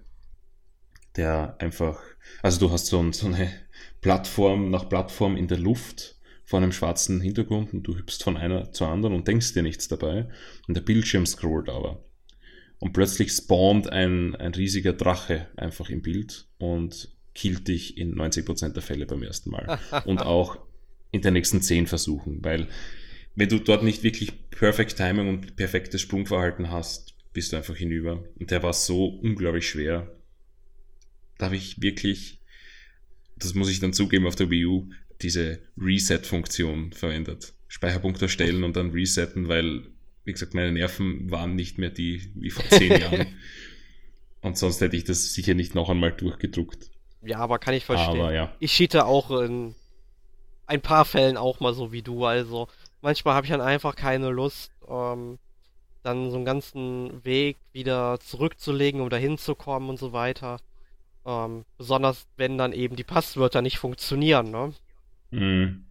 der 1.16 1.56
einfach 1.60 2.02
also 2.42 2.60
du 2.60 2.72
hast 2.72 2.88
so, 2.88 3.12
so 3.12 3.28
eine 3.28 3.52
Plattform 4.02 4.70
nach 4.70 4.90
Plattform 4.90 5.36
in 5.36 5.48
der 5.48 5.60
Luft 5.60 6.16
vor 6.44 6.60
einem 6.60 6.72
schwarzen 6.72 7.22
Hintergrund 7.22 7.74
und 7.74 7.84
du 7.84 7.98
hüpfst 7.98 8.24
von 8.24 8.38
einer 8.38 8.72
zur 8.72 8.90
anderen 8.90 9.16
und 9.16 9.28
denkst 9.28 9.54
dir 9.54 9.64
nichts 9.64 9.88
dabei. 9.88 10.28
Und 10.68 10.76
der 10.76 10.82
Bildschirm 10.82 11.26
scrollt 11.26 11.70
aber. 11.70 12.04
Und 12.80 12.92
plötzlich 12.92 13.32
spawnt 13.32 13.90
ein, 13.90 14.36
ein 14.36 14.54
riesiger 14.54 14.94
Drache 14.94 15.48
einfach 15.56 15.90
im 15.90 16.02
Bild 16.02 16.48
und 16.58 17.10
killt 17.34 17.68
dich 17.68 17.98
in 17.98 18.14
90% 18.16 18.74
der 18.74 18.84
Fälle 18.84 19.06
beim 19.06 19.24
ersten 19.24 19.52
Mal. 19.52 19.80
und 20.06 20.22
auch 20.22 20.58
in 21.12 21.22
den 21.22 21.34
nächsten 21.34 21.62
10 21.62 21.88
Versuchen, 21.88 22.44
weil 22.44 22.68
wenn 23.36 23.50
du 23.50 23.60
dort 23.60 23.84
nicht 23.84 24.04
wirklich 24.04 24.50
Perfect 24.52 24.98
Timing 24.98 25.30
und 25.30 25.56
perfektes 25.56 26.02
Sprungverhalten 26.02 26.70
hast, 26.70 27.16
bist 27.32 27.52
du 27.52 27.58
einfach 27.58 27.76
hinüber. 27.76 28.24
Und 28.38 28.52
der 28.52 28.62
war 28.62 28.74
so 28.74 29.06
unglaublich 29.06 29.68
schwer 29.68 30.12
da 31.38 31.46
habe 31.46 31.56
ich 31.56 31.82
wirklich, 31.82 32.40
das 33.38 33.54
muss 33.54 33.70
ich 33.70 33.80
dann 33.80 33.94
zugeben, 33.94 34.28
auf 34.28 34.36
der 34.36 34.50
Wii 34.50 34.66
U 34.66 34.90
diese 35.22 35.60
Reset-Funktion 35.78 36.94
verwendet. 36.94 37.54
Speicherpunkt 37.68 38.22
erstellen 38.22 38.64
und 38.64 38.76
dann 38.76 38.92
resetten, 38.92 39.48
weil, 39.48 39.88
wie 40.26 40.34
gesagt, 40.34 40.54
meine 40.54 40.72
Nerven 40.72 41.32
waren 41.32 41.56
nicht 41.56 41.78
mehr 41.78 41.90
die 41.90 42.32
wie 42.36 42.52
vor 42.52 42.66
zehn 42.70 42.92
Jahren. 43.02 43.28
Und 44.42 44.58
sonst 44.58 44.82
hätte 44.82 44.98
ich 44.98 45.06
das 45.06 45.34
sicher 45.34 45.54
nicht 45.54 45.74
noch 45.74 45.90
einmal 45.90 46.12
durchgedruckt. 46.12 46.92
Ja, 47.24 47.40
aber 47.40 47.60
kann 47.60 47.74
ich 47.74 47.86
verstehen. 47.86 48.20
Aber, 48.20 48.34
ja. 48.34 48.54
Ich 48.60 48.74
cheate 48.74 49.06
auch 49.06 49.32
in 49.42 49.76
ein 50.68 50.82
paar 50.82 51.06
Fällen 51.06 51.38
auch 51.38 51.60
mal 51.60 51.74
so 51.74 51.92
wie 51.92 52.02
du. 52.02 52.26
Also 52.26 52.68
manchmal 53.02 53.36
habe 53.36 53.46
ich 53.46 53.52
dann 53.52 53.62
einfach 53.62 53.96
keine 53.96 54.30
Lust, 54.30 54.72
ähm, 54.90 55.40
dann 56.04 56.30
so 56.30 56.36
einen 56.36 56.46
ganzen 56.46 57.24
Weg 57.24 57.58
wieder 57.72 58.20
zurückzulegen, 58.20 59.02
um 59.02 59.10
da 59.10 59.18
hinzukommen 59.18 59.90
und 59.90 59.98
so 59.98 60.12
weiter. 60.12 60.60
Ähm, 61.26 61.66
besonders 61.78 62.28
wenn 62.38 62.58
dann 62.58 62.74
eben 62.74 62.96
die 62.96 63.04
Passwörter 63.04 63.62
nicht 63.62 63.78
funktionieren, 63.78 64.52
ne? 64.52 64.74
Mhm. 65.32 65.86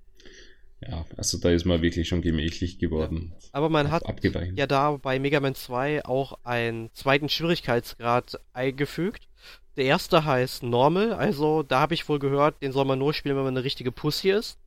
Ja, 0.86 1.04
also 1.16 1.38
da 1.38 1.50
ist 1.50 1.64
man 1.64 1.80
wirklich 1.80 2.08
schon 2.08 2.22
gemächlich 2.22 2.78
geworden. 2.78 3.32
Ja. 3.40 3.48
Aber 3.52 3.68
man 3.68 3.90
hat 3.90 4.04
abgeweicht. 4.04 4.58
ja 4.58 4.66
da 4.66 4.92
bei 4.96 5.18
Mega 5.18 5.38
Man 5.38 5.54
2 5.54 6.04
auch 6.04 6.38
einen 6.42 6.90
zweiten 6.92 7.28
Schwierigkeitsgrad 7.28 8.40
eingefügt. 8.52 9.28
Der 9.76 9.84
erste 9.84 10.24
heißt 10.24 10.64
Normal, 10.64 11.12
also 11.12 11.62
da 11.62 11.80
habe 11.80 11.94
ich 11.94 12.08
wohl 12.08 12.18
gehört, 12.18 12.60
den 12.62 12.72
soll 12.72 12.84
man 12.84 12.98
nur 12.98 13.14
spielen, 13.14 13.36
wenn 13.36 13.44
man 13.44 13.56
eine 13.56 13.64
richtige 13.64 13.92
Pussy 13.92 14.30
ist. 14.30 14.58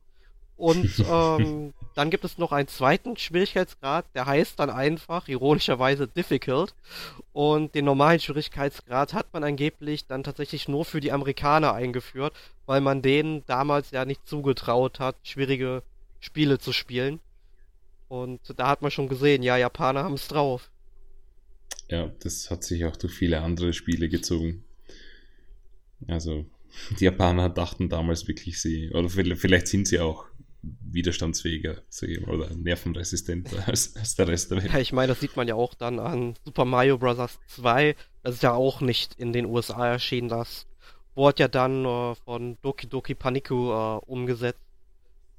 Und 0.56 1.04
ähm, 1.10 1.74
dann 1.94 2.10
gibt 2.10 2.24
es 2.24 2.38
noch 2.38 2.52
einen 2.52 2.68
zweiten 2.68 3.16
Schwierigkeitsgrad, 3.16 4.06
der 4.14 4.26
heißt 4.26 4.58
dann 4.58 4.70
einfach, 4.70 5.28
ironischerweise, 5.28 6.08
Difficult. 6.08 6.74
Und 7.32 7.74
den 7.74 7.84
normalen 7.84 8.20
Schwierigkeitsgrad 8.20 9.12
hat 9.12 9.32
man 9.32 9.44
angeblich 9.44 10.06
dann 10.06 10.22
tatsächlich 10.22 10.68
nur 10.68 10.84
für 10.84 11.00
die 11.00 11.12
Amerikaner 11.12 11.74
eingeführt, 11.74 12.34
weil 12.66 12.80
man 12.80 13.02
denen 13.02 13.44
damals 13.46 13.90
ja 13.90 14.04
nicht 14.04 14.26
zugetraut 14.26 15.00
hat, 15.00 15.16
schwierige 15.22 15.82
Spiele 16.20 16.58
zu 16.58 16.72
spielen. 16.72 17.20
Und 18.08 18.40
da 18.56 18.68
hat 18.68 18.82
man 18.82 18.90
schon 18.90 19.08
gesehen, 19.08 19.42
ja, 19.42 19.56
Japaner 19.56 20.04
haben 20.04 20.14
es 20.14 20.28
drauf. 20.28 20.70
Ja, 21.88 22.12
das 22.20 22.50
hat 22.50 22.64
sich 22.64 22.84
auch 22.84 22.96
durch 22.96 23.12
viele 23.12 23.40
andere 23.42 23.72
Spiele 23.72 24.08
gezogen. 24.08 24.64
Also, 26.06 26.46
die 27.00 27.04
Japaner 27.04 27.48
dachten 27.48 27.88
damals 27.88 28.28
wirklich, 28.28 28.60
sie, 28.60 28.90
oder 28.90 29.08
vielleicht 29.08 29.68
sind 29.68 29.88
sie 29.88 30.00
auch 30.00 30.26
widerstandsfähiger 30.80 31.82
oder 32.26 32.54
nervenresistenter 32.54 33.66
als, 33.68 33.96
als, 33.96 34.14
der 34.16 34.28
Rest 34.28 34.50
der 34.50 34.62
Welt. 34.62 34.72
Ja, 34.72 34.78
ich 34.78 34.92
meine, 34.92 35.08
das 35.08 35.20
sieht 35.20 35.36
man 35.36 35.48
ja 35.48 35.54
auch 35.54 35.74
dann 35.74 35.98
an 35.98 36.34
Super 36.44 36.64
Mario 36.64 36.98
Bros. 36.98 37.38
2. 37.48 37.94
Das 38.22 38.34
ist 38.34 38.42
ja 38.42 38.52
auch 38.52 38.80
nicht 38.80 39.14
in 39.18 39.32
den 39.32 39.46
USA 39.46 39.86
erschienen. 39.86 40.28
Das 40.28 40.66
wurde 41.14 41.44
ja 41.44 41.48
dann 41.48 41.84
äh, 41.84 42.14
von 42.14 42.58
Doki 42.62 42.88
Doki 42.88 43.14
Paniku 43.14 43.72
äh, 43.72 43.98
umgesetzt. 44.06 44.60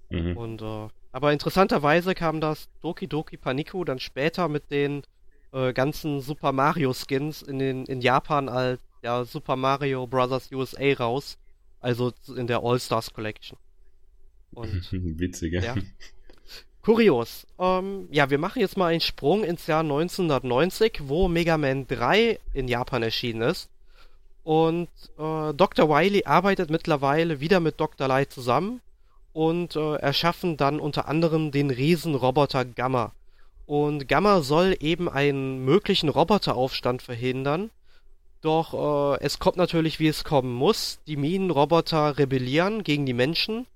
Mhm. 0.09 0.37
Und, 0.37 0.61
äh, 0.61 0.87
aber 1.11 1.33
interessanterweise 1.33 2.15
kam 2.15 2.41
das 2.41 2.69
Doki 2.81 3.07
Doki 3.07 3.37
Paniku 3.37 3.83
dann 3.83 3.99
später 3.99 4.47
mit 4.47 4.71
den 4.71 5.03
äh, 5.51 5.73
ganzen 5.73 6.21
Super 6.21 6.51
Mario 6.51 6.93
Skins 6.93 7.41
in, 7.41 7.59
den, 7.59 7.85
in 7.85 8.01
Japan 8.01 8.49
als 8.49 8.79
ja, 9.03 9.23
Super 9.23 9.55
Mario 9.55 10.07
Bros. 10.07 10.51
USA 10.51 10.93
raus. 10.93 11.37
Also 11.79 12.11
in 12.35 12.47
der 12.47 12.63
All-Stars 12.63 13.13
Collection. 13.13 13.57
Und, 14.53 14.91
Witziger. 15.19 15.63
Ja. 15.63 15.75
Kurios. 16.81 17.45
Ähm, 17.59 18.07
ja, 18.11 18.29
wir 18.29 18.37
machen 18.37 18.59
jetzt 18.61 18.77
mal 18.77 18.87
einen 18.87 19.01
Sprung 19.01 19.43
ins 19.43 19.67
Jahr 19.67 19.81
1990, 19.81 21.01
wo 21.03 21.27
Mega 21.27 21.57
Man 21.57 21.85
3 21.87 22.39
in 22.53 22.67
Japan 22.67 23.03
erschienen 23.03 23.41
ist. 23.41 23.69
Und 24.43 24.87
äh, 25.17 25.53
Dr. 25.53 25.89
Wily 25.89 26.23
arbeitet 26.23 26.69
mittlerweile 26.69 27.41
wieder 27.41 27.59
mit 27.59 27.81
Dr. 27.81 28.07
Light 28.07 28.31
zusammen 28.31 28.79
und 29.33 29.75
äh, 29.75 29.95
erschaffen 29.95 30.55
dann 30.55 30.79
unter 30.79 31.09
anderem 31.09 31.51
den 31.51 31.69
Riesenroboter 31.69 32.63
Gamma. 32.63 33.11
Und 33.65 34.07
Gamma 34.07 34.41
soll 34.41 34.77
eben 34.79 35.09
einen 35.09 35.65
möglichen 35.65 36.07
Roboteraufstand 36.07 37.01
verhindern. 37.01 37.69
Doch 38.41 39.17
äh, 39.17 39.23
es 39.25 39.39
kommt 39.39 39.57
natürlich, 39.57 39.99
wie 39.99 40.07
es 40.07 40.23
kommen 40.23 40.53
muss. 40.53 40.99
Die 41.05 41.17
Minenroboter 41.17 42.17
rebellieren 42.17 42.85
gegen 42.85 43.05
die 43.05 43.13
Menschen. 43.13 43.67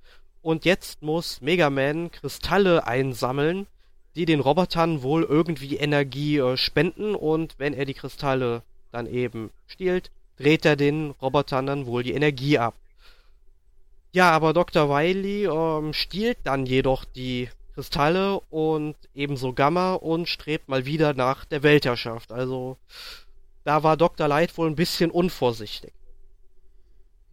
Und 0.41 0.65
jetzt 0.65 1.01
muss 1.01 1.41
Mega 1.41 1.69
Man 1.69 2.11
Kristalle 2.11 2.87
einsammeln, 2.87 3.67
die 4.15 4.25
den 4.25 4.39
Robotern 4.39 5.03
wohl 5.03 5.23
irgendwie 5.23 5.77
Energie 5.77 6.37
äh, 6.37 6.57
spenden. 6.57 7.15
Und 7.15 7.55
wenn 7.57 7.73
er 7.73 7.85
die 7.85 7.93
Kristalle 7.93 8.63
dann 8.91 9.07
eben 9.07 9.51
stiehlt, 9.67 10.11
dreht 10.37 10.65
er 10.65 10.75
den 10.75 11.11
Robotern 11.21 11.65
dann 11.65 11.85
wohl 11.85 12.03
die 12.03 12.13
Energie 12.13 12.57
ab. 12.57 12.75
Ja, 14.13 14.31
aber 14.31 14.53
Dr. 14.53 14.89
Wily 14.89 15.45
ähm, 15.45 15.93
stiehlt 15.93 16.39
dann 16.43 16.65
jedoch 16.65 17.05
die 17.05 17.49
Kristalle 17.73 18.41
und 18.49 18.95
ebenso 19.15 19.53
Gamma 19.53 19.93
und 19.93 20.27
strebt 20.27 20.67
mal 20.67 20.85
wieder 20.85 21.13
nach 21.13 21.45
der 21.45 21.63
Weltherrschaft. 21.63 22.31
Also 22.31 22.77
da 23.63 23.83
war 23.83 23.95
Dr. 23.95 24.27
Light 24.27 24.57
wohl 24.57 24.67
ein 24.67 24.75
bisschen 24.75 25.11
unvorsichtig. 25.11 25.93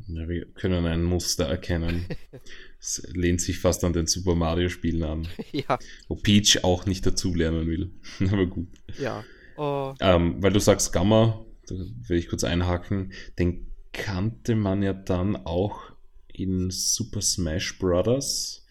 Ja, 0.07 0.29
wir 0.29 0.47
können 0.47 0.87
ein 0.87 1.03
Muster 1.03 1.47
erkennen. 1.47 2.07
Es 2.81 3.03
lehnt 3.13 3.41
sich 3.41 3.59
fast 3.59 3.83
an 3.85 3.93
den 3.93 4.07
Super 4.07 4.35
Mario 4.35 4.69
Spielen 4.69 5.03
an. 5.03 5.29
ja. 5.53 5.79
Wo 6.07 6.15
Peach 6.15 6.63
auch 6.63 6.87
nicht 6.87 7.05
dazulernen 7.05 7.67
will. 7.67 7.91
Aber 8.31 8.47
gut. 8.47 8.69
Ja. 8.99 9.25
Uh... 9.57 9.95
Ähm, 10.01 10.43
weil 10.43 10.53
du 10.53 10.61
sagst 10.61 10.93
Gamma, 10.93 11.45
da 11.67 11.75
will 11.75 12.19
ich 12.19 12.29
kurz 12.29 12.45
einhaken, 12.45 13.13
den 13.39 13.67
kannte 13.93 14.55
man 14.55 14.83
ja 14.83 14.93
dann 14.93 15.35
auch 15.35 15.93
in 16.33 16.71
Super 16.71 17.21
Smash 17.21 17.79
Bros. 17.79 18.65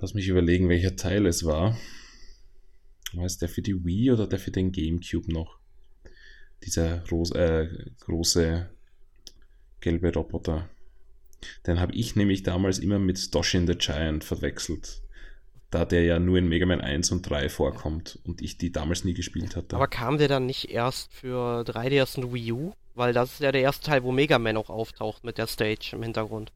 Lass 0.00 0.14
mich 0.14 0.28
überlegen, 0.28 0.68
welcher 0.68 0.96
Teil 0.96 1.26
es 1.26 1.44
war. 1.44 1.78
War 3.12 3.24
es 3.24 3.38
der 3.38 3.48
für 3.48 3.62
die 3.62 3.84
Wii 3.84 4.12
oder 4.12 4.26
der 4.26 4.38
für 4.38 4.50
den 4.50 4.72
Gamecube 4.72 5.32
noch? 5.32 5.58
Dieser 6.64 7.04
äh, 7.34 7.68
große 8.00 8.70
gelbe 9.80 10.12
Roboter. 10.12 10.68
Den 11.66 11.80
habe 11.80 11.94
ich 11.94 12.16
nämlich 12.16 12.42
damals 12.42 12.78
immer 12.78 12.98
mit 12.98 13.34
Doshin 13.34 13.66
the 13.66 13.74
Giant 13.74 14.24
verwechselt. 14.24 15.02
Da 15.70 15.84
der 15.84 16.02
ja 16.02 16.18
nur 16.18 16.38
in 16.38 16.48
Mega 16.48 16.66
Man 16.66 16.80
1 16.80 17.12
und 17.12 17.22
3 17.22 17.48
vorkommt 17.48 18.18
und 18.24 18.42
ich 18.42 18.58
die 18.58 18.72
damals 18.72 19.04
nie 19.04 19.14
gespielt 19.14 19.54
hatte. 19.54 19.76
Aber 19.76 19.86
kam 19.86 20.18
der 20.18 20.26
dann 20.26 20.46
nicht 20.46 20.70
erst 20.70 21.12
für 21.12 21.62
3DS 21.62 22.18
und 22.18 22.34
Wii 22.34 22.52
U? 22.52 22.72
Weil 22.94 23.12
das 23.12 23.34
ist 23.34 23.40
ja 23.40 23.52
der 23.52 23.62
erste 23.62 23.86
Teil, 23.86 24.02
wo 24.02 24.10
Mega 24.10 24.38
Man 24.38 24.56
auch 24.56 24.68
auftaucht 24.68 25.22
mit 25.22 25.38
der 25.38 25.46
Stage 25.46 25.90
im 25.92 26.02
Hintergrund. 26.02 26.52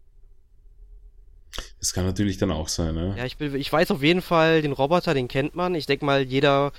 Das 1.79 1.93
kann 1.93 2.05
natürlich 2.05 2.39
dann 2.39 2.51
auch 2.51 2.69
sein, 2.69 2.95
ne? 2.95 3.15
Ja, 3.17 3.25
ich, 3.25 3.41
ich 3.41 3.73
weiß 3.73 3.93
auf 3.93 4.03
jeden 4.03 4.23
Fall, 4.23 4.63
den 4.63 4.73
Roboter, 4.73 5.15
den 5.15 5.29
kennt 5.29 5.55
man. 5.55 5.77
Ich 5.77 5.87
denke 5.87 6.05
mal, 6.05 6.23
jeder 6.23 6.73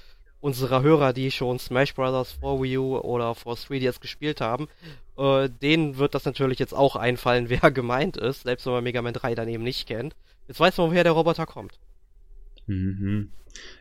unserer 0.45 0.84
Hörer, 0.84 1.12
die 1.12 1.31
schon 1.31 1.58
Smash 1.58 1.95
Bros. 1.95 2.34
vor 2.34 2.62
Wii 2.62 2.77
U 2.77 2.97
oder 2.99 3.34
vor 3.34 3.55
3DS 3.55 3.99
gespielt 3.99 4.41
haben, 4.41 4.67
äh, 5.17 5.49
denen 5.49 5.97
wird 5.97 6.13
das 6.13 6.23
natürlich 6.23 6.60
jetzt 6.60 6.73
auch 6.73 6.95
einfallen, 6.95 7.49
wer 7.49 7.71
gemeint 7.71 8.15
ist, 8.15 8.43
selbst 8.43 8.67
wenn 8.67 8.73
man 8.73 8.84
Mega 8.84 9.01
Man 9.01 9.13
3 9.13 9.34
dann 9.34 9.49
eben 9.49 9.63
nicht 9.63 9.88
kennt. 9.88 10.15
Jetzt 10.47 10.60
weiß 10.60 10.77
man, 10.77 10.91
woher 10.91 11.03
der 11.03 11.13
Roboter 11.13 11.47
kommt. 11.47 11.79
Mhm. 12.67 13.31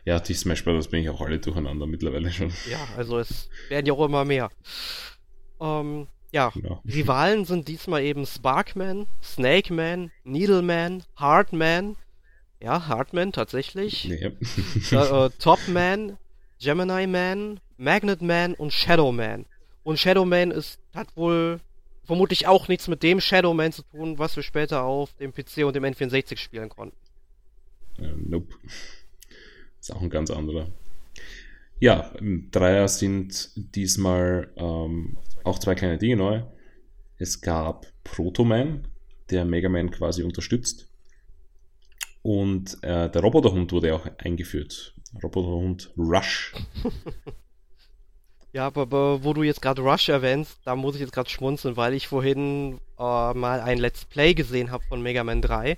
Ja, 0.05 0.19
die 0.19 0.33
Smash 0.33 0.63
Bros. 0.63 0.87
bin 0.87 1.01
ich 1.03 1.09
auch 1.09 1.21
alle 1.21 1.37
durcheinander 1.37 1.85
mittlerweile 1.85 2.31
schon. 2.31 2.51
Ja, 2.69 2.79
also 2.97 3.19
es 3.19 3.47
werden 3.69 3.85
ja 3.85 3.93
auch 3.93 4.03
immer 4.03 4.25
mehr. 4.25 4.49
Ähm, 5.61 6.07
ja, 6.31 6.49
genau. 6.49 6.81
Rivalen 6.83 7.45
sind 7.45 7.67
diesmal 7.67 8.01
eben 8.01 8.25
Sparkman, 8.25 9.05
Snakeman, 9.21 10.11
Needleman, 10.23 11.03
Heartman, 11.19 11.95
ja, 12.59 12.87
Heartman 12.87 13.33
tatsächlich, 13.33 14.05
ja. 14.05 14.29
äh, 14.29 15.25
äh, 15.25 15.29
Topman, 15.39 16.17
Gemini 16.65 17.05
Man, 17.05 17.59
Magnet 17.77 18.23
Man 18.23 18.55
und 18.55 18.73
Shadow 18.73 19.11
Man. 19.11 19.45
Und 19.83 19.99
Shadow 19.99 20.25
Man 20.25 20.49
ist, 20.49 20.79
hat 20.95 21.15
wohl 21.15 21.59
vermutlich 22.05 22.47
auch 22.47 22.67
nichts 22.67 22.87
mit 22.87 23.03
dem 23.03 23.21
Shadow 23.21 23.53
Man 23.53 23.71
zu 23.71 23.83
tun, 23.83 24.17
was 24.17 24.35
wir 24.35 24.41
später 24.41 24.81
auf 24.81 25.13
dem 25.13 25.31
PC 25.31 25.57
und 25.63 25.75
dem 25.75 25.83
N64 25.83 26.37
spielen 26.37 26.69
konnten. 26.69 26.97
Äh, 27.99 28.13
nope. 28.17 28.55
Ist 29.79 29.93
auch 29.93 30.01
ein 30.01 30.09
ganz 30.09 30.31
anderer. 30.31 30.71
Ja, 31.79 32.11
Dreier 32.49 32.87
sind 32.87 33.51
diesmal 33.55 34.51
ähm, 34.55 35.17
auch 35.43 35.59
zwei 35.59 35.75
kleine 35.75 35.99
Dinge 35.99 36.15
neu. 36.15 36.41
Es 37.19 37.41
gab 37.41 37.85
Protoman, 38.03 38.87
der 39.29 39.45
Mega 39.45 39.69
Man 39.69 39.91
quasi 39.91 40.23
unterstützt. 40.23 40.87
Und 42.23 42.83
äh, 42.83 43.07
der 43.11 43.21
Roboterhund 43.21 43.71
wurde 43.71 43.93
auch 43.93 44.07
eingeführt. 44.17 44.94
Roboterhund 45.23 45.91
Rush. 45.97 46.53
ja, 48.53 48.67
aber, 48.67 48.81
aber, 48.81 49.23
wo 49.23 49.33
du 49.33 49.43
jetzt 49.43 49.61
gerade 49.61 49.81
Rush 49.81 50.09
erwähnst, 50.09 50.59
da 50.65 50.75
muss 50.75 50.95
ich 50.95 51.01
jetzt 51.01 51.13
gerade 51.13 51.29
schmunzeln, 51.29 51.77
weil 51.77 51.93
ich 51.93 52.07
vorhin 52.07 52.79
äh, 52.99 53.33
mal 53.33 53.61
ein 53.61 53.77
Let's 53.77 54.05
Play 54.05 54.33
gesehen 54.33 54.71
habe 54.71 54.83
von 54.85 55.01
Mega 55.01 55.23
Man 55.23 55.41
3. 55.41 55.77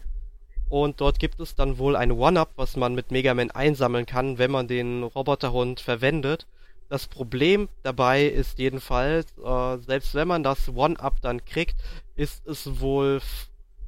Und 0.70 1.00
dort 1.00 1.20
gibt 1.20 1.40
es 1.40 1.56
dann 1.56 1.78
wohl 1.78 1.96
ein 1.96 2.12
One-Up, 2.12 2.52
was 2.58 2.76
man 2.76 2.94
mit 2.94 3.12
Mega 3.12 3.34
Man 3.34 3.52
einsammeln 3.52 4.06
kann, 4.06 4.38
wenn 4.38 4.52
man 4.52 4.68
den 4.68 5.04
Roboterhund 5.04 5.80
verwendet. 5.80 6.46
Das 6.90 7.08
Problem 7.08 7.68
dabei 7.84 8.26
ist 8.26 8.60
jedenfalls, 8.60 9.28
äh, 9.44 9.78
selbst 9.78 10.16
wenn 10.16 10.28
man 10.28 10.44
das 10.44 10.70
One-Up 10.70 11.22
dann 11.22 11.44
kriegt, 11.46 11.76
ist 12.16 12.48
es 12.48 12.80
wohl, 12.80 13.22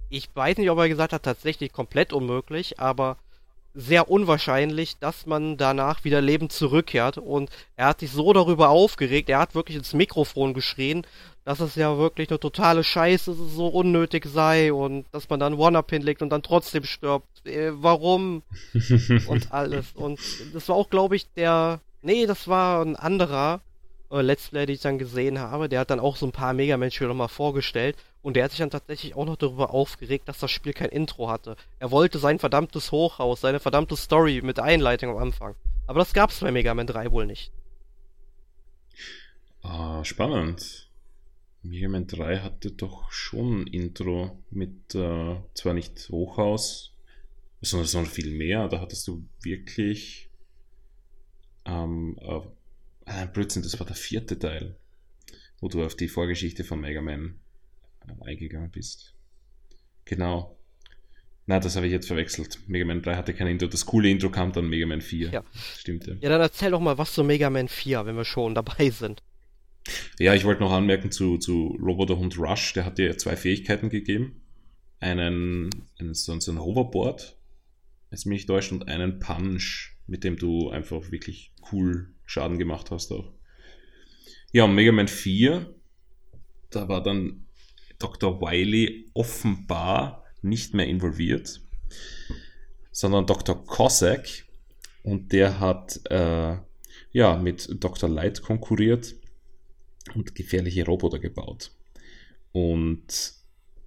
ich 0.09 0.29
weiß 0.33 0.57
nicht, 0.57 0.69
ob 0.69 0.79
er 0.79 0.89
gesagt 0.89 1.13
hat, 1.13 1.23
tatsächlich 1.23 1.71
komplett 1.71 2.13
unmöglich, 2.13 2.79
aber 2.79 3.17
sehr 3.79 4.09
unwahrscheinlich, 4.09 4.97
dass 4.99 5.25
man 5.25 5.57
danach 5.57 6.03
wieder 6.03 6.21
lebend 6.21 6.51
zurückkehrt. 6.51 7.17
Und 7.17 7.49
er 7.75 7.87
hat 7.87 8.01
sich 8.01 8.11
so 8.11 8.33
darüber 8.33 8.69
aufgeregt, 8.69 9.29
er 9.29 9.39
hat 9.39 9.55
wirklich 9.55 9.77
ins 9.77 9.93
Mikrofon 9.93 10.53
geschrien, 10.53 11.05
dass 11.45 11.59
es 11.59 11.75
ja 11.75 11.97
wirklich 11.97 12.29
eine 12.29 12.39
totale 12.39 12.83
Scheiße 12.83 13.33
so 13.33 13.67
unnötig 13.67 14.25
sei 14.25 14.71
und 14.73 15.05
dass 15.11 15.29
man 15.29 15.39
dann 15.39 15.55
One-Up 15.55 15.89
hinlegt 15.89 16.21
und 16.21 16.29
dann 16.29 16.43
trotzdem 16.43 16.83
stirbt. 16.83 17.45
Äh, 17.45 17.71
warum? 17.73 18.43
und 19.27 19.51
alles. 19.51 19.93
Und 19.93 20.19
das 20.53 20.69
war 20.69 20.75
auch, 20.75 20.89
glaube 20.89 21.15
ich, 21.15 21.27
der 21.33 21.79
Nee, 22.01 22.25
das 22.25 22.47
war 22.47 22.81
ein 22.83 22.95
anderer 22.95 23.61
äh, 24.11 24.21
Let's 24.21 24.49
Play, 24.49 24.65
den 24.65 24.75
ich 24.75 24.81
dann 24.81 24.99
gesehen 24.99 25.39
habe. 25.39 25.69
Der 25.69 25.81
hat 25.81 25.89
dann 25.89 25.99
auch 25.99 26.15
so 26.15 26.25
ein 26.25 26.31
paar 26.31 26.53
Mega 26.53 26.77
Man-Spiele 26.77 27.09
nochmal 27.09 27.27
vorgestellt. 27.27 27.97
Und 28.21 28.35
der 28.35 28.43
hat 28.43 28.51
sich 28.51 28.59
dann 28.59 28.69
tatsächlich 28.69 29.15
auch 29.15 29.25
noch 29.25 29.37
darüber 29.37 29.73
aufgeregt, 29.73 30.27
dass 30.27 30.39
das 30.39 30.51
Spiel 30.51 30.73
kein 30.73 30.89
Intro 30.89 31.29
hatte. 31.29 31.55
Er 31.79 31.91
wollte 31.91 32.19
sein 32.19 32.37
verdammtes 32.37 32.91
Hochhaus, 32.91 33.41
seine 33.41 33.59
verdammte 33.59 33.95
Story 33.95 34.41
mit 34.43 34.59
Einleitung 34.59 35.11
am 35.11 35.17
Anfang. 35.17 35.55
Aber 35.87 35.99
das 35.99 36.13
gab's 36.13 36.41
bei 36.41 36.51
Mega 36.51 36.73
Man 36.73 36.87
3 36.87 37.11
wohl 37.11 37.25
nicht. 37.25 37.51
Ah, 39.61 40.03
spannend. 40.03 40.89
Mega 41.63 41.87
Man 41.87 42.07
3 42.07 42.39
hatte 42.39 42.71
doch 42.71 43.11
schon 43.11 43.61
ein 43.61 43.67
Intro 43.67 44.37
mit, 44.49 44.95
äh, 44.95 45.37
zwar 45.53 45.73
nicht 45.73 46.09
Hochhaus, 46.09 46.93
sondern, 47.61 47.87
sondern 47.87 48.11
viel 48.11 48.31
mehr. 48.31 48.67
Da 48.67 48.81
hattest 48.81 49.07
du 49.07 49.25
wirklich 49.41 50.29
ähm, 51.65 52.17
äh, 53.05 53.27
Blödsinn, 53.27 53.63
das 53.63 53.79
war 53.79 53.87
der 53.87 53.95
vierte 53.95 54.37
Teil, 54.37 54.75
wo 55.59 55.69
du 55.69 55.83
auf 55.83 55.95
die 55.95 56.07
Vorgeschichte 56.07 56.63
von 56.63 56.81
Mega 56.81 57.01
Man 57.01 57.39
eingegangen 58.21 58.71
bist. 58.71 59.13
Genau. 60.05 60.57
Na, 61.49 61.59
das 61.59 61.75
habe 61.75 61.87
ich 61.87 61.91
jetzt 61.91 62.05
verwechselt. 62.05 62.59
Mega 62.67 62.85
Man 62.85 63.01
3 63.01 63.15
hatte 63.15 63.33
kein 63.33 63.47
Intro. 63.47 63.67
Das 63.67 63.85
coole 63.85 64.07
Intro 64.07 64.29
kam 64.29 64.51
dann 64.51 64.69
Mega 64.69 64.85
Man 64.85 65.01
4. 65.01 65.29
Ja. 65.29 65.43
Stimmt 65.77 66.05
ja. 66.05 66.13
Ja, 66.21 66.29
dann 66.29 66.41
erzähl 66.41 66.69
doch 66.69 66.79
mal 66.79 66.99
was 66.99 67.13
zu 67.13 67.23
Mega 67.23 67.49
Man 67.49 67.67
4, 67.67 68.05
wenn 68.05 68.15
wir 68.15 68.23
schon 68.25 68.53
dabei 68.53 68.91
sind. 68.91 69.23
Ja, 70.19 70.35
ich 70.35 70.45
wollte 70.45 70.61
noch 70.61 70.71
anmerken 70.71 71.11
zu, 71.11 71.37
zu 71.37 71.77
Roboterhund 71.81 72.37
Rush, 72.37 72.73
der 72.73 72.85
hat 72.85 72.97
dir 72.97 73.17
zwei 73.17 73.35
Fähigkeiten 73.35 73.89
gegeben. 73.89 74.41
Einen, 74.99 75.69
einen 75.97 76.13
so, 76.13 76.39
so 76.39 76.51
ein 76.51 76.59
Hoverboard, 76.59 77.37
jetzt 78.11 78.25
mich 78.25 78.45
täuscht, 78.45 78.71
und 78.71 78.87
einen 78.87 79.19
Punch, 79.19 79.95
mit 80.05 80.23
dem 80.23 80.37
du 80.37 80.69
einfach 80.69 81.11
wirklich 81.11 81.51
cool 81.71 82.13
Schaden 82.25 82.59
gemacht 82.59 82.91
hast 82.91 83.11
auch. 83.11 83.31
Ja, 84.51 84.65
und 84.65 84.75
Mega 84.75 84.91
Man 84.91 85.07
4, 85.07 85.73
da 86.69 86.87
war 86.87 87.01
dann 87.01 87.45
Dr. 87.99 88.41
Wily 88.41 89.09
offenbar 89.13 90.23
nicht 90.41 90.73
mehr 90.73 90.87
involviert, 90.87 91.61
sondern 92.91 93.25
Dr. 93.25 93.65
Cossack 93.65 94.45
und 95.03 95.31
der 95.31 95.59
hat 95.59 95.99
äh, 96.09 96.57
ja 97.11 97.37
mit 97.37 97.69
Dr. 97.83 98.09
Light 98.09 98.41
konkurriert 98.41 99.15
und 100.15 100.35
gefährliche 100.35 100.85
Roboter 100.85 101.19
gebaut. 101.19 101.71
Und 102.51 103.33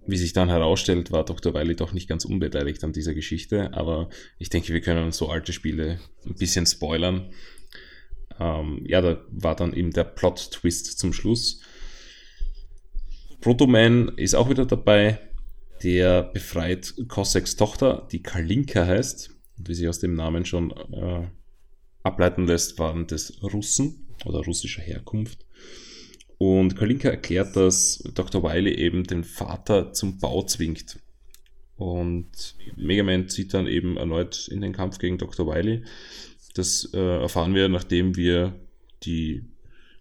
wie 0.06 0.16
sich 0.16 0.32
dann 0.32 0.48
herausstellt, 0.48 1.12
war 1.12 1.24
Dr. 1.24 1.54
Wily 1.54 1.76
doch 1.76 1.92
nicht 1.92 2.08
ganz 2.08 2.24
unbeteiligt 2.24 2.82
an 2.82 2.92
dieser 2.92 3.14
Geschichte, 3.14 3.72
aber 3.72 4.08
ich 4.38 4.48
denke, 4.48 4.72
wir 4.72 4.80
können 4.80 5.12
so 5.12 5.28
alte 5.28 5.52
Spiele 5.52 6.00
ein 6.26 6.34
bisschen 6.34 6.66
spoilern. 6.66 7.30
Ähm, 8.40 8.84
ja, 8.86 9.00
da 9.00 9.24
war 9.30 9.54
dann 9.54 9.72
eben 9.72 9.92
der 9.92 10.04
Plot-Twist 10.04 10.98
zum 10.98 11.12
Schluss. 11.12 11.60
Protoman 13.42 14.12
ist 14.16 14.34
auch 14.34 14.48
wieder 14.48 14.64
dabei. 14.64 15.18
Der 15.82 16.22
befreit 16.22 16.94
Cossacks 17.08 17.56
Tochter, 17.56 18.06
die 18.12 18.22
Kalinka 18.22 18.86
heißt. 18.86 19.30
Und 19.58 19.68
wie 19.68 19.74
sich 19.74 19.88
aus 19.88 19.98
dem 19.98 20.14
Namen 20.14 20.44
schon 20.44 20.70
äh, 20.70 21.26
ableiten 22.04 22.46
lässt, 22.46 22.78
waren 22.78 23.08
das 23.08 23.42
Russen 23.42 24.06
oder 24.24 24.38
russischer 24.44 24.80
Herkunft. 24.80 25.44
Und 26.38 26.76
Kalinka 26.76 27.08
erklärt, 27.08 27.56
dass 27.56 28.04
Dr. 28.14 28.44
Wiley 28.44 28.74
eben 28.76 29.02
den 29.02 29.24
Vater 29.24 29.92
zum 29.92 30.20
Bau 30.20 30.44
zwingt. 30.44 31.00
Und 31.74 32.54
Mega 32.76 33.02
Man 33.02 33.28
zieht 33.28 33.54
dann 33.54 33.66
eben 33.66 33.96
erneut 33.96 34.46
in 34.46 34.60
den 34.60 34.72
Kampf 34.72 34.98
gegen 34.98 35.18
Dr. 35.18 35.48
Wiley. 35.48 35.82
Das 36.54 36.88
äh, 36.94 37.20
erfahren 37.22 37.56
wir, 37.56 37.68
nachdem 37.68 38.14
wir 38.14 38.54
die 39.02 39.42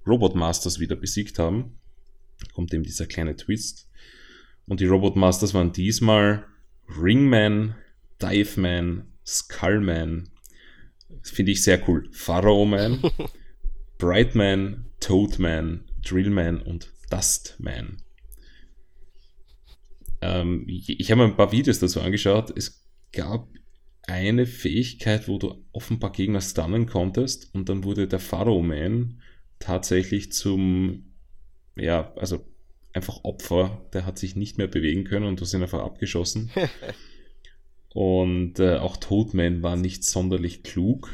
Robot 0.06 0.36
Masters 0.36 0.80
wieder 0.80 0.96
besiegt 0.96 1.40
haben. 1.40 1.81
Kommt 2.54 2.74
eben 2.74 2.84
dieser 2.84 3.06
kleine 3.06 3.36
Twist. 3.36 3.90
Und 4.66 4.80
die 4.80 4.86
Robot 4.86 5.16
Masters 5.16 5.54
waren 5.54 5.72
diesmal 5.72 6.46
Ringman, 6.88 7.76
Diveman, 8.22 9.08
Skullman. 9.26 10.30
Finde 11.24 11.52
ich 11.52 11.64
sehr 11.64 11.88
cool. 11.88 12.08
Pharaoh 12.12 12.66
Man, 12.66 13.02
Brightman, 13.98 14.86
Toadman, 15.00 15.86
Drillman 16.04 16.62
und 16.62 16.92
Dustman. 17.10 18.02
Ähm, 20.22 20.66
ich 20.68 21.12
habe 21.12 21.22
mir 21.22 21.28
ein 21.28 21.38
paar 21.38 21.52
Videos 21.52 21.80
dazu 21.80 22.02
angeschaut. 22.02 22.54
Es 22.56 22.86
gab 23.12 23.48
eine 24.08 24.46
Fähigkeit, 24.46 25.28
wo 25.28 25.38
du 25.38 25.64
offenbar 25.72 26.12
Gegner 26.12 26.42
stunnen 26.42 26.88
konntest 26.88 27.54
und 27.54 27.70
dann 27.70 27.84
wurde 27.84 28.08
der 28.08 28.20
Pharaoh 28.20 28.62
Man 28.62 29.22
tatsächlich 29.60 30.32
zum, 30.32 31.11
ja, 31.76 32.14
also 32.16 32.46
einfach 32.94 33.24
Opfer, 33.24 33.82
der 33.94 34.06
hat 34.06 34.20
sich 34.20 34.36
nicht 34.36 34.58
mehr 34.58 34.68
bewegen 34.68 35.04
können 35.04 35.26
und 35.26 35.40
du 35.40 35.44
hast 35.44 35.54
ihn 35.54 35.62
einfach 35.62 35.84
abgeschossen. 35.84 36.52
und 37.94 38.60
äh, 38.60 38.78
auch 38.78 38.98
Toadman 38.98 39.64
war 39.64 39.76
nicht 39.76 40.04
sonderlich 40.04 40.64
klug. 40.64 41.10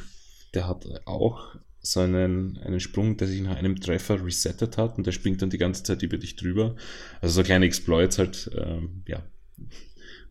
Der 0.53 0.67
hat 0.67 0.85
auch 1.05 1.55
so 1.81 2.01
einen, 2.01 2.57
einen 2.57 2.79
Sprung, 2.79 3.17
der 3.17 3.27
sich 3.27 3.41
nach 3.41 3.55
einem 3.55 3.79
Treffer 3.79 4.23
resettet 4.23 4.77
hat 4.77 4.97
und 4.97 5.05
der 5.05 5.11
springt 5.11 5.41
dann 5.41 5.49
die 5.49 5.57
ganze 5.57 5.83
Zeit 5.83 6.01
über 6.03 6.17
dich 6.17 6.35
drüber. 6.35 6.75
Also 7.21 7.35
so 7.35 7.43
kleine 7.43 7.65
Exploits 7.65 8.17
halt, 8.17 8.51
ähm, 8.57 9.03
ja, 9.07 9.23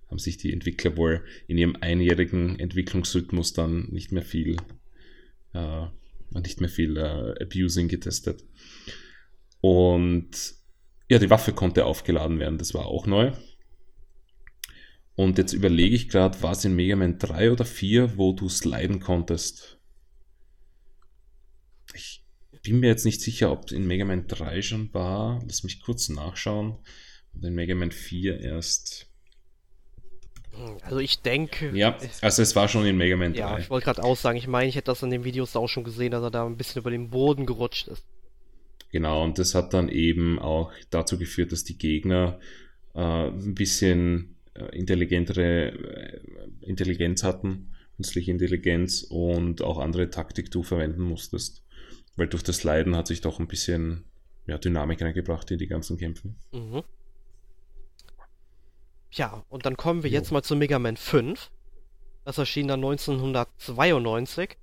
haben 0.08 0.18
sich 0.18 0.36
die 0.36 0.52
Entwickler 0.52 0.96
wohl 0.96 1.24
in 1.48 1.58
ihrem 1.58 1.76
einjährigen 1.80 2.58
Entwicklungsrhythmus 2.58 3.54
dann 3.54 3.88
nicht 3.90 4.12
mehr 4.12 4.22
viel, 4.22 4.56
äh, 5.52 5.86
nicht 6.40 6.60
mehr 6.60 6.70
viel 6.70 6.96
äh, 6.96 7.42
Abusing 7.42 7.88
getestet. 7.88 8.44
Und 9.60 10.54
ja, 11.08 11.18
die 11.18 11.30
Waffe 11.30 11.52
konnte 11.52 11.84
aufgeladen 11.84 12.38
werden, 12.38 12.58
das 12.58 12.74
war 12.74 12.86
auch 12.86 13.06
neu. 13.06 13.32
Und 15.14 15.38
jetzt 15.38 15.54
überlege 15.54 15.96
ich 15.96 16.08
gerade, 16.08 16.42
war 16.42 16.52
es 16.52 16.64
in 16.64 16.76
Mega 16.76 16.94
Man 16.94 17.18
3 17.18 17.50
oder 17.50 17.64
4, 17.64 18.18
wo 18.18 18.32
du 18.32 18.48
sliden 18.48 19.00
konntest? 19.00 19.78
Ich 21.94 22.22
bin 22.62 22.80
mir 22.80 22.88
jetzt 22.88 23.04
nicht 23.04 23.22
sicher, 23.22 23.50
ob 23.50 23.64
es 23.66 23.72
in 23.72 23.86
Mega 23.86 24.04
Man 24.04 24.26
3 24.26 24.60
schon 24.60 24.92
war. 24.92 25.40
Lass 25.46 25.62
mich 25.62 25.80
kurz 25.80 26.08
nachschauen. 26.08 26.76
Und 27.32 27.44
in 27.44 27.54
Mega 27.54 27.74
Man 27.74 27.92
4 27.92 28.40
erst. 28.40 29.06
Also 30.82 30.98
ich 30.98 31.20
denke. 31.20 31.70
Ja, 31.76 31.96
also 32.20 32.42
es 32.42 32.56
war 32.56 32.68
schon 32.68 32.84
in 32.84 32.96
Mega 32.96 33.16
Man 33.16 33.32
3. 33.32 33.38
Ja, 33.38 33.58
ich 33.58 33.70
wollte 33.70 33.84
gerade 33.84 34.02
aussagen, 34.02 34.36
ich 34.36 34.48
meine, 34.48 34.68
ich 34.68 34.74
hätte 34.74 34.86
das 34.86 35.02
in 35.02 35.10
den 35.10 35.24
Videos 35.24 35.56
auch 35.56 35.68
schon 35.68 35.84
gesehen, 35.84 36.10
dass 36.10 36.22
er 36.22 36.30
da 36.30 36.44
ein 36.44 36.56
bisschen 36.56 36.80
über 36.80 36.90
den 36.90 37.10
Boden 37.10 37.46
gerutscht 37.46 37.88
ist. 37.88 38.04
Genau, 38.90 39.24
und 39.24 39.38
das 39.38 39.54
hat 39.54 39.74
dann 39.74 39.88
eben 39.88 40.38
auch 40.38 40.72
dazu 40.90 41.18
geführt, 41.18 41.52
dass 41.52 41.64
die 41.64 41.78
Gegner 41.78 42.38
äh, 42.94 43.28
ein 43.28 43.54
bisschen 43.54 44.36
äh, 44.54 44.76
intelligentere 44.76 45.72
äh, 45.72 46.20
Intelligenz 46.62 47.22
hatten, 47.22 47.72
künstliche 47.96 48.30
Intelligenz 48.30 49.02
und 49.02 49.62
auch 49.62 49.78
andere 49.78 50.10
Taktik 50.10 50.50
du 50.50 50.62
verwenden 50.62 51.02
musstest. 51.02 51.62
Weil 52.16 52.28
durch 52.28 52.42
das 52.42 52.64
Leiden 52.64 52.96
hat 52.96 53.06
sich 53.06 53.20
doch 53.20 53.38
ein 53.38 53.48
bisschen 53.48 54.04
ja, 54.46 54.58
Dynamik 54.58 55.02
reingebracht 55.02 55.50
in 55.50 55.58
die 55.58 55.66
ganzen 55.66 55.98
Kämpfe. 55.98 56.34
Mhm. 56.52 56.82
Ja, 59.12 59.44
und 59.48 59.66
dann 59.66 59.76
kommen 59.76 60.02
wir 60.02 60.10
jo. 60.10 60.16
jetzt 60.16 60.30
mal 60.30 60.42
zu 60.42 60.56
Mega 60.56 60.78
Man 60.78 60.96
5. 60.96 61.50
Das 62.24 62.38
erschien 62.38 62.68
dann 62.68 62.80
1992. 62.80 64.56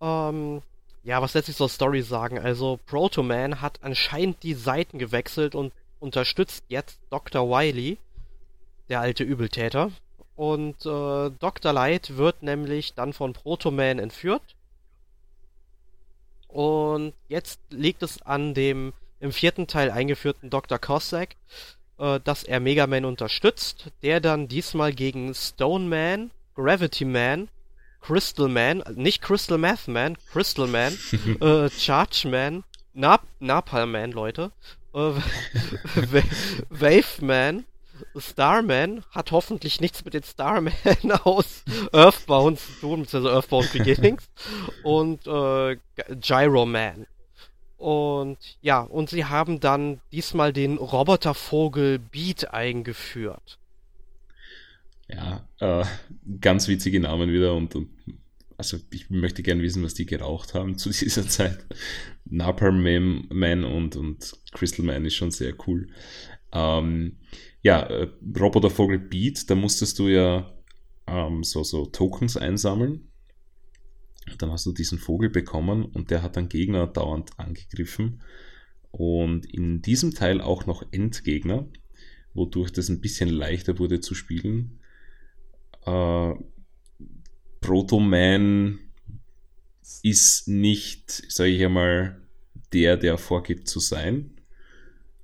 Ähm, 0.00 0.62
ja, 1.04 1.20
was 1.20 1.34
lässt 1.34 1.46
sich 1.46 1.56
zur 1.56 1.68
Story 1.68 2.02
sagen? 2.02 2.38
Also, 2.38 2.80
Proto 2.86 3.22
Man 3.22 3.60
hat 3.60 3.78
anscheinend 3.82 4.42
die 4.42 4.54
Seiten 4.54 4.98
gewechselt 4.98 5.54
und 5.54 5.72
unterstützt 6.00 6.64
jetzt 6.68 6.98
Dr. 7.10 7.48
Wily, 7.48 7.98
der 8.88 9.00
alte 9.00 9.22
Übeltäter. 9.22 9.92
Und 10.34 10.84
äh, 10.86 11.30
Dr. 11.38 11.72
Light 11.72 12.16
wird 12.16 12.42
nämlich 12.42 12.94
dann 12.94 13.12
von 13.12 13.34
Proto 13.34 13.70
Man 13.70 13.98
entführt. 13.98 14.42
Und 16.48 17.12
jetzt 17.28 17.60
liegt 17.70 18.02
es 18.02 18.22
an 18.22 18.54
dem 18.54 18.92
im 19.20 19.32
vierten 19.32 19.66
Teil 19.66 19.90
eingeführten 19.90 20.50
Dr. 20.50 20.78
Cossack, 20.78 21.36
äh, 21.98 22.18
dass 22.20 22.44
er 22.44 22.60
Mega 22.60 22.86
Man 22.86 23.04
unterstützt, 23.04 23.90
der 24.02 24.20
dann 24.20 24.48
diesmal 24.48 24.92
gegen 24.92 25.34
Stone 25.34 25.86
Man, 25.86 26.30
Gravity 26.54 27.04
Man 27.04 27.48
Crystal 28.04 28.48
Man, 28.48 28.82
nicht 28.94 29.22
Crystal 29.22 29.56
Math 29.56 29.88
Man, 29.88 30.18
Crystal 30.30 30.66
Man, 30.66 30.92
äh, 31.40 31.70
Charge 31.70 32.28
Man, 32.28 32.64
Nap 32.92 33.22
Napalm 33.40 33.92
Man, 33.92 34.12
Leute, 34.12 34.52
äh, 34.92 34.98
Wave 36.68 37.24
Man, 37.24 37.64
Starman 38.16 39.04
hat 39.10 39.30
hoffentlich 39.30 39.80
nichts 39.80 40.04
mit 40.04 40.12
den 40.12 40.22
Starman 40.22 40.74
aus 41.24 41.62
Earthbound 41.92 42.60
zu 42.60 42.72
tun, 42.80 43.00
beziehungsweise 43.02 43.34
Earthbound 43.34 43.72
Beginnings 43.72 44.28
und 44.82 45.26
äh, 45.26 45.78
Gyro 46.20 46.66
Man. 46.66 47.06
Und 47.78 48.38
ja, 48.60 48.80
und 48.80 49.10
sie 49.10 49.24
haben 49.24 49.60
dann 49.60 50.00
diesmal 50.12 50.52
den 50.52 50.76
Robotervogel 50.76 51.98
Beat 51.98 52.52
eingeführt. 52.52 53.58
Ja, 55.08 55.48
äh, 55.60 55.84
ganz 56.40 56.68
witzige 56.68 57.00
Namen 57.00 57.30
wieder 57.32 57.54
und, 57.54 57.74
und 57.74 57.90
also 58.56 58.78
ich 58.90 59.10
möchte 59.10 59.42
gerne 59.42 59.62
wissen, 59.62 59.82
was 59.82 59.94
die 59.94 60.06
geraucht 60.06 60.54
haben 60.54 60.78
zu 60.78 60.90
dieser 60.90 61.28
Zeit. 61.28 61.66
Napalm 62.24 62.82
Man 63.30 63.64
und, 63.64 63.96
und 63.96 64.32
Crystal 64.52 64.84
Man 64.84 65.04
ist 65.04 65.14
schon 65.14 65.30
sehr 65.30 65.54
cool. 65.66 65.88
Ähm, 66.52 67.18
ja, 67.62 67.82
äh, 67.82 68.08
Robotervogel 68.38 68.98
Beat, 68.98 69.50
da 69.50 69.54
musstest 69.54 69.98
du 69.98 70.08
ja 70.08 70.54
ähm, 71.06 71.42
so, 71.42 71.64
so 71.64 71.86
Tokens 71.86 72.36
einsammeln. 72.36 73.08
Dann 74.38 74.50
hast 74.50 74.64
du 74.64 74.72
diesen 74.72 74.98
Vogel 74.98 75.28
bekommen 75.28 75.84
und 75.84 76.10
der 76.10 76.22
hat 76.22 76.36
dann 76.36 76.48
Gegner 76.48 76.86
dauernd 76.86 77.38
angegriffen. 77.38 78.22
Und 78.90 79.44
in 79.52 79.82
diesem 79.82 80.14
Teil 80.14 80.40
auch 80.40 80.66
noch 80.66 80.84
Endgegner, 80.92 81.68
wodurch 82.32 82.72
das 82.72 82.88
ein 82.88 83.00
bisschen 83.00 83.28
leichter 83.28 83.78
wurde 83.78 84.00
zu 84.00 84.14
spielen. 84.14 84.80
Äh, 85.86 86.34
Proto 87.60 88.00
Man 88.00 88.78
ist 90.02 90.48
nicht, 90.48 91.10
sage 91.10 91.50
ich 91.50 91.64
einmal, 91.64 92.20
der, 92.72 92.96
der 92.96 93.18
vorgibt 93.18 93.68
zu 93.68 93.80
sein. 93.80 94.30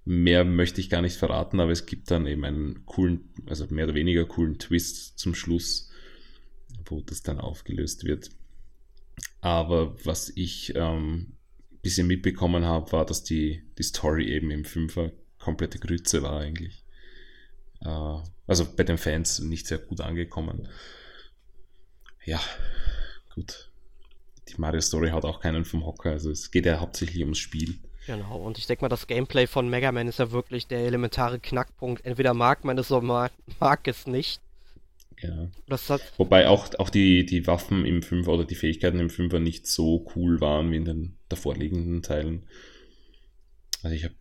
Mehr 0.05 0.44
möchte 0.44 0.81
ich 0.81 0.90
gar 0.90 1.03
nicht 1.03 1.16
verraten, 1.16 1.61
aber 1.61 1.73
es 1.73 1.87
gibt 1.87 2.11
dann 2.11 2.27
eben 2.27 2.44
einen 2.44 2.87
coolen, 2.87 3.29
also 3.46 3.66
mehr 3.70 3.85
oder 3.85 3.94
weniger 3.94 4.25
coolen 4.25 4.59
Twist 4.59 5.18
zum 5.18 5.35
Schluss, 5.35 5.90
wo 6.87 7.01
das 7.01 7.23
dann 7.23 7.38
aufgelöst 7.38 8.05
wird. 8.05 8.31
Aber 9.40 9.96
was 10.05 10.33
ich 10.35 10.73
ähm, 10.75 11.35
bisschen 11.83 12.07
mitbekommen 12.07 12.64
habe, 12.64 12.92
war, 12.92 13.07
dass 13.07 13.25
die, 13.25 13.62
die 13.79 13.83
Story 13.83 14.31
eben 14.31 14.51
im 14.51 14.64
Fünfer 14.64 15.12
komplette 15.38 15.79
Grütze 15.79 16.23
war 16.23 16.40
eigentlich. 16.40 16.85
Äh, 17.81 18.18
also 18.50 18.66
bei 18.76 18.82
den 18.82 18.98
Fans 18.98 19.38
nicht 19.38 19.68
sehr 19.68 19.78
gut 19.78 20.00
angekommen. 20.00 20.68
Ja, 22.24 22.40
gut. 23.32 23.70
Die 24.48 24.60
Mario 24.60 24.80
Story 24.80 25.10
hat 25.10 25.24
auch 25.24 25.38
keinen 25.38 25.64
vom 25.64 25.86
Hocker, 25.86 26.10
also 26.10 26.32
es 26.32 26.50
geht 26.50 26.66
ja 26.66 26.80
hauptsächlich 26.80 27.20
ums 27.20 27.38
Spiel. 27.38 27.78
Genau, 28.08 28.38
und 28.38 28.58
ich 28.58 28.66
denke 28.66 28.82
mal, 28.82 28.88
das 28.88 29.06
Gameplay 29.06 29.46
von 29.46 29.70
Mega 29.70 29.92
Man 29.92 30.08
ist 30.08 30.18
ja 30.18 30.32
wirklich 30.32 30.66
der 30.66 30.80
elementare 30.80 31.38
Knackpunkt. 31.38 32.04
Entweder 32.04 32.34
mag 32.34 32.64
man 32.64 32.76
es 32.76 32.90
oder 32.90 33.02
mag, 33.02 33.30
mag 33.60 33.86
es 33.86 34.08
nicht. 34.08 34.40
Ja. 35.20 35.48
Wobei 36.16 36.48
auch, 36.48 36.74
auch 36.80 36.90
die, 36.90 37.24
die 37.24 37.46
Waffen 37.46 37.84
im 37.84 38.02
5 38.02 38.26
oder 38.26 38.44
die 38.44 38.56
Fähigkeiten 38.56 38.98
im 38.98 39.10
5er 39.10 39.38
nicht 39.38 39.68
so 39.68 40.10
cool 40.16 40.40
waren 40.40 40.72
wie 40.72 40.76
in 40.76 40.86
den 40.86 41.16
davorliegenden 41.28 42.02
Teilen. 42.02 42.48
Also 43.84 43.94
ich 43.94 44.02
habe 44.02 44.14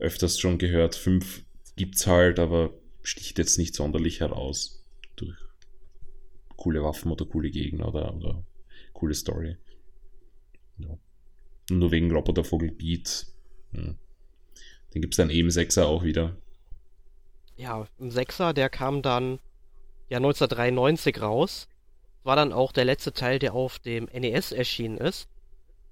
öfters 0.00 0.40
schon 0.40 0.58
gehört, 0.58 0.96
5 0.96 1.44
gibt's 1.76 2.08
halt, 2.08 2.40
aber 2.40 2.72
sticht 3.06 3.38
jetzt 3.38 3.58
nicht 3.58 3.74
sonderlich 3.74 4.20
heraus 4.20 4.84
durch 5.14 5.36
coole 6.56 6.82
Waffen 6.82 7.12
oder 7.12 7.24
coole 7.24 7.50
Gegner 7.50 7.88
oder, 7.88 8.14
oder 8.14 8.44
coole 8.92 9.14
Story. 9.14 9.56
Ja. 10.78 10.98
Nur 11.70 11.90
wegen 11.92 12.10
Robotervogel 12.10 12.72
Beat. 12.72 13.26
Hm. 13.72 13.96
Den 14.92 15.02
gibt 15.02 15.14
es 15.14 15.18
dann 15.18 15.30
eben 15.30 15.48
6er 15.48 15.84
auch 15.84 16.02
wieder. 16.02 16.36
Ja, 17.56 17.86
im 17.98 18.10
6er, 18.10 18.52
der 18.52 18.68
kam 18.68 19.02
dann 19.02 19.38
ja 20.08 20.18
1993 20.18 21.22
raus. 21.22 21.68
War 22.24 22.36
dann 22.36 22.52
auch 22.52 22.72
der 22.72 22.84
letzte 22.84 23.12
Teil, 23.12 23.38
der 23.38 23.54
auf 23.54 23.78
dem 23.78 24.06
NES 24.06 24.52
erschienen 24.52 24.98
ist. 24.98 25.28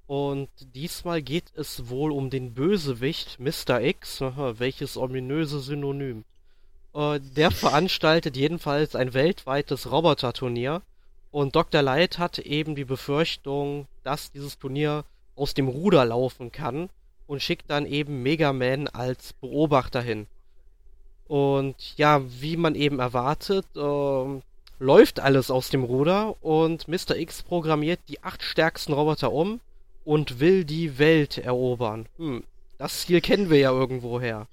Und 0.07 0.51
diesmal 0.75 1.23
geht 1.23 1.53
es 1.55 1.89
wohl 1.89 2.13
um 2.13 2.29
den 2.29 2.55
Bösewicht 2.55 3.39
Mr. 3.39 3.81
X, 3.81 4.21
welches 4.59 4.97
ominöse 4.97 5.61
Synonym. 5.61 6.25
Äh, 6.95 7.21
der 7.21 7.51
veranstaltet 7.51 8.37
jedenfalls 8.37 8.95
ein 8.95 9.15
weltweites 9.15 9.91
Roboterturnier. 9.91 10.83
Und 11.31 11.57
Dr. 11.57 11.83
Light 11.83 12.19
hat 12.19 12.39
eben 12.39 12.77
die 12.77 12.85
Befürchtung, 12.85 13.89
dass 14.05 14.31
dieses 14.31 14.59
Turnier 14.59 15.05
aus 15.35 15.55
dem 15.55 15.67
Ruder 15.69 16.05
laufen 16.05 16.53
kann 16.53 16.89
und 17.27 17.43
schickt 17.43 17.71
dann 17.71 17.87
eben 17.87 18.23
Mega 18.23 18.53
Man 18.53 18.87
als 18.89 19.33
Beobachter 19.33 20.01
hin. 20.01 20.27
Und 21.27 21.97
ja, 21.97 22.23
wie 22.41 22.57
man 22.57 22.75
eben 22.75 23.01
erwartet, 23.01 23.67
äh, 23.75 24.41
läuft 24.79 25.21
alles 25.21 25.51
aus 25.51 25.71
dem 25.71 25.83
Ruder 25.83 26.37
und 26.43 26.87
Mr. 26.87 27.17
X 27.17 27.43
programmiert 27.43 28.01
die 28.09 28.23
acht 28.23 28.43
stärksten 28.43 28.93
Roboter 28.93 29.33
um 29.33 29.61
und 30.05 30.39
will 30.39 30.65
die 30.65 30.99
Welt 30.99 31.39
erobern. 31.39 32.07
Hm, 32.19 32.45
das 32.79 33.01
Ziel 33.07 33.21
kennen 33.21 33.51
wir 33.51 33.59
ja 33.59 33.73
irgendwoher. 33.73 34.47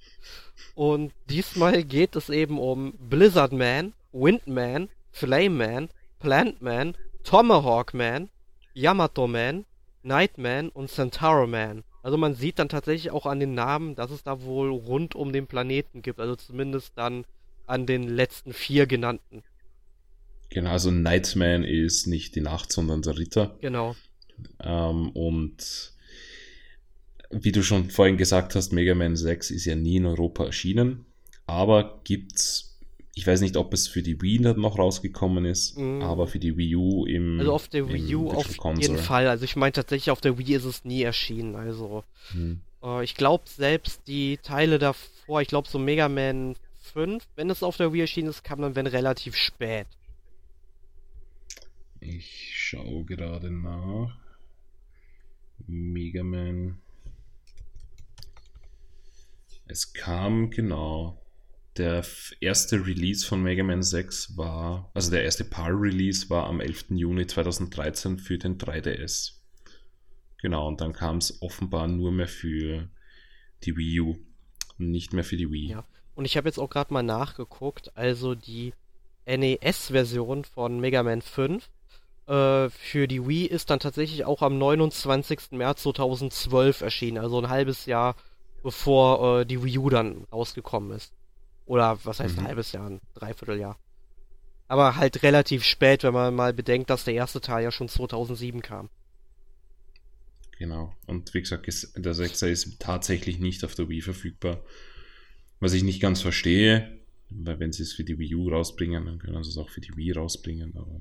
Und 0.74 1.12
diesmal 1.28 1.84
geht 1.84 2.16
es 2.16 2.30
eben 2.30 2.58
um 2.58 2.92
Blizzard 2.94 3.52
Man, 3.52 3.92
Windman, 4.12 4.88
Flame 5.10 5.50
Man, 5.50 5.88
Plant 6.18 6.62
Man, 6.62 6.96
Tomahawk 7.24 7.94
Man, 7.94 8.28
Yamato 8.74 9.26
Man, 9.26 9.64
Nightman 10.02 10.68
und 10.70 10.90
Centauro 10.90 11.46
Man. 11.46 11.84
Also 12.02 12.16
man 12.16 12.34
sieht 12.34 12.58
dann 12.58 12.68
tatsächlich 12.68 13.12
auch 13.12 13.26
an 13.26 13.38
den 13.38 13.54
Namen, 13.54 13.94
dass 13.94 14.10
es 14.10 14.24
da 14.24 14.42
wohl 14.42 14.70
rund 14.70 15.14
um 15.14 15.32
den 15.32 15.46
Planeten 15.46 16.02
gibt. 16.02 16.18
Also 16.18 16.34
zumindest 16.34 16.92
dann 16.96 17.24
an 17.66 17.86
den 17.86 18.08
letzten 18.08 18.52
vier 18.52 18.86
genannten. 18.86 19.44
Genau, 20.48 20.70
also 20.70 20.90
Nightman 20.90 21.64
ist 21.64 22.06
nicht 22.06 22.34
die 22.34 22.40
Nacht, 22.40 22.72
sondern 22.72 23.02
der 23.02 23.18
Ritter. 23.18 23.56
Genau. 23.60 23.94
Ähm, 24.60 25.10
und 25.10 25.91
wie 27.32 27.52
du 27.52 27.62
schon 27.62 27.90
vorhin 27.90 28.16
gesagt 28.16 28.54
hast, 28.54 28.72
Mega 28.72 28.94
Man 28.94 29.16
6 29.16 29.50
ist 29.50 29.64
ja 29.64 29.74
nie 29.74 29.96
in 29.96 30.06
Europa 30.06 30.44
erschienen. 30.44 31.06
Aber 31.46 32.00
gibt's 32.04 32.72
ich 33.14 33.26
weiß 33.26 33.42
nicht, 33.42 33.56
ob 33.56 33.74
es 33.74 33.88
für 33.88 34.02
die 34.02 34.20
Wii 34.22 34.40
noch 34.56 34.78
rausgekommen 34.78 35.44
ist, 35.44 35.76
mm. 35.76 36.00
aber 36.00 36.26
für 36.26 36.38
die 36.38 36.56
Wii 36.56 36.76
U 36.76 37.04
im. 37.04 37.40
Also 37.40 37.52
auf 37.52 37.68
der 37.68 37.88
Wii 37.88 38.14
U 38.14 38.30
auf 38.30 38.56
Console. 38.56 38.80
jeden 38.80 38.98
Fall. 38.98 39.28
Also 39.28 39.44
ich 39.44 39.54
meine 39.54 39.72
tatsächlich, 39.72 40.10
auf 40.10 40.22
der 40.22 40.38
Wii 40.38 40.54
ist 40.54 40.64
es 40.64 40.84
nie 40.84 41.02
erschienen. 41.02 41.54
Also 41.54 42.04
hm. 42.30 42.60
äh, 42.82 43.04
ich 43.04 43.14
glaube 43.14 43.44
selbst 43.46 44.02
die 44.06 44.38
Teile 44.38 44.78
davor, 44.78 45.42
ich 45.42 45.48
glaube 45.48 45.68
so 45.68 45.78
Mega 45.78 46.08
Man 46.08 46.56
5, 46.94 47.22
wenn 47.36 47.50
es 47.50 47.62
auf 47.62 47.76
der 47.76 47.92
Wii 47.92 48.00
erschienen 48.00 48.28
ist, 48.28 48.44
kam 48.44 48.62
dann 48.62 48.76
wenn 48.76 48.86
relativ 48.86 49.36
spät. 49.36 49.86
Ich 52.00 52.52
schaue 52.54 53.04
gerade 53.04 53.50
nach. 53.50 54.16
Mega 55.66 56.22
Man. 56.24 56.78
Es 59.66 59.92
kam 59.92 60.50
genau 60.50 61.22
der 61.76 62.04
erste 62.40 62.86
Release 62.86 63.26
von 63.26 63.42
Mega 63.42 63.62
Man 63.62 63.82
6 63.82 64.36
war, 64.36 64.90
also 64.94 65.10
der 65.10 65.24
erste 65.24 65.44
PAL-Release 65.44 66.28
war 66.28 66.46
am 66.46 66.60
11. 66.60 66.86
Juni 66.90 67.26
2013 67.26 68.18
für 68.18 68.36
den 68.36 68.58
3DS. 68.58 69.38
Genau, 70.40 70.68
und 70.68 70.80
dann 70.80 70.92
kam 70.92 71.18
es 71.18 71.40
offenbar 71.40 71.88
nur 71.88 72.12
mehr 72.12 72.28
für 72.28 72.90
die 73.62 73.76
Wii 73.76 74.00
U 74.00 74.16
nicht 74.78 75.12
mehr 75.12 75.24
für 75.24 75.36
die 75.36 75.50
Wii. 75.50 75.68
Ja, 75.68 75.84
und 76.14 76.24
ich 76.24 76.36
habe 76.36 76.48
jetzt 76.48 76.58
auch 76.58 76.68
gerade 76.68 76.92
mal 76.92 77.02
nachgeguckt, 77.02 77.96
also 77.96 78.34
die 78.34 78.74
NES-Version 79.26 80.44
von 80.44 80.80
Mega 80.80 81.02
Man 81.02 81.22
5 81.22 81.68
äh, 82.26 82.68
für 82.70 83.08
die 83.08 83.26
Wii 83.26 83.46
ist 83.46 83.70
dann 83.70 83.80
tatsächlich 83.80 84.24
auch 84.24 84.42
am 84.42 84.58
29. 84.58 85.52
März 85.52 85.82
2012 85.82 86.80
erschienen, 86.80 87.18
also 87.18 87.38
ein 87.38 87.48
halbes 87.48 87.86
Jahr 87.86 88.16
bevor 88.62 89.40
äh, 89.40 89.46
die 89.46 89.62
Wii 89.62 89.78
U 89.78 89.90
dann 89.90 90.24
rausgekommen 90.32 90.96
ist. 90.96 91.12
Oder 91.66 91.98
was 92.04 92.20
heißt 92.20 92.36
mhm. 92.36 92.40
ein 92.42 92.48
halbes 92.48 92.72
Jahr, 92.72 92.88
ein 92.88 93.00
Dreivierteljahr. 93.14 93.78
Aber 94.68 94.96
halt 94.96 95.22
relativ 95.22 95.64
spät, 95.64 96.02
wenn 96.02 96.14
man 96.14 96.34
mal 96.34 96.52
bedenkt, 96.52 96.90
dass 96.90 97.04
der 97.04 97.14
erste 97.14 97.40
Teil 97.40 97.64
ja 97.64 97.70
schon 97.70 97.88
2007 97.88 98.62
kam. 98.62 98.88
Genau. 100.58 100.94
Und 101.06 101.34
wie 101.34 101.40
gesagt, 101.40 101.66
der 101.66 102.14
6er 102.14 102.46
ist 102.46 102.80
tatsächlich 102.80 103.38
nicht 103.38 103.64
auf 103.64 103.74
der 103.74 103.88
Wii 103.88 104.00
verfügbar. 104.00 104.62
Was 105.60 105.72
ich 105.72 105.82
nicht 105.82 106.00
ganz 106.00 106.22
verstehe, 106.22 106.98
weil 107.30 107.58
wenn 107.60 107.72
sie 107.72 107.82
es 107.82 107.92
für 107.92 108.04
die 108.04 108.18
Wii 108.18 108.34
U 108.34 108.48
rausbringen, 108.48 109.04
dann 109.04 109.18
können 109.18 109.42
sie 109.42 109.50
es 109.50 109.58
auch 109.58 109.68
für 109.68 109.80
die 109.80 109.96
Wii 109.96 110.12
rausbringen. 110.12 110.76
Aber 110.76 111.00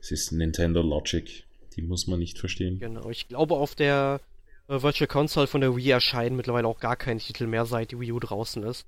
es 0.00 0.10
ist 0.10 0.32
Nintendo 0.32 0.82
Logic. 0.82 1.44
Die 1.76 1.82
muss 1.82 2.06
man 2.06 2.18
nicht 2.18 2.38
verstehen. 2.38 2.78
Genau. 2.78 3.08
Ich 3.10 3.28
glaube, 3.28 3.54
auf 3.54 3.74
der 3.74 4.20
Virtual 4.68 5.08
Console 5.08 5.46
von 5.46 5.60
der 5.60 5.74
Wii 5.76 5.90
erscheinen 5.90 6.36
mittlerweile 6.36 6.68
auch 6.68 6.78
gar 6.78 6.96
kein 6.96 7.18
Titel 7.18 7.46
mehr, 7.46 7.64
seit 7.66 7.90
die 7.90 8.00
Wii 8.00 8.12
U 8.12 8.20
draußen 8.20 8.62
ist. 8.62 8.86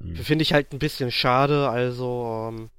Mhm. 0.00 0.16
Finde 0.16 0.42
ich 0.42 0.52
halt 0.52 0.72
ein 0.72 0.78
bisschen 0.78 1.10
schade, 1.10 1.68
also. 1.68 2.50
Ähm, 2.50 2.70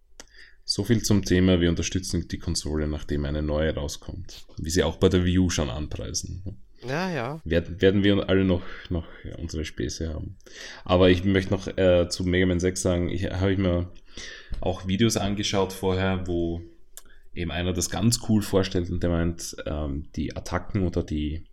so 0.63 0.84
viel 0.84 1.02
zum 1.02 1.26
Thema, 1.26 1.60
wir 1.60 1.70
unterstützen 1.70 2.28
die 2.28 2.38
Konsole, 2.38 2.88
nachdem 2.88 3.26
eine 3.26 3.42
neue 3.42 3.74
rauskommt. 3.74 4.46
Wie 4.58 4.70
sie 4.70 4.84
auch 4.84 4.98
bei 4.98 5.10
der 5.10 5.26
Wii 5.26 5.39
U 5.39 5.50
schon 5.50 5.72
anpreisen. 5.72 6.44
Ja, 6.88 7.10
ja. 7.10 7.42
Werden, 7.44 7.82
werden 7.82 8.04
wir 8.04 8.30
alle 8.30 8.46
noch, 8.46 8.62
noch 8.89 9.08
unsere 9.38 9.65
Späße 9.65 10.13
haben. 10.13 10.38
Aber 10.86 11.10
ich 11.10 11.24
möchte 11.26 11.52
noch 11.52 11.68
äh, 11.68 12.08
zu 12.10 12.24
Mega 12.24 12.46
Man 12.46 12.60
6 12.60 12.82
sagen, 12.82 13.10
ich 13.10 13.26
habe 13.26 13.52
ich 13.52 13.58
mir 13.58 13.92
auch 14.62 14.88
Videos 14.88 15.18
angeschaut 15.18 15.74
vorher, 15.74 16.28
wo 16.28 16.62
eben 17.34 17.52
einer 17.52 17.74
das 17.74 17.89
ganz 17.89 18.20
cool 18.30 18.42
vorstellt 18.42 18.89
und 18.89 19.04
der 19.04 19.10
meint, 19.10 19.56
ähm, 19.65 20.08
die 20.15 20.36
Attacken 20.36 20.86
oder 20.86 21.04
die, 21.04 21.44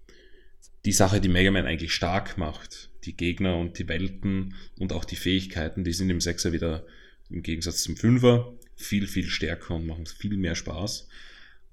die 0.86 0.92
Sache, 0.92 1.20
die 1.20 1.28
Mega 1.28 1.50
Man 1.50 1.66
eigentlich 1.66 1.92
stark 1.92 2.38
macht, 2.38 2.90
die 3.04 3.16
Gegner 3.16 3.56
und 3.56 3.78
die 3.78 3.88
Welten 3.88 4.54
und 4.78 4.92
auch 4.92 5.04
die 5.04 5.16
Fähigkeiten, 5.16 5.82
die 5.82 5.92
sind 5.92 6.10
im 6.10 6.20
Sechser 6.20 6.52
wieder 6.52 6.86
im 7.28 7.42
Gegensatz 7.42 7.82
zum 7.82 7.96
Fünfer 7.96 8.54
viel, 8.76 9.08
viel 9.08 9.28
stärker 9.28 9.74
und 9.74 9.86
machen 9.86 10.06
viel 10.06 10.36
mehr 10.36 10.54
Spaß. 10.54 11.08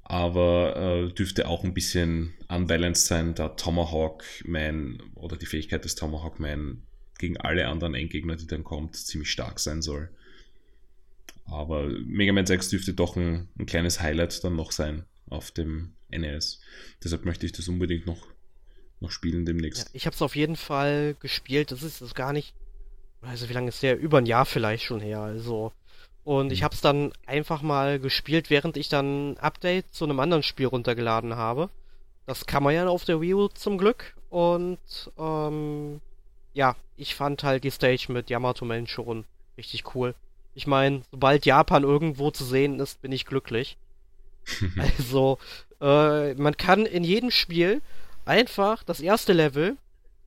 Aber 0.02 1.10
äh, 1.10 1.14
dürfte 1.14 1.48
auch 1.48 1.64
ein 1.64 1.76
bisschen 1.76 2.34
unbalanced 2.50 3.06
sein, 3.06 3.36
da 3.36 3.50
Tomahawk 3.50 4.26
Man 4.46 5.02
oder 5.14 5.38
die 5.38 5.46
Fähigkeit 5.46 5.86
des 5.86 5.96
Tomahawk 5.96 6.40
Man 6.40 6.82
gegen 7.20 7.38
alle 7.38 7.68
anderen 7.68 7.94
Endgegner, 7.94 8.36
die 8.36 8.48
dann 8.48 8.64
kommt, 8.64 8.96
ziemlich 8.96 9.32
stark 9.32 9.60
sein 9.60 9.84
soll. 9.84 10.10
Aber 11.46 11.88
Mega 11.88 12.34
Man 12.34 12.48
6 12.48 12.70
dürfte 12.70 12.96
doch 12.96 13.16
ein, 13.16 13.48
ein 13.60 13.68
kleines 13.68 14.02
Highlight 14.02 14.44
dann 14.44 14.56
noch 14.56 14.72
sein 14.72 15.06
auf 15.30 15.52
dem 15.52 15.94
NES. 16.10 16.62
Deshalb 17.04 17.26
möchte 17.26 17.46
ich 17.46 17.52
das 17.52 17.68
unbedingt 17.68 18.08
noch 18.08 18.33
noch 19.04 19.12
spielen 19.12 19.46
demnächst. 19.46 19.84
Ja, 19.84 19.90
ich 19.94 20.06
habe 20.06 20.16
es 20.16 20.22
auf 20.22 20.36
jeden 20.36 20.56
Fall 20.56 21.16
gespielt. 21.20 21.72
Das 21.72 21.84
ist 21.84 22.02
das 22.02 22.16
gar 22.16 22.34
nicht. 22.34 22.54
Also 23.22 23.48
wie 23.50 23.54
lange 23.54 23.70
ist 23.70 23.84
der? 23.84 23.98
Über 23.98 24.18
ein 24.18 24.26
Jahr 24.26 24.46
vielleicht 24.46 24.84
schon 24.84 25.00
her. 25.00 25.20
Also 25.20 25.72
Und 26.24 26.52
ich 26.52 26.64
habe 26.64 26.74
es 26.74 26.82
dann 26.82 27.14
einfach 27.26 27.62
mal 27.62 28.00
gespielt, 28.00 28.50
während 28.50 28.78
ich 28.78 28.90
dann 28.90 29.32
ein 29.32 29.38
Update 29.38 29.94
zu 29.94 30.06
einem 30.06 30.20
anderen 30.20 30.44
Spiel 30.44 30.68
runtergeladen 30.68 31.36
habe. 31.36 31.70
Das 32.26 32.46
kann 32.46 32.64
man 32.64 32.74
ja 32.74 32.88
auf 32.88 33.06
der 33.06 33.22
Wii 33.22 33.34
U 33.34 33.48
zum 33.50 33.78
Glück. 33.78 34.16
Und 34.30 34.80
ähm, 35.18 36.02
ja, 36.54 36.76
ich 36.98 37.16
fand 37.16 37.44
halt 37.44 37.64
die 37.64 37.72
Stage 37.72 38.08
mit 38.10 38.30
Yamato 38.30 38.66
Man 38.66 38.88
schon 38.88 39.26
richtig 39.58 39.96
cool. 39.96 40.16
Ich 40.56 40.68
meine, 40.68 41.02
sobald 41.12 41.46
Japan 41.46 41.84
irgendwo 41.84 42.32
zu 42.32 42.46
sehen 42.46 42.80
ist, 42.80 43.02
bin 43.02 43.12
ich 43.12 43.26
glücklich. 43.26 43.78
also, 44.78 45.40
äh, 45.82 46.34
man 46.36 46.56
kann 46.58 46.86
in 46.86 47.04
jedem 47.04 47.32
Spiel 47.32 47.82
einfach 48.26 48.84
das 48.84 49.00
erste 49.00 49.34
Level, 49.34 49.78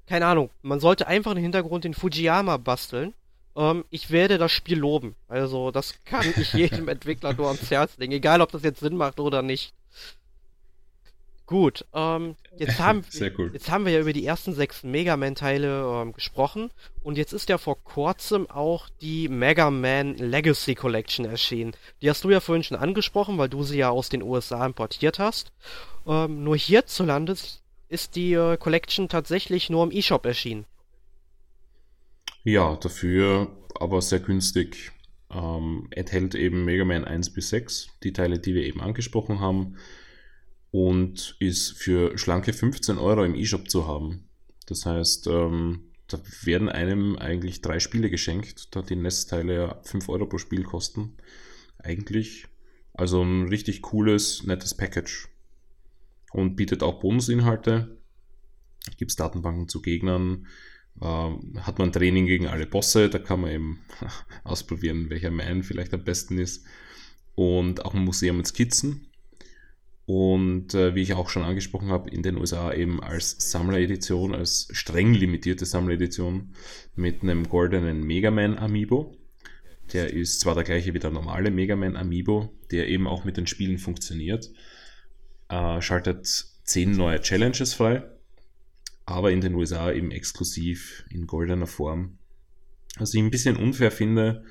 keine 0.07 0.27
Ahnung, 0.27 0.51
man 0.63 0.81
sollte 0.81 1.07
einfach 1.07 1.33
im 1.33 1.39
Hintergrund 1.39 1.85
den 1.85 1.95
Fujiyama 1.95 2.57
basteln. 2.59 3.15
Ähm, 3.57 3.85
ich 3.91 4.11
werde 4.11 4.39
das 4.39 4.53
Spiel 4.53 4.79
loben. 4.79 5.17
Also, 5.29 5.71
das 5.71 5.95
kann 6.05 6.27
ich 6.37 6.53
jedem 6.55 6.89
Entwickler 6.89 7.33
nur 7.33 7.49
ans 7.49 7.71
Herz 7.71 7.97
legen, 7.99 8.13
egal 8.13 8.41
ob 8.41 8.53
das 8.53 8.63
jetzt 8.63 8.81
Sinn 8.81 8.97
macht 8.97 9.19
oder 9.19 9.43
nicht. 9.43 9.73
Gut, 11.47 11.85
ähm, 11.95 12.35
jetzt, 12.59 12.79
haben, 12.81 13.05
cool. 13.39 13.51
jetzt 13.53 13.71
haben 13.71 13.85
wir 13.85 13.93
ja 13.93 14.01
über 14.01 14.13
die 14.13 14.27
ersten 14.27 14.53
sechs 14.53 14.83
Mega 14.83 15.17
Man-Teile 15.17 16.03
ähm, 16.03 16.13
gesprochen 16.13 16.71
und 17.05 17.17
jetzt 17.17 17.33
ist 17.33 17.49
ja 17.49 17.57
vor 17.57 17.83
kurzem 17.85 18.51
auch 18.51 18.89
die 19.01 19.29
Mega 19.29 19.71
Man 19.71 20.17
Legacy 20.17 20.75
Collection 20.75 21.25
erschienen. 21.25 21.73
Die 22.03 22.11
hast 22.11 22.25
du 22.25 22.31
ja 22.31 22.41
vorhin 22.41 22.65
schon 22.65 22.77
angesprochen, 22.77 23.39
weil 23.39 23.49
du 23.49 23.63
sie 23.63 23.79
ja 23.79 23.91
aus 23.91 24.09
den 24.09 24.23
USA 24.23 24.67
importiert 24.67 25.21
hast. 25.21 25.53
Ähm, 26.05 26.43
nur 26.43 26.57
hierzulande 26.57 27.37
ist 27.89 28.17
die 28.17 28.33
äh, 28.33 28.57
Collection 28.57 29.09
tatsächlich 29.09 29.71
nur 29.71 29.85
im 29.85 29.91
eShop 29.91 30.27
erschienen. 30.27 30.67
Ja, 32.45 32.77
dafür 32.77 33.49
aber 33.75 34.01
sehr 34.03 34.21
günstig. 34.21 34.93
Ähm, 35.31 35.89
enthält 35.91 36.35
eben 36.35 36.65
Mega 36.65 36.85
Man 36.85 37.05
1 37.05 37.33
bis 37.33 37.51
6, 37.51 37.89
die 38.03 38.13
Teile, 38.13 38.39
die 38.39 38.55
wir 38.55 38.65
eben 38.65 38.81
angesprochen 38.81 39.41
haben 39.41 39.77
und 40.71 41.37
ist 41.41 41.73
für 41.73 42.17
schlanke 42.19 42.53
15 42.53 42.99
Euro 42.99 43.25
im 43.25 43.35
E-Shop 43.35 43.69
zu 43.69 43.87
haben. 43.87 44.29
Das 44.67 44.87
heißt, 44.87 45.27
ähm, 45.27 45.93
da 46.09 46.19
werden 46.43 46.69
einem 46.69 47.17
eigentlich 47.17 47.63
drei 47.63 47.81
Spiele 47.81 48.11
geschenkt, 48.11 48.75
da 48.77 48.83
die 48.83 48.97
Nestteile 48.97 49.55
ja 49.55 49.81
5 49.83 50.09
Euro 50.09 50.27
pro 50.27 50.39
Spiel 50.39 50.63
kosten. 50.63 51.17
Eigentlich. 51.79 52.47
Also 52.95 53.23
ein 53.23 53.49
richtig 53.49 53.83
cooles, 53.83 54.45
nettes 54.45 54.75
Package. 54.75 55.29
Und 56.37 56.57
bietet 56.57 56.83
auch 56.83 57.01
Bonusinhalte. 57.01 57.99
Gibt 58.99 59.11
es 59.11 59.17
Datenbanken 59.17 59.69
zu 59.69 59.81
Gegnern. 59.81 60.47
Ähm, 61.01 61.59
hat 61.61 61.79
man 61.79 61.93
Training 61.93 62.27
gegen 62.27 62.47
alle 62.47 62.67
Bosse, 62.67 63.11
da 63.11 63.19
kann 63.19 63.41
man 63.41 63.51
eben 63.51 63.81
ausprobieren, 64.45 65.11
welcher 65.11 65.31
Main 65.31 65.63
vielleicht 65.63 65.93
am 65.95 66.05
besten 66.05 66.39
ist. 66.39 66.65
Und 67.35 67.85
auch 67.85 67.95
ein 67.95 68.05
Museum 68.05 68.39
mit 68.39 68.47
Skizzen 68.47 69.09
und 70.07 70.73
äh, 70.75 70.95
wie 70.95 71.03
ich 71.03 71.15
auch 71.15 71.29
schon 71.29 71.43
angesprochen 71.43 71.89
habe, 71.89 72.11
in 72.11 72.23
den 72.23 72.39
USA 72.39 72.73
eben 72.73 73.03
als 73.03 73.51
Sammleredition, 73.51 74.35
als 74.35 74.69
streng 74.71 75.13
limitierte 75.13 75.67
Sammleredition 75.67 76.55
mit 76.95 77.23
einem 77.23 77.49
goldenen 77.49 78.05
Mega 78.05 78.31
Man 78.31 78.57
Amiibo. 78.57 79.17
Der 79.93 80.13
ist 80.13 80.41
zwar 80.41 80.55
der 80.55 80.65
gleiche 80.65 80.95
wie 80.95 81.01
der 81.01 81.11
normale 81.11 81.51
Mega 81.51 81.75
Man 81.75 81.97
Amiibo, 81.97 82.53
der 82.71 82.89
eben 82.89 83.09
auch 83.09 83.25
mit 83.25 83.37
den 83.37 83.49
Spielen 83.49 83.79
funktioniert, 83.79 84.51
äh, 85.49 85.81
schaltet 85.81 86.27
10 86.65 86.93
neue 86.93 87.21
Challenges 87.21 87.75
frei, 87.75 88.05
aber 89.05 89.31
in 89.31 89.41
den 89.41 89.55
USA 89.55 89.93
eben 89.93 90.11
exklusiv 90.11 91.05
in 91.11 91.27
goldener 91.27 91.67
Form. 91.67 92.19
Was 92.99 93.15
ich 93.15 93.21
ein 93.21 93.31
bisschen 93.31 93.57
unfair 93.57 93.91
finde, 93.91 94.45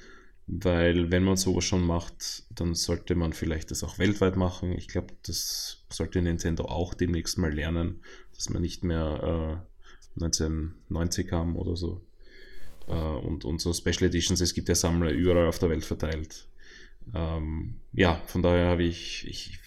weil 0.48 1.12
wenn 1.12 1.24
man 1.24 1.38
sowas 1.38 1.64
schon 1.64 1.86
macht, 1.86 2.44
dann 2.52 2.76
sollte 2.76 3.16
man 3.16 3.34
vielleicht 3.34 3.72
das 3.72 3.84
auch 3.84 3.98
weltweit 3.98 4.36
machen. 4.36 4.72
Ich 4.74 4.88
glaube, 4.88 5.14
das 5.26 5.84
sollte 5.90 6.22
Nintendo 6.22 6.66
auch 6.66 6.94
demnächst 6.94 7.38
mal 7.38 7.52
lernen, 7.52 8.02
dass 8.36 8.50
man 8.50 8.62
nicht 8.62 8.84
mehr 8.84 9.66
äh, 10.20 10.24
1990 10.24 11.32
haben 11.32 11.56
oder 11.56 11.76
so. 11.76 12.06
Äh, 12.88 12.94
und, 12.94 13.44
und 13.44 13.60
so 13.60 13.74
Special 13.74 14.04
Editions, 14.04 14.40
es 14.40 14.54
gibt 14.54 14.70
ja 14.70 14.76
Sammler 14.76 15.12
überall 15.12 15.48
auf 15.48 15.60
der 15.60 15.70
Welt 15.70 15.84
verteilt. 15.84 16.48
Ähm, 17.14 17.76
ja, 17.94 18.22
von 18.28 18.44
daher 18.44 18.68
habe 18.68 18.84
ich, 18.84 19.28
ich 19.28 19.60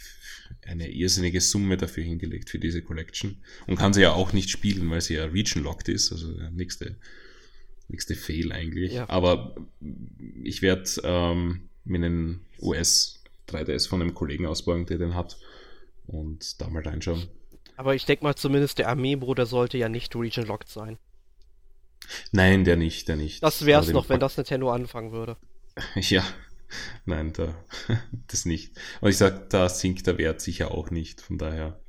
eine 0.66 0.88
irrsinnige 0.90 1.40
Summe 1.40 1.76
dafür 1.76 2.05
hingelegt 2.05 2.51
für 2.51 2.59
diese 2.59 2.82
Collection 2.82 3.38
und 3.66 3.76
kann 3.76 3.92
sie 3.92 4.03
ja 4.03 4.12
auch 4.12 4.32
nicht 4.32 4.51
spielen, 4.51 4.90
weil 4.90 5.01
sie 5.01 5.14
ja 5.14 5.24
region-locked 5.24 5.88
ist, 5.88 6.12
also 6.12 6.32
der 6.32 6.51
nächste 6.51 6.96
nächste 7.88 8.14
Fail 8.14 8.53
eigentlich. 8.53 8.92
Ja. 8.92 9.09
Aber 9.09 9.55
ich 10.42 10.62
werde 10.62 10.88
ähm, 11.05 11.68
mir 11.84 11.96
einen 11.96 12.46
US 12.61 13.22
3DS 13.49 13.88
von 13.88 14.03
einem 14.03 14.14
Kollegen 14.14 14.46
ausbauen, 14.46 14.86
der 14.86 14.99
den 14.99 15.14
hat 15.14 15.38
und 16.07 16.61
da 16.61 16.68
mal 16.68 16.82
reinschauen. 16.82 17.28
Aber 17.76 17.94
ich 17.94 18.05
denke 18.05 18.24
mal 18.24 18.34
zumindest 18.34 18.78
der 18.78 18.88
Amiibo, 18.88 19.34
der 19.34 19.46
sollte 19.46 19.78
ja 19.78 19.88
nicht 19.88 20.14
Region 20.14 20.46
Locked 20.46 20.68
sein. 20.68 20.99
Nein, 22.32 22.64
der 22.64 22.76
nicht, 22.76 23.09
der 23.09 23.16
nicht. 23.16 23.42
Das 23.42 23.64
wäre 23.66 23.82
es 23.82 23.88
noch, 23.90 24.09
wenn 24.09 24.20
das 24.20 24.36
Nintendo 24.36 24.70
anfangen 24.70 25.12
würde. 25.12 25.36
Ja, 25.94 26.24
nein, 27.05 27.33
da, 27.33 27.55
das 28.29 28.45
nicht. 28.45 28.73
Und 29.01 29.11
ich 29.11 29.16
sag, 29.16 29.51
da 29.51 29.69
sinkt 29.69 30.07
der 30.07 30.19
Wert 30.19 30.41
sicher 30.41 30.71
auch 30.71 30.91
nicht. 30.91 31.21
Von 31.21 31.39
daher, 31.39 31.81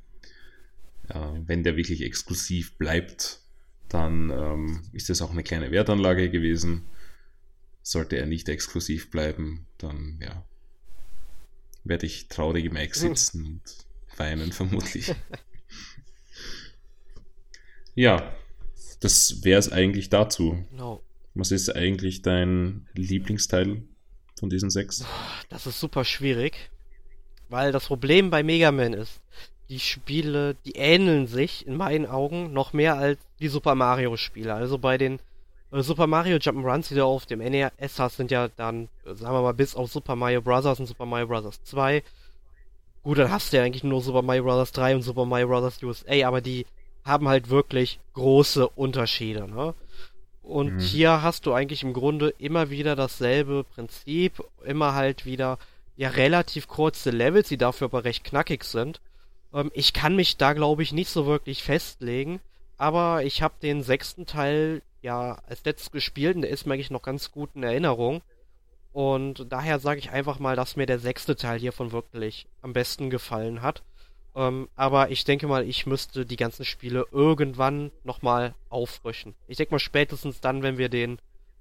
ja, 1.08 1.34
wenn 1.46 1.62
der 1.62 1.76
wirklich 1.76 2.02
exklusiv 2.02 2.76
bleibt, 2.76 3.40
dann 3.88 4.30
ähm, 4.30 4.82
ist 4.92 5.10
es 5.10 5.20
auch 5.22 5.30
eine 5.30 5.42
kleine 5.42 5.70
Wertanlage 5.70 6.30
gewesen. 6.30 6.84
Sollte 7.82 8.16
er 8.16 8.26
nicht 8.26 8.48
exklusiv 8.48 9.10
bleiben, 9.10 9.66
dann 9.78 10.18
ja, 10.22 10.44
werde 11.84 12.06
ich 12.06 12.28
traurig 12.28 12.66
im 12.66 12.76
Eck 12.76 12.94
sitzen 12.94 13.44
und 13.44 13.62
weinen 14.16 14.52
vermutlich. 14.52 15.14
ja, 17.94 18.32
das 19.00 19.42
wäre 19.44 19.58
es 19.58 19.72
eigentlich 19.72 20.10
dazu. 20.10 20.64
No. 20.70 21.02
Was 21.34 21.50
ist 21.50 21.70
eigentlich 21.70 22.22
dein 22.22 22.86
Lieblingsteil 22.94 23.82
von 24.40 24.50
diesen 24.50 24.70
sechs? 24.70 25.04
Das 25.48 25.66
ist 25.66 25.78
super 25.78 26.04
schwierig, 26.04 26.70
weil 27.48 27.70
das 27.70 27.86
Problem 27.86 28.30
bei 28.30 28.42
Mega 28.42 28.72
Man 28.72 28.94
ist, 28.94 29.20
die 29.68 29.78
Spiele, 29.78 30.56
die 30.64 30.72
ähneln 30.72 31.28
sich 31.28 31.66
in 31.66 31.76
meinen 31.76 32.06
Augen 32.06 32.52
noch 32.52 32.72
mehr 32.72 32.96
als 32.96 33.20
die 33.38 33.48
Super 33.48 33.76
Mario 33.76 34.16
Spiele. 34.16 34.52
Also 34.52 34.78
bei 34.78 34.98
den 34.98 35.20
äh, 35.70 35.82
Super 35.82 36.08
Mario 36.08 36.38
Jump'n'Runs, 36.38 36.88
die 36.88 36.96
du 36.96 37.04
auf 37.04 37.26
dem 37.26 37.38
NES 37.38 37.98
hast, 37.98 38.16
sind 38.16 38.32
ja 38.32 38.48
dann, 38.48 38.88
sagen 39.04 39.34
wir 39.34 39.42
mal, 39.42 39.54
bis 39.54 39.76
auf 39.76 39.92
Super 39.92 40.16
Mario 40.16 40.42
Bros. 40.42 40.66
und 40.80 40.86
Super 40.86 41.06
Mario 41.06 41.28
Bros. 41.28 41.62
2. 41.62 42.02
Gut, 43.02 43.18
dann 43.18 43.30
hast 43.30 43.52
du 43.52 43.58
ja 43.58 43.62
eigentlich 43.62 43.84
nur 43.84 44.02
Super 44.02 44.22
Mario 44.22 44.42
Bros. 44.42 44.72
3 44.72 44.96
und 44.96 45.02
Super 45.02 45.24
Mario 45.24 45.46
Bros. 45.46 45.80
USA, 45.82 46.26
aber 46.26 46.40
die 46.40 46.66
haben 47.04 47.28
halt 47.28 47.48
wirklich 47.48 48.00
große 48.14 48.68
Unterschiede, 48.68 49.48
ne? 49.48 49.74
Und 50.42 50.74
mhm. 50.74 50.80
hier 50.80 51.22
hast 51.22 51.46
du 51.46 51.52
eigentlich 51.52 51.82
im 51.82 51.92
Grunde 51.92 52.30
immer 52.38 52.70
wieder 52.70 52.96
dasselbe 52.96 53.64
Prinzip, 53.64 54.42
immer 54.64 54.94
halt 54.94 55.26
wieder 55.26 55.58
ja 55.96 56.08
relativ 56.08 56.66
kurze 56.66 57.10
Levels, 57.10 57.48
die 57.48 57.58
dafür 57.58 57.86
aber 57.86 58.04
recht 58.04 58.24
knackig 58.24 58.64
sind. 58.64 59.00
Ähm, 59.52 59.70
ich 59.74 59.92
kann 59.92 60.16
mich 60.16 60.36
da, 60.38 60.52
glaube 60.54 60.82
ich, 60.82 60.92
nicht 60.92 61.10
so 61.10 61.26
wirklich 61.26 61.62
festlegen. 61.62 62.40
Aber 62.76 63.24
ich 63.24 63.42
habe 63.42 63.54
den 63.60 63.82
sechsten 63.82 64.24
Teil 64.24 64.80
ja 65.02 65.38
als 65.46 65.64
letztes 65.64 65.90
gespielt 65.90 66.36
und 66.36 66.42
der 66.42 66.50
ist 66.50 66.66
mir 66.66 66.74
eigentlich 66.74 66.90
noch 66.90 67.02
ganz 67.02 67.30
gut 67.30 67.50
in 67.54 67.62
Erinnerung. 67.62 68.22
Und 68.92 69.52
daher 69.52 69.78
sage 69.78 70.00
ich 70.00 70.10
einfach 70.10 70.38
mal, 70.38 70.56
dass 70.56 70.76
mir 70.76 70.86
der 70.86 70.98
sechste 70.98 71.36
Teil 71.36 71.58
hiervon 71.58 71.92
wirklich 71.92 72.46
am 72.62 72.72
besten 72.72 73.10
gefallen 73.10 73.62
hat. 73.62 73.82
Ähm, 74.34 74.68
aber 74.76 75.10
ich 75.10 75.24
denke 75.24 75.46
mal, 75.46 75.66
ich 75.66 75.86
müsste 75.86 76.24
die 76.24 76.36
ganzen 76.36 76.64
Spiele 76.64 77.06
irgendwann 77.10 77.90
nochmal 78.04 78.54
auffrischen. 78.68 79.34
Ich 79.48 79.56
denke 79.56 79.74
mal 79.74 79.80
spätestens 79.80 80.40
dann, 80.40 80.62
wenn 80.62 80.78
wir 80.78 80.88
den 80.88 81.18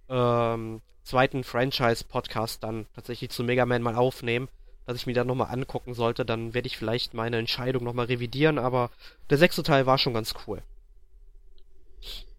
ähm, 0.10 0.82
zweiten 1.04 1.44
Franchise-Podcast 1.44 2.64
dann 2.64 2.86
tatsächlich 2.94 3.32
zu 3.32 3.44
Mega 3.44 3.66
Man 3.66 3.82
mal 3.82 3.96
aufnehmen, 3.96 4.48
dass 4.86 4.98
ich 4.98 5.08
mir 5.08 5.14
dann 5.14 5.28
nochmal 5.28 5.52
angucken 5.52 5.94
sollte, 5.94 6.26
dann 6.26 6.54
werde 6.54 6.68
ich 6.68 6.78
vielleicht 6.78 7.14
meine 7.14 7.38
Entscheidung 7.38 7.84
nochmal 7.84 8.08
revidieren, 8.08 8.58
aber 8.58 8.92
der 9.30 9.38
sechste 9.38 9.64
Teil 9.64 9.86
war 9.86 9.98
schon 9.98 10.14
ganz 10.14 10.34
cool. 10.48 10.62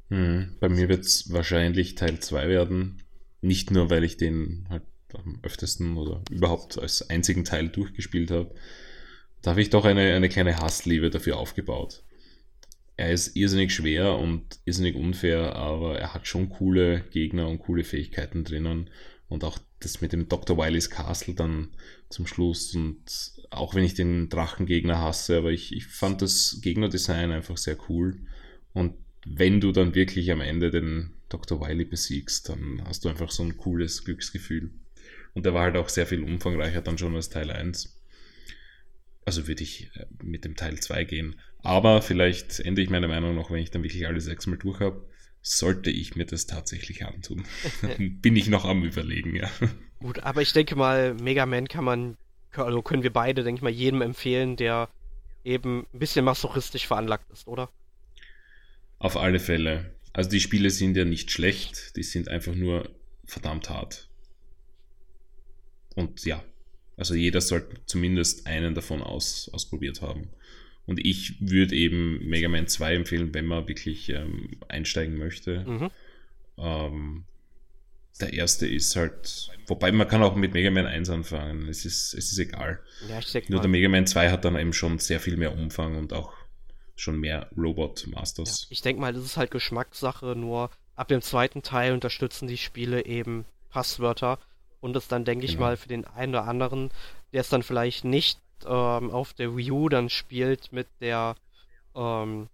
Hm, 0.08 0.56
bei 0.58 0.68
mir 0.68 0.88
wird 0.88 1.04
es 1.04 1.32
wahrscheinlich 1.32 1.94
Teil 1.94 2.18
2 2.18 2.48
werden. 2.48 3.02
Nicht 3.40 3.70
nur, 3.70 3.90
weil 3.90 4.04
ich 4.04 4.16
den 4.16 4.66
halt 4.68 4.82
am 5.14 5.38
öftesten 5.42 5.96
oder 5.96 6.22
überhaupt 6.30 6.78
als 6.78 7.08
einzigen 7.08 7.44
Teil 7.44 7.68
durchgespielt 7.68 8.30
habe. 8.30 8.50
Da 9.42 9.52
habe 9.52 9.62
ich 9.62 9.70
doch 9.70 9.84
eine, 9.84 10.14
eine 10.14 10.28
kleine 10.28 10.58
Hassliebe 10.58 11.10
dafür 11.10 11.38
aufgebaut. 11.38 12.02
Er 12.96 13.10
ist 13.12 13.34
irrsinnig 13.34 13.74
schwer 13.74 14.18
und 14.18 14.60
irrsinnig 14.66 14.94
unfair, 14.94 15.56
aber 15.56 15.98
er 15.98 16.12
hat 16.12 16.26
schon 16.26 16.50
coole 16.50 17.04
Gegner 17.10 17.48
und 17.48 17.60
coole 17.60 17.84
Fähigkeiten 17.84 18.44
drinnen. 18.44 18.90
Und 19.28 19.44
auch 19.44 19.58
das 19.78 20.02
mit 20.02 20.12
dem 20.12 20.28
Dr. 20.28 20.58
Wileys 20.58 20.90
Castle 20.90 21.34
dann 21.34 21.68
zum 22.10 22.26
Schluss. 22.26 22.74
Und 22.74 23.32
auch 23.48 23.74
wenn 23.74 23.84
ich 23.84 23.94
den 23.94 24.28
Drachengegner 24.28 24.98
hasse, 24.98 25.38
aber 25.38 25.50
ich, 25.50 25.74
ich 25.74 25.86
fand 25.86 26.20
das 26.20 26.58
Gegnerdesign 26.60 27.30
einfach 27.30 27.56
sehr 27.56 27.78
cool. 27.88 28.18
Und 28.74 28.94
wenn 29.24 29.60
du 29.60 29.72
dann 29.72 29.94
wirklich 29.94 30.30
am 30.30 30.42
Ende 30.42 30.70
den 30.70 31.14
Dr. 31.30 31.60
Wiley 31.60 31.84
besiegst, 31.84 32.48
dann 32.48 32.82
hast 32.84 33.04
du 33.04 33.08
einfach 33.08 33.30
so 33.30 33.42
ein 33.42 33.56
cooles 33.56 34.04
Glücksgefühl. 34.04 34.72
Und 35.32 35.46
der 35.46 35.54
war 35.54 35.62
halt 35.62 35.76
auch 35.76 35.88
sehr 35.88 36.06
viel 36.06 36.22
umfangreicher 36.22 36.82
dann 36.82 36.98
schon 36.98 37.14
als 37.14 37.30
Teil 37.30 37.50
1. 37.50 37.99
Also 39.24 39.46
würde 39.46 39.62
ich 39.62 39.90
äh, 39.94 40.06
mit 40.22 40.44
dem 40.44 40.56
Teil 40.56 40.78
2 40.78 41.04
gehen. 41.04 41.40
Aber 41.62 42.02
vielleicht 42.02 42.60
ändere 42.60 42.84
ich 42.84 42.90
meine 42.90 43.08
Meinung 43.08 43.34
noch, 43.34 43.50
wenn 43.50 43.62
ich 43.62 43.70
dann 43.70 43.82
wirklich 43.82 44.06
alle 44.06 44.20
sechs 44.20 44.46
Mal 44.46 44.56
durch 44.56 44.80
habe. 44.80 45.06
Sollte 45.42 45.90
ich 45.90 46.16
mir 46.16 46.26
das 46.26 46.46
tatsächlich 46.46 47.04
antun? 47.04 47.44
Bin 47.98 48.36
ich 48.36 48.48
noch 48.48 48.64
am 48.64 48.84
Überlegen, 48.84 49.36
ja. 49.36 49.50
Gut, 49.98 50.18
aber 50.20 50.42
ich 50.42 50.52
denke 50.52 50.76
mal, 50.76 51.14
Mega 51.14 51.46
Man 51.46 51.68
kann 51.68 51.84
man, 51.84 52.16
also 52.52 52.82
können 52.82 53.02
wir 53.02 53.12
beide, 53.12 53.42
denke 53.42 53.58
ich 53.58 53.62
mal, 53.62 53.70
jedem 53.70 54.02
empfehlen, 54.02 54.56
der 54.56 54.88
eben 55.44 55.86
ein 55.94 55.98
bisschen 55.98 56.24
masochistisch 56.24 56.86
veranlagt 56.86 57.30
ist, 57.30 57.46
oder? 57.46 57.70
Auf 58.98 59.16
alle 59.16 59.38
Fälle. 59.38 59.94
Also 60.12 60.28
die 60.30 60.40
Spiele 60.40 60.70
sind 60.70 60.96
ja 60.96 61.04
nicht 61.04 61.30
schlecht, 61.30 61.96
die 61.96 62.02
sind 62.02 62.28
einfach 62.28 62.54
nur 62.54 62.90
verdammt 63.24 63.70
hart. 63.70 64.08
Und 65.94 66.24
ja, 66.24 66.42
also 67.00 67.14
jeder 67.14 67.40
sollte 67.40 67.76
zumindest 67.86 68.46
einen 68.46 68.74
davon 68.74 69.02
aus, 69.02 69.50
ausprobiert 69.54 70.02
haben. 70.02 70.28
Und 70.84 71.04
ich 71.04 71.34
würde 71.40 71.74
eben 71.74 72.28
Mega 72.28 72.48
Man 72.48 72.66
2 72.66 72.94
empfehlen, 72.94 73.32
wenn 73.32 73.46
man 73.46 73.66
wirklich 73.68 74.10
ähm, 74.10 74.58
einsteigen 74.68 75.16
möchte. 75.16 75.64
Mhm. 75.64 75.90
Ähm, 76.58 77.24
der 78.20 78.34
erste 78.34 78.66
ist 78.66 78.96
halt, 78.96 79.48
wobei 79.66 79.92
man 79.92 80.08
kann 80.08 80.22
auch 80.22 80.36
mit 80.36 80.52
Mega 80.52 80.70
Man 80.70 80.84
1 80.84 81.08
anfangen, 81.08 81.68
es 81.68 81.86
ist, 81.86 82.12
es 82.12 82.32
ist 82.32 82.38
egal. 82.38 82.80
Ja, 83.08 83.20
Nur 83.48 83.60
der 83.60 83.70
Mega 83.70 83.88
Man 83.88 84.06
2 84.06 84.30
hat 84.30 84.44
dann 84.44 84.58
eben 84.58 84.74
schon 84.74 84.98
sehr 84.98 85.20
viel 85.20 85.38
mehr 85.38 85.54
Umfang 85.54 85.96
und 85.96 86.12
auch 86.12 86.34
schon 86.96 87.18
mehr 87.18 87.48
Robot 87.56 88.08
Masters. 88.08 88.66
Ja, 88.68 88.72
ich 88.72 88.82
denke 88.82 89.00
mal, 89.00 89.14
das 89.14 89.24
ist 89.24 89.38
halt 89.38 89.50
Geschmackssache, 89.50 90.36
nur 90.36 90.70
ab 90.96 91.08
dem 91.08 91.22
zweiten 91.22 91.62
Teil 91.62 91.94
unterstützen 91.94 92.46
die 92.46 92.58
Spiele 92.58 93.06
eben 93.06 93.46
Passwörter 93.70 94.38
und 94.80 94.96
es 94.96 95.08
dann, 95.08 95.24
denke 95.24 95.46
genau. 95.46 95.52
ich 95.52 95.58
mal, 95.58 95.76
für 95.76 95.88
den 95.88 96.06
einen 96.06 96.34
oder 96.34 96.46
anderen, 96.46 96.90
der 97.32 97.42
es 97.42 97.48
dann 97.48 97.62
vielleicht 97.62 98.04
nicht 98.04 98.38
ähm, 98.64 99.10
auf 99.10 99.32
der 99.34 99.56
Wii 99.56 99.70
U 99.70 99.88
dann 99.88 100.08
spielt 100.08 100.72
mit 100.72 100.88
der 101.00 101.36
ähm, 101.94 102.48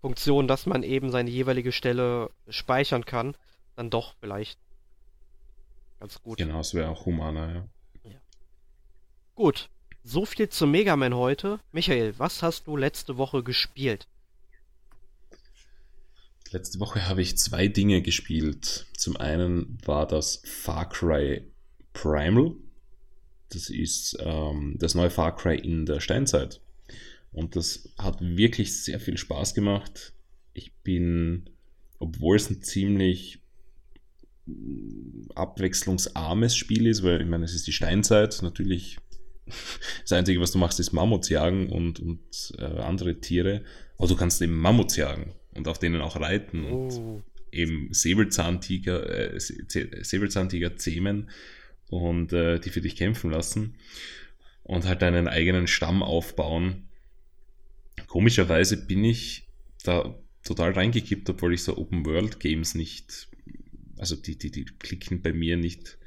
Funktion, 0.00 0.48
dass 0.48 0.66
man 0.66 0.82
eben 0.82 1.10
seine 1.10 1.30
jeweilige 1.30 1.72
Stelle 1.72 2.30
speichern 2.48 3.04
kann, 3.04 3.34
dann 3.76 3.90
doch 3.90 4.14
vielleicht 4.20 4.58
ganz 5.98 6.20
gut. 6.22 6.38
Genau, 6.38 6.60
es 6.60 6.74
wäre 6.74 6.88
auch 6.88 7.06
humaner, 7.06 7.52
ja. 8.04 8.10
ja. 8.10 8.18
Gut, 9.34 9.68
so 10.02 10.24
viel 10.24 10.48
zu 10.48 10.66
Mega 10.66 10.96
Man 10.96 11.14
heute. 11.14 11.60
Michael, 11.72 12.18
was 12.18 12.42
hast 12.42 12.66
du 12.66 12.76
letzte 12.76 13.18
Woche 13.18 13.42
gespielt? 13.42 14.06
Letzte 16.50 16.80
Woche 16.80 17.06
habe 17.06 17.22
ich 17.22 17.38
zwei 17.38 17.68
Dinge 17.68 18.02
gespielt. 18.02 18.86
Zum 18.96 19.16
einen 19.16 19.78
war 19.84 20.06
das 20.06 20.42
Far 20.44 20.88
Cry 20.88 21.49
Primal. 22.00 22.52
Das 23.50 23.68
ist 23.68 24.16
ähm, 24.20 24.76
das 24.78 24.94
neue 24.94 25.10
Far 25.10 25.36
Cry 25.36 25.56
in 25.56 25.84
der 25.84 26.00
Steinzeit. 26.00 26.60
Und 27.32 27.56
das 27.56 27.90
hat 27.98 28.20
wirklich 28.20 28.82
sehr 28.82 29.00
viel 29.00 29.18
Spaß 29.18 29.54
gemacht. 29.54 30.12
Ich 30.54 30.72
bin, 30.82 31.50
obwohl 31.98 32.36
es 32.36 32.48
ein 32.48 32.62
ziemlich 32.62 33.42
abwechslungsarmes 35.34 36.56
Spiel 36.56 36.86
ist, 36.86 37.02
weil 37.02 37.20
ich 37.20 37.28
meine, 37.28 37.44
es 37.44 37.54
ist 37.54 37.66
die 37.66 37.72
Steinzeit, 37.72 38.40
natürlich 38.42 38.98
das 40.02 40.12
Einzige, 40.12 40.40
was 40.40 40.52
du 40.52 40.58
machst, 40.58 40.80
ist 40.80 40.92
Mammuts 40.92 41.28
jagen 41.28 41.70
und, 41.70 42.00
und 42.00 42.54
äh, 42.58 42.64
andere 42.64 43.20
Tiere. 43.20 43.62
Aber 43.98 44.08
du 44.08 44.16
kannst 44.16 44.40
eben 44.40 44.56
Mammuts 44.56 44.96
jagen 44.96 45.34
und 45.54 45.68
auf 45.68 45.78
denen 45.78 46.00
auch 46.00 46.18
reiten 46.18 46.64
oh. 46.64 46.84
und 46.84 47.24
eben 47.52 47.92
Säbelzahntiger, 47.92 49.34
äh, 49.34 49.38
Säbelzahntiger 49.38 50.76
zähmen 50.76 51.28
und 51.90 52.32
äh, 52.32 52.58
die 52.60 52.70
für 52.70 52.80
dich 52.80 52.96
kämpfen 52.96 53.30
lassen 53.30 53.74
und 54.62 54.86
halt 54.86 55.02
deinen 55.02 55.28
eigenen 55.28 55.66
Stamm 55.66 56.02
aufbauen. 56.02 56.88
Komischerweise 58.06 58.86
bin 58.86 59.04
ich 59.04 59.48
da 59.82 60.18
total 60.44 60.72
reingekippt, 60.72 61.28
obwohl 61.28 61.54
ich 61.54 61.62
so 61.62 61.76
Open 61.76 62.06
World 62.06 62.40
Games 62.40 62.74
nicht, 62.74 63.28
also 63.98 64.16
die, 64.16 64.38
die, 64.38 64.50
die 64.50 64.64
klicken 64.64 65.20
bei 65.20 65.32
mir 65.32 65.56
nicht 65.56 65.98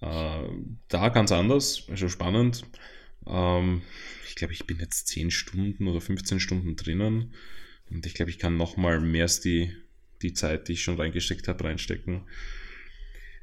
äh, 0.00 0.48
da 0.88 1.08
ganz 1.10 1.30
anders, 1.30 1.84
also 1.88 2.08
spannend. 2.08 2.64
Ähm, 3.26 3.82
ich 4.26 4.34
glaube, 4.34 4.54
ich 4.54 4.66
bin 4.66 4.78
jetzt 4.78 5.08
10 5.08 5.30
Stunden 5.30 5.86
oder 5.86 6.00
15 6.00 6.40
Stunden 6.40 6.76
drinnen 6.76 7.34
und 7.90 8.06
ich 8.06 8.14
glaube, 8.14 8.30
ich 8.30 8.38
kann 8.38 8.56
nochmal 8.56 9.00
mehr 9.00 9.26
die, 9.44 9.72
die 10.22 10.32
Zeit, 10.32 10.68
die 10.68 10.72
ich 10.72 10.82
schon 10.82 10.96
reingesteckt 10.96 11.48
habe, 11.48 11.64
reinstecken. 11.64 12.22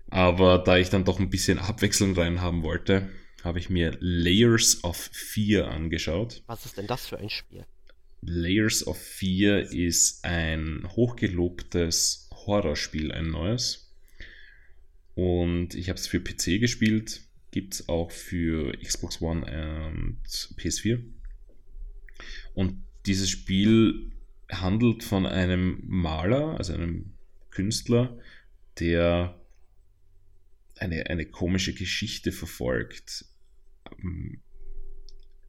Aber 0.09 0.59
da 0.59 0.77
ich 0.77 0.89
dann 0.89 1.05
doch 1.05 1.19
ein 1.19 1.29
bisschen 1.29 1.59
Abwechslung 1.59 2.15
rein 2.15 2.41
haben 2.41 2.63
wollte, 2.63 3.09
habe 3.43 3.59
ich 3.59 3.69
mir 3.69 3.97
Layers 3.99 4.83
of 4.83 4.97
Fear 5.11 5.69
angeschaut. 5.69 6.43
Was 6.47 6.65
ist 6.65 6.77
denn 6.77 6.87
das 6.87 7.07
für 7.07 7.17
ein 7.17 7.29
Spiel? 7.29 7.65
Layers 8.21 8.85
of 8.87 8.97
Fear 8.97 9.71
ist 9.71 10.23
ein 10.25 10.87
hochgelobtes 10.95 12.29
Horrorspiel, 12.31 13.11
ein 13.11 13.29
neues. 13.29 13.91
Und 15.15 15.75
ich 15.75 15.89
habe 15.89 15.99
es 15.99 16.07
für 16.07 16.19
PC 16.19 16.59
gespielt, 16.59 17.21
gibt 17.51 17.75
es 17.75 17.89
auch 17.89 18.11
für 18.11 18.77
Xbox 18.77 19.21
One 19.21 19.41
und 19.87 20.19
PS4. 20.57 21.03
Und 22.53 22.83
dieses 23.05 23.29
Spiel 23.29 24.11
handelt 24.51 25.03
von 25.03 25.25
einem 25.25 25.81
Maler, 25.85 26.57
also 26.57 26.73
einem 26.73 27.13
Künstler, 27.49 28.17
der 28.79 29.36
eine, 30.79 31.07
eine 31.07 31.25
komische 31.25 31.73
Geschichte 31.73 32.31
verfolgt. 32.31 33.25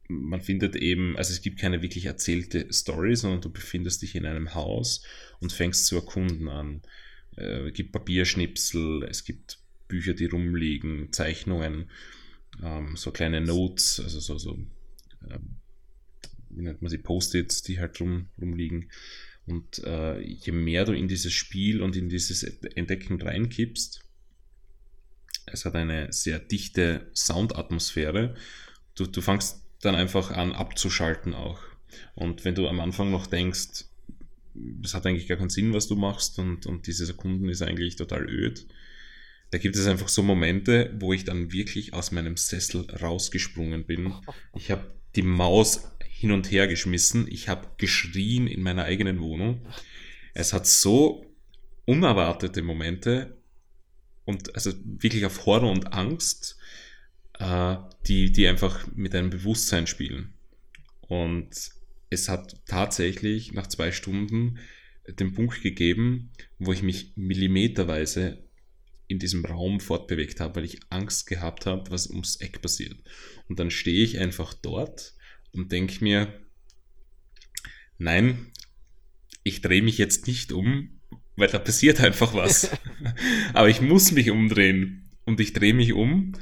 Man 0.07 0.41
findet 0.41 0.75
eben, 0.75 1.15
also 1.17 1.31
es 1.31 1.41
gibt 1.41 1.59
keine 1.59 1.81
wirklich 1.81 2.05
erzählte 2.05 2.71
Story, 2.73 3.15
sondern 3.15 3.41
du 3.41 3.51
befindest 3.51 4.01
dich 4.01 4.15
in 4.15 4.25
einem 4.25 4.55
Haus 4.55 5.03
und 5.39 5.53
fängst 5.53 5.85
zu 5.85 5.95
erkunden 5.95 6.47
an. 6.47 6.81
Äh, 7.37 7.67
es 7.67 7.73
gibt 7.73 7.91
Papierschnipsel, 7.91 9.03
es 9.03 9.23
gibt 9.23 9.59
Bücher, 9.87 10.13
die 10.13 10.25
rumliegen, 10.25 11.11
Zeichnungen, 11.11 11.89
ähm, 12.63 12.95
so 12.95 13.11
kleine 13.11 13.41
Notes, 13.41 13.99
also 13.99 14.19
so, 14.19 14.37
so 14.37 14.59
ähm, 15.29 15.57
wie 16.49 16.63
nennt 16.63 16.81
man 16.81 16.89
sie, 16.89 16.97
Post-its, 16.97 17.61
die 17.61 17.79
halt 17.79 17.99
rum, 17.99 18.29
rumliegen. 18.39 18.89
Und 19.45 19.83
äh, 19.83 20.19
je 20.19 20.51
mehr 20.51 20.85
du 20.85 20.93
in 20.93 21.07
dieses 21.07 21.33
Spiel 21.33 21.81
und 21.81 21.95
in 21.95 22.09
dieses 22.09 22.43
Entdecken 22.43 23.21
reinkippst, 23.21 24.03
es 25.51 25.65
hat 25.65 25.75
eine 25.75 26.11
sehr 26.11 26.39
dichte 26.39 27.09
Soundatmosphäre. 27.13 28.35
Du, 28.95 29.05
du 29.05 29.21
fängst 29.21 29.63
dann 29.81 29.95
einfach 29.95 30.31
an 30.31 30.51
abzuschalten 30.51 31.33
auch. 31.33 31.59
Und 32.15 32.45
wenn 32.45 32.55
du 32.55 32.67
am 32.67 32.79
Anfang 32.79 33.11
noch 33.11 33.27
denkst, 33.27 33.85
das 34.53 34.93
hat 34.93 35.05
eigentlich 35.05 35.27
gar 35.27 35.37
keinen 35.37 35.49
Sinn, 35.49 35.73
was 35.73 35.87
du 35.87 35.95
machst 35.95 36.37
und, 36.39 36.65
und 36.65 36.87
diese 36.87 37.05
Sekunden 37.05 37.47
ist 37.49 37.61
eigentlich 37.61 37.95
total 37.95 38.29
öd, 38.29 38.67
da 39.51 39.57
gibt 39.57 39.75
es 39.75 39.87
einfach 39.87 40.09
so 40.09 40.21
Momente, 40.21 40.95
wo 40.99 41.11
ich 41.13 41.23
dann 41.25 41.51
wirklich 41.51 41.93
aus 41.93 42.11
meinem 42.11 42.37
Sessel 42.37 42.87
rausgesprungen 42.91 43.85
bin. 43.85 44.13
Ich 44.55 44.69
habe 44.69 44.93
die 45.15 45.23
Maus 45.23 45.91
hin 46.03 46.31
und 46.31 46.51
her 46.51 46.67
geschmissen, 46.67 47.27
ich 47.27 47.49
habe 47.49 47.67
geschrien 47.77 48.45
in 48.45 48.61
meiner 48.61 48.83
eigenen 48.83 49.19
Wohnung. 49.21 49.65
Es 50.33 50.53
hat 50.53 50.67
so 50.67 51.25
unerwartete 51.85 52.61
Momente, 52.61 53.38
und 54.29 54.53
also 54.53 54.71
wirklich 54.83 55.25
auf 55.25 55.47
Horror 55.47 55.71
und 55.71 55.91
Angst, 55.91 56.55
äh, 57.39 57.77
die, 58.05 58.31
die 58.31 58.47
einfach 58.47 58.85
mit 58.93 59.15
einem 59.15 59.31
Bewusstsein 59.31 59.87
spielen. 59.87 60.35
Und 61.01 61.71
es 62.11 62.29
hat 62.29 62.63
tatsächlich 62.67 63.53
nach 63.53 63.65
zwei 63.65 63.91
Stunden 63.91 64.59
den 65.07 65.33
Punkt 65.33 65.63
gegeben, 65.63 66.31
wo 66.59 66.71
ich 66.71 66.83
mich 66.83 67.13
millimeterweise 67.15 68.47
in 69.07 69.17
diesem 69.17 69.43
Raum 69.43 69.79
fortbewegt 69.79 70.39
habe, 70.39 70.57
weil 70.57 70.65
ich 70.65 70.79
Angst 70.91 71.25
gehabt 71.25 71.65
habe, 71.65 71.89
was 71.89 72.07
ums 72.07 72.35
Eck 72.35 72.61
passiert. 72.61 72.99
Und 73.47 73.57
dann 73.57 73.71
stehe 73.71 74.03
ich 74.03 74.19
einfach 74.19 74.53
dort 74.53 75.15
und 75.53 75.71
denke 75.71 76.03
mir, 76.03 76.39
nein, 77.97 78.51
ich 79.43 79.61
drehe 79.61 79.81
mich 79.81 79.97
jetzt 79.97 80.27
nicht 80.27 80.51
um, 80.51 80.98
weil 81.39 81.47
da 81.47 81.59
passiert 81.59 82.01
einfach 82.01 82.33
was. 82.33 82.69
Aber 83.53 83.69
ich 83.69 83.81
muss 83.81 84.11
mich 84.11 84.29
umdrehen 84.29 85.09
und 85.25 85.39
ich 85.39 85.53
drehe 85.53 85.73
mich 85.73 85.93
um 85.93 86.33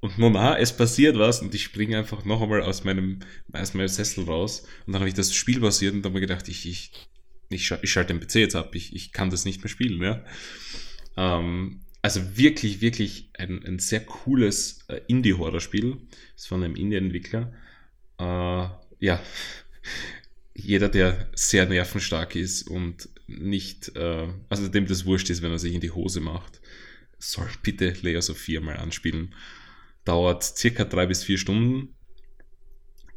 und 0.00 0.18
nona, 0.18 0.58
es 0.58 0.76
passiert 0.76 1.18
was 1.18 1.42
und 1.42 1.54
ich 1.54 1.64
springe 1.64 1.98
einfach 1.98 2.24
noch 2.24 2.40
einmal 2.40 2.62
aus 2.62 2.84
meinem, 2.84 3.18
aus 3.52 3.74
meinem 3.74 3.88
Sessel 3.88 4.24
raus 4.24 4.60
und 4.86 4.92
dann 4.92 5.00
habe 5.00 5.08
ich 5.08 5.14
das 5.14 5.34
Spiel 5.34 5.60
passiert 5.60 5.94
und 5.94 6.02
dann 6.02 6.12
habe 6.12 6.20
ich 6.20 6.28
gedacht, 6.28 6.48
ich, 6.48 6.68
ich, 6.68 6.92
ich, 7.50 7.66
schalte 7.66 8.14
den 8.14 8.20
PC 8.20 8.36
jetzt 8.36 8.56
ab, 8.56 8.74
ich, 8.74 8.94
ich 8.94 9.12
kann 9.12 9.30
das 9.30 9.44
nicht 9.44 9.62
mehr 9.62 9.68
spielen. 9.68 10.00
Ja? 10.02 10.24
Ähm, 11.16 11.80
also 12.00 12.36
wirklich, 12.36 12.80
wirklich 12.80 13.30
ein, 13.36 13.64
ein 13.64 13.78
sehr 13.78 14.00
cooles 14.00 14.84
äh, 14.88 15.00
Indie-Horror-Spiel. 15.08 15.96
Das 16.10 16.42
ist 16.42 16.46
von 16.46 16.62
einem 16.62 16.76
Indie-Entwickler. 16.76 17.52
Äh, 18.18 18.68
ja, 19.00 19.20
jeder, 20.54 20.88
der 20.88 21.28
sehr 21.34 21.66
nervenstark 21.66 22.36
ist 22.36 22.68
und 22.68 23.08
nicht, 23.28 23.94
äh, 23.96 24.28
also 24.48 24.68
dem 24.68 24.86
das 24.86 25.04
wurscht 25.04 25.30
ist, 25.30 25.42
wenn 25.42 25.52
er 25.52 25.58
sich 25.58 25.74
in 25.74 25.80
die 25.80 25.90
Hose 25.90 26.20
macht, 26.20 26.60
soll 27.18 27.48
bitte 27.62 27.94
Layers 28.02 28.30
of 28.30 28.38
4 28.38 28.60
mal 28.60 28.76
anspielen. 28.76 29.34
Dauert 30.04 30.42
circa 30.42 30.84
drei 30.84 31.06
bis 31.06 31.22
vier 31.22 31.38
Stunden. 31.38 31.94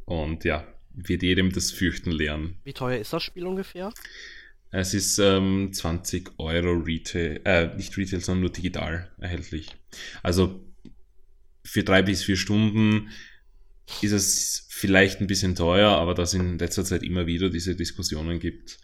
Und 0.05 0.43
ja, 0.43 0.67
wird 0.93 1.23
jedem 1.23 1.51
das 1.51 1.71
Fürchten 1.71 2.11
lernen. 2.11 2.59
Wie 2.63 2.73
teuer 2.73 2.99
ist 2.99 3.13
das 3.13 3.23
Spiel 3.23 3.45
ungefähr? 3.45 3.93
Es 4.71 4.93
ist 4.93 5.19
ähm, 5.19 5.71
20 5.71 6.31
Euro 6.37 6.73
Retail, 6.73 7.41
äh, 7.45 7.75
nicht 7.75 7.97
Retail, 7.97 8.21
sondern 8.21 8.41
nur 8.41 8.51
digital 8.51 9.11
erhältlich. 9.19 9.75
Also 10.23 10.65
für 11.63 11.83
drei 11.83 12.01
bis 12.01 12.23
vier 12.23 12.37
Stunden 12.37 13.09
ist 14.01 14.11
es 14.11 14.67
vielleicht 14.69 15.19
ein 15.19 15.27
bisschen 15.27 15.55
teuer, 15.55 15.89
aber 15.89 16.13
da 16.13 16.23
es 16.23 16.33
in 16.33 16.57
letzter 16.57 16.85
Zeit 16.85 17.03
immer 17.03 17.27
wieder 17.27 17.49
diese 17.49 17.75
Diskussionen 17.75 18.39
gibt. 18.39 18.79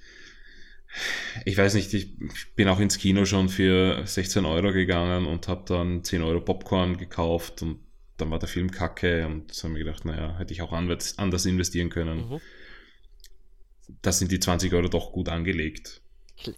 Ich 1.46 1.58
weiß 1.58 1.74
nicht, 1.76 1.94
ich 1.94 2.18
bin 2.56 2.68
auch 2.68 2.80
ins 2.80 2.98
Kino 2.98 3.26
schon 3.26 3.50
für 3.50 4.06
16 4.06 4.46
Euro 4.46 4.72
gegangen 4.72 5.26
und 5.26 5.48
habe 5.48 5.64
dann 5.68 6.04
10 6.04 6.24
Euro 6.24 6.42
Popcorn 6.42 6.98
gekauft 6.98 7.62
und 7.62 7.80
dann 8.18 8.32
war 8.32 8.40
der 8.40 8.50
Film 8.50 8.72
kacke 8.72 9.26
und 9.28 9.54
so 9.54 9.68
habe 9.68 9.78
ich 9.78 9.86
gedacht, 9.86 10.06
naja, 10.06 10.38
hätte 10.40 10.54
ich 10.54 10.62
auch 10.62 10.74
anders 10.74 11.46
investieren 11.46 11.90
können. 11.90 12.30
Mhm 12.30 12.42
das 14.02 14.20
sind 14.20 14.32
die 14.32 14.40
20 14.40 14.74
Euro 14.74 14.88
doch 14.88 15.12
gut 15.12 15.30
angelegt. 15.30 16.02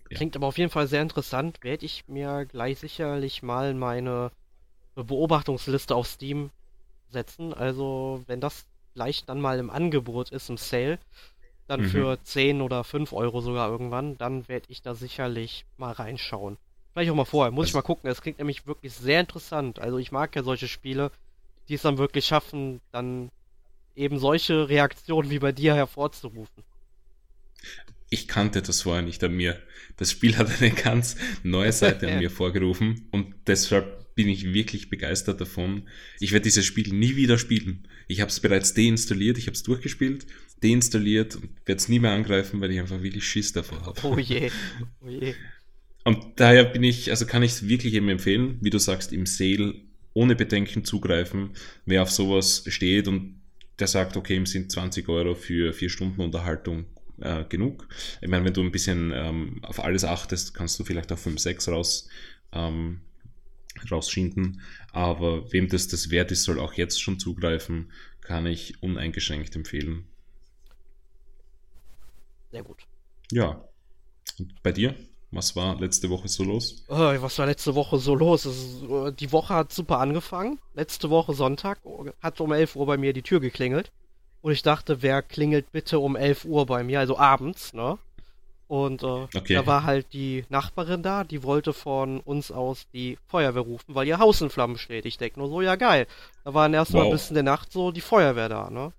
Klingt 0.10 0.36
ja. 0.36 0.40
aber 0.40 0.48
auf 0.48 0.58
jeden 0.58 0.72
Fall 0.72 0.88
sehr 0.88 1.02
interessant. 1.02 1.60
Werde 1.62 1.86
ich 1.86 2.08
mir 2.08 2.46
gleich 2.46 2.80
sicherlich 2.80 3.44
mal 3.44 3.74
meine 3.74 4.32
Beobachtungsliste 4.96 5.96
auf 5.96 6.08
Steam 6.08 6.50
setzen. 7.10 7.54
Also, 7.54 8.24
wenn 8.28 8.42
das 8.42 8.66
gleich 8.94 9.26
dann 9.26 9.40
mal 9.40 9.58
im 9.60 9.70
Angebot 9.70 10.32
ist, 10.32 10.50
im 10.50 10.58
Sale, 10.58 11.00
dann 11.70 11.82
mhm. 11.82 11.90
für 11.90 12.24
10 12.24 12.62
oder 12.62 12.84
5 12.84 13.14
Euro 13.14 13.42
sogar 13.42 13.70
irgendwann, 13.70 14.18
dann 14.18 14.48
werde 14.48 14.66
ich 14.70 14.82
da 14.82 14.96
sicherlich 14.96 15.66
mal 15.78 15.92
reinschauen. 15.92 16.58
Vielleicht 16.94 17.12
auch 17.12 17.16
mal 17.16 17.26
vorher. 17.26 17.52
Muss 17.52 17.66
das 17.66 17.70
ich 17.70 17.76
mal 17.76 17.82
gucken. 17.82 18.10
Es 18.10 18.22
klingt 18.22 18.40
nämlich 18.40 18.68
wirklich 18.68 18.94
sehr 18.94 19.20
interessant. 19.20 19.80
Also, 19.80 19.98
ich 19.98 20.12
mag 20.12 20.36
ja 20.36 20.44
solche 20.44 20.68
Spiele, 20.68 21.12
die 21.68 21.76
es 21.76 21.84
dann 21.84 21.98
wirklich 21.98 22.26
schaffen, 22.26 22.82
dann 22.92 23.30
eben 23.96 24.18
solche 24.20 24.68
Reaktionen 24.70 25.30
wie 25.30 25.40
bei 25.40 25.52
dir 25.52 25.76
hervorzurufen 25.76 26.64
ich 28.10 28.28
kannte 28.28 28.62
das 28.62 28.82
vorher 28.82 29.04
nicht 29.04 29.24
an 29.24 29.34
mir. 29.34 29.62
Das 29.98 30.12
Spiel 30.12 30.38
hat 30.38 30.62
eine 30.62 30.72
ganz 30.84 31.16
neue 31.44 31.72
Seite 31.72 32.12
an 32.12 32.20
mir 32.20 32.32
vorgerufen 32.32 33.08
und 33.12 33.34
deshalb 33.48 34.16
bin 34.16 34.28
ich 34.28 34.54
wirklich 34.54 34.90
begeistert 34.90 35.40
davon. 35.40 35.88
Ich 36.20 36.34
werde 36.34 36.44
dieses 36.44 36.66
Spiel 36.66 36.94
nie 36.94 37.16
wieder 37.16 37.38
spielen. 37.38 37.88
Ich 38.08 38.20
habe 38.20 38.30
es 38.30 38.40
bereits 38.40 38.74
deinstalliert, 38.74 39.38
ich 39.38 39.46
habe 39.46 39.56
es 39.56 39.64
durchgespielt, 39.64 40.26
deinstalliert 40.64 41.36
und 41.36 41.50
werde 41.66 41.80
es 41.80 41.90
nie 41.90 42.00
mehr 42.00 42.12
angreifen, 42.12 42.62
weil 42.62 42.72
ich 42.72 42.80
einfach 42.80 43.02
wirklich 43.02 43.26
Schiss 43.26 43.54
davor 43.54 43.86
habe. 43.86 44.00
Oh 44.04 44.18
je, 44.18 44.50
oh 45.02 45.10
je. 45.10 45.34
Und 46.04 46.40
daher 46.40 46.64
bin 46.66 46.84
ich, 46.84 47.12
also 47.12 47.26
kann 47.26 47.44
ich 47.44 47.52
es 47.52 47.68
wirklich 47.68 47.94
eben 47.94 48.10
empfehlen, 48.10 48.58
wie 48.62 48.70
du 48.70 48.80
sagst, 48.80 49.14
im 49.14 49.26
Sale 49.26 49.76
ohne 50.14 50.36
Bedenken 50.36 50.84
zugreifen, 50.84 51.52
wer 51.86 52.02
auf 52.02 52.12
sowas 52.12 52.64
steht 52.68 53.08
und 53.08 53.40
der 53.80 53.88
sagt, 53.88 54.18
okay, 54.18 54.36
ihm 54.36 54.46
sind 54.46 54.72
20 54.72 55.08
Euro 55.08 55.36
für 55.36 55.72
vier 55.74 55.90
Stunden 55.90 56.22
Unterhaltung 56.22 56.86
äh, 57.22 57.46
genug. 57.46 57.88
Ich 58.22 58.28
meine, 58.28 58.46
wenn 58.46 58.54
du 58.54 58.62
ein 58.62 58.72
bisschen 58.72 59.12
ähm, 59.14 59.60
auf 59.64 59.84
alles 59.84 60.04
achtest, 60.04 60.54
kannst 60.54 60.80
du 60.80 60.84
vielleicht 60.84 61.12
auch 61.12 61.18
5, 61.18 61.40
6 61.40 61.70
raus, 61.70 62.10
ähm, 62.52 63.02
rausschinden. 63.90 64.62
Aber 64.92 65.52
wem 65.54 65.70
das 65.70 65.88
das 65.88 66.10
wert 66.10 66.32
ist, 66.32 66.44
soll 66.44 66.60
auch 66.60 66.74
jetzt 66.74 67.02
schon 67.02 67.20
zugreifen, 67.20 67.92
kann 68.22 68.46
ich 68.46 68.82
uneingeschränkt 68.82 69.56
empfehlen. 69.56 70.06
Sehr 72.52 72.64
gut. 72.64 72.84
Ja. 73.32 73.64
Und 74.38 74.62
bei 74.64 74.72
dir? 74.72 74.96
Was 75.32 75.56
war 75.56 75.80
letzte 75.80 76.10
Woche 76.10 76.28
so 76.28 76.44
los? 76.44 76.84
Oh, 76.88 76.96
was 76.98 77.38
war 77.38 77.46
letzte 77.46 77.76
Woche 77.76 78.00
so 78.00 78.16
los? 78.16 78.48
Ist, 78.48 78.82
äh, 78.84 79.12
die 79.12 79.32
Woche 79.32 79.54
hat 79.54 79.72
super 79.72 80.00
angefangen. 80.00 80.60
Letzte 80.74 81.12
Woche 81.12 81.34
Sonntag 81.34 81.80
hat 82.22 82.42
um 82.42 82.52
11 82.52 82.76
Uhr 82.76 82.88
bei 82.88 82.98
mir 82.98 83.14
die 83.14 83.22
Tür 83.22 83.40
geklingelt. 83.40 83.92
Und 84.42 84.54
ich 84.54 84.64
dachte, 84.64 85.02
wer 85.04 85.22
klingelt 85.22 85.72
bitte 85.72 86.00
um 86.00 86.16
11 86.16 86.46
Uhr 86.46 86.66
bei 86.66 86.84
mir, 86.84 87.00
also 87.00 87.18
abends, 87.18 87.74
ne? 87.74 88.00
Und 88.68 89.02
äh, 89.02 89.06
okay. 89.06 89.56
da 89.56 89.66
war 89.66 89.84
halt 89.84 90.14
die 90.14 90.46
Nachbarin 90.50 91.02
da, 91.02 91.24
die 91.24 91.42
wollte 91.42 91.74
von 91.74 92.20
uns 92.20 92.52
aus 92.52 92.86
die 92.94 93.18
Feuerwehr 93.28 93.64
rufen, 93.64 93.96
weil 93.96 94.08
ihr 94.08 94.20
Haus 94.20 94.42
in 94.42 94.52
Flammen 94.52 94.78
steht. 94.78 95.06
Ich 95.06 95.18
denke 95.18 95.40
nur 95.40 95.50
so, 95.50 95.62
ja 95.62 95.76
geil. 95.76 96.06
Da 96.44 96.54
waren 96.54 96.74
erstmal 96.74 97.06
wow. 97.06 97.12
bis 97.12 97.30
in 97.30 97.34
der 97.34 97.44
Nacht 97.44 97.72
so 97.72 97.92
die 97.92 98.02
Feuerwehr 98.02 98.48
da, 98.48 98.70
ne? 98.70 98.94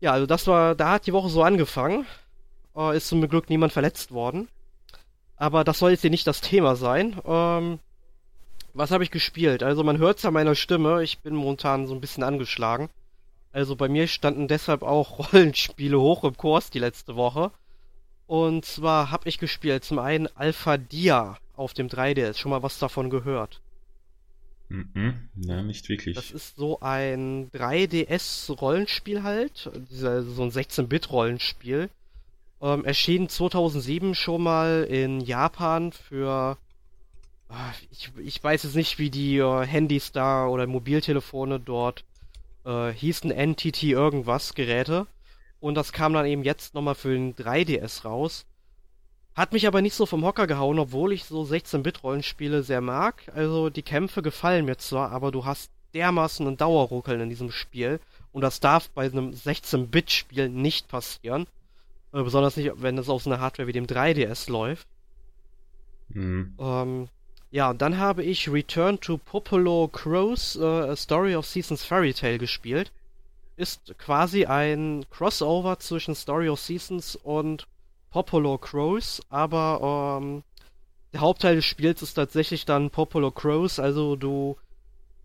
Ja, 0.00 0.12
also 0.12 0.26
das 0.26 0.46
war, 0.46 0.74
da 0.74 0.90
hat 0.90 1.06
die 1.06 1.14
Woche 1.14 1.30
so 1.30 1.42
angefangen. 1.42 2.06
Äh, 2.76 2.96
ist 2.96 3.08
zum 3.08 3.26
Glück 3.28 3.50
niemand 3.50 3.72
verletzt 3.72 4.12
worden. 4.12 4.48
Aber 5.36 5.64
das 5.64 5.78
soll 5.78 5.90
jetzt 5.90 6.02
hier 6.02 6.10
nicht 6.10 6.26
das 6.26 6.40
Thema 6.40 6.76
sein. 6.76 7.20
Ähm, 7.24 7.78
was 8.74 8.90
habe 8.90 9.04
ich 9.04 9.10
gespielt? 9.10 9.62
Also 9.62 9.84
man 9.84 9.98
hört 9.98 10.18
es 10.18 10.24
an 10.24 10.34
meiner 10.34 10.54
Stimme, 10.54 11.02
ich 11.02 11.18
bin 11.18 11.34
momentan 11.34 11.86
so 11.86 11.94
ein 11.94 12.00
bisschen 12.00 12.22
angeschlagen. 12.22 12.88
Also 13.52 13.76
bei 13.76 13.88
mir 13.88 14.06
standen 14.06 14.48
deshalb 14.48 14.82
auch 14.82 15.18
Rollenspiele 15.32 16.00
hoch 16.00 16.24
im 16.24 16.36
Kurs 16.36 16.70
die 16.70 16.78
letzte 16.78 17.16
Woche. 17.16 17.50
Und 18.26 18.64
zwar 18.64 19.10
habe 19.10 19.28
ich 19.28 19.38
gespielt 19.38 19.84
zum 19.84 19.98
einen 19.98 20.28
Alpha 20.36 20.78
Dia 20.78 21.36
auf 21.54 21.74
dem 21.74 21.88
3DS. 21.88 22.38
Schon 22.38 22.50
mal 22.50 22.62
was 22.62 22.78
davon 22.78 23.10
gehört? 23.10 23.60
Mhm. 24.68 25.28
Ja, 25.36 25.62
nicht 25.62 25.88
wirklich. 25.90 26.14
Das 26.14 26.30
ist 26.30 26.56
so 26.56 26.80
ein 26.80 27.50
3DS-Rollenspiel 27.50 29.22
halt. 29.22 29.70
so 29.90 30.42
ein 30.42 30.50
16-Bit-Rollenspiel. 30.50 31.90
Ähm, 32.62 32.84
erschien 32.84 33.28
2007 33.28 34.14
schon 34.14 34.42
mal 34.42 34.84
in 34.88 35.20
Japan 35.20 35.90
für. 35.92 36.56
Ah, 37.48 37.72
ich, 37.90 38.10
ich 38.18 38.42
weiß 38.42 38.62
jetzt 38.62 38.76
nicht, 38.76 38.98
wie 38.98 39.10
die 39.10 39.38
äh, 39.38 39.66
Handys 39.66 40.12
da 40.12 40.46
oder 40.46 40.66
Mobiltelefone 40.66 41.60
dort 41.60 42.04
äh, 42.64 42.90
hießen 42.92 43.30
NTT 43.30 43.82
irgendwas 43.82 44.54
Geräte. 44.54 45.06
Und 45.60 45.74
das 45.74 45.92
kam 45.92 46.12
dann 46.12 46.26
eben 46.26 46.44
jetzt 46.44 46.74
nochmal 46.74 46.94
für 46.94 47.12
den 47.12 47.34
3DS 47.34 48.04
raus. 48.04 48.46
Hat 49.34 49.52
mich 49.52 49.66
aber 49.66 49.82
nicht 49.82 49.94
so 49.94 50.06
vom 50.06 50.24
Hocker 50.24 50.46
gehauen, 50.46 50.78
obwohl 50.78 51.12
ich 51.12 51.24
so 51.24 51.42
16-Bit-Rollenspiele 51.42 52.62
sehr 52.62 52.80
mag. 52.80 53.30
Also 53.34 53.70
die 53.70 53.82
Kämpfe 53.82 54.22
gefallen 54.22 54.64
mir 54.66 54.76
zwar, 54.76 55.10
aber 55.10 55.30
du 55.30 55.44
hast 55.44 55.70
dermaßen 55.94 56.46
ein 56.46 56.56
Dauerruckeln 56.56 57.20
in 57.20 57.28
diesem 57.28 57.50
Spiel. 57.50 58.00
Und 58.32 58.42
das 58.42 58.60
darf 58.60 58.88
bei 58.90 59.04
einem 59.04 59.30
16-Bit-Spiel 59.30 60.48
nicht 60.48 60.88
passieren. 60.88 61.46
Äh, 62.12 62.22
besonders 62.22 62.56
nicht, 62.56 62.70
wenn 62.76 62.98
es 62.98 63.08
auf 63.08 63.22
so 63.22 63.30
einer 63.30 63.40
Hardware 63.40 63.66
wie 63.66 63.72
dem 63.72 63.86
3DS 63.86 64.50
läuft. 64.50 64.86
Mhm. 66.10 66.54
Ähm, 66.58 67.08
ja, 67.50 67.70
und 67.70 67.82
dann 67.82 67.98
habe 67.98 68.22
ich 68.22 68.50
Return 68.50 69.00
to 69.00 69.18
Popolo 69.18 69.88
Crows, 69.88 70.56
äh, 70.56 70.64
A 70.64 70.96
Story 70.96 71.36
of 71.36 71.46
Seasons 71.46 71.84
Fairy 71.84 72.14
Tale 72.14 72.38
gespielt. 72.38 72.90
Ist 73.56 73.94
quasi 73.98 74.46
ein 74.46 75.04
Crossover 75.10 75.78
zwischen 75.78 76.14
Story 76.14 76.48
of 76.48 76.60
Seasons 76.60 77.16
und 77.16 77.66
Popolo 78.10 78.58
Crows, 78.58 79.22
aber 79.28 80.20
ähm, 80.22 80.42
der 81.12 81.20
Hauptteil 81.20 81.56
des 81.56 81.64
Spiels 81.66 82.00
ist 82.02 82.14
tatsächlich 82.14 82.64
dann 82.64 82.90
Popolo 82.90 83.30
Crows, 83.30 83.78
also 83.78 84.16
du 84.16 84.56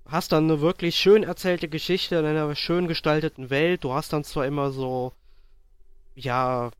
hast 0.06 0.32
dann 0.32 0.46
eine 0.46 0.62
wirklich 0.62 0.96
schön 0.96 1.24
erzählte 1.24 1.68
Geschichte 1.68 2.16
in 2.16 2.26
einer 2.26 2.56
schön 2.56 2.88
gestalteten 2.88 3.50
Welt. 3.50 3.84
Du 3.84 3.94
hast 3.94 4.14
dann 4.14 4.24
zwar 4.24 4.46
immer 4.46 4.72
so, 4.72 5.14
ja, 6.18 6.72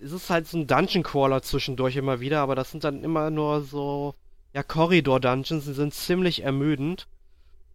es 0.00 0.12
ist 0.12 0.30
halt 0.30 0.46
so 0.46 0.58
ein 0.58 0.66
Dungeon 0.66 1.02
Crawler 1.02 1.42
zwischendurch 1.42 1.96
immer 1.96 2.20
wieder, 2.20 2.40
aber 2.40 2.54
das 2.54 2.70
sind 2.70 2.84
dann 2.84 3.04
immer 3.04 3.30
nur 3.30 3.62
so 3.62 4.14
ja, 4.52 4.62
Corridor-Dungeons, 4.62 5.64
die 5.64 5.72
sind 5.72 5.94
ziemlich 5.94 6.42
ermüdend. 6.42 7.06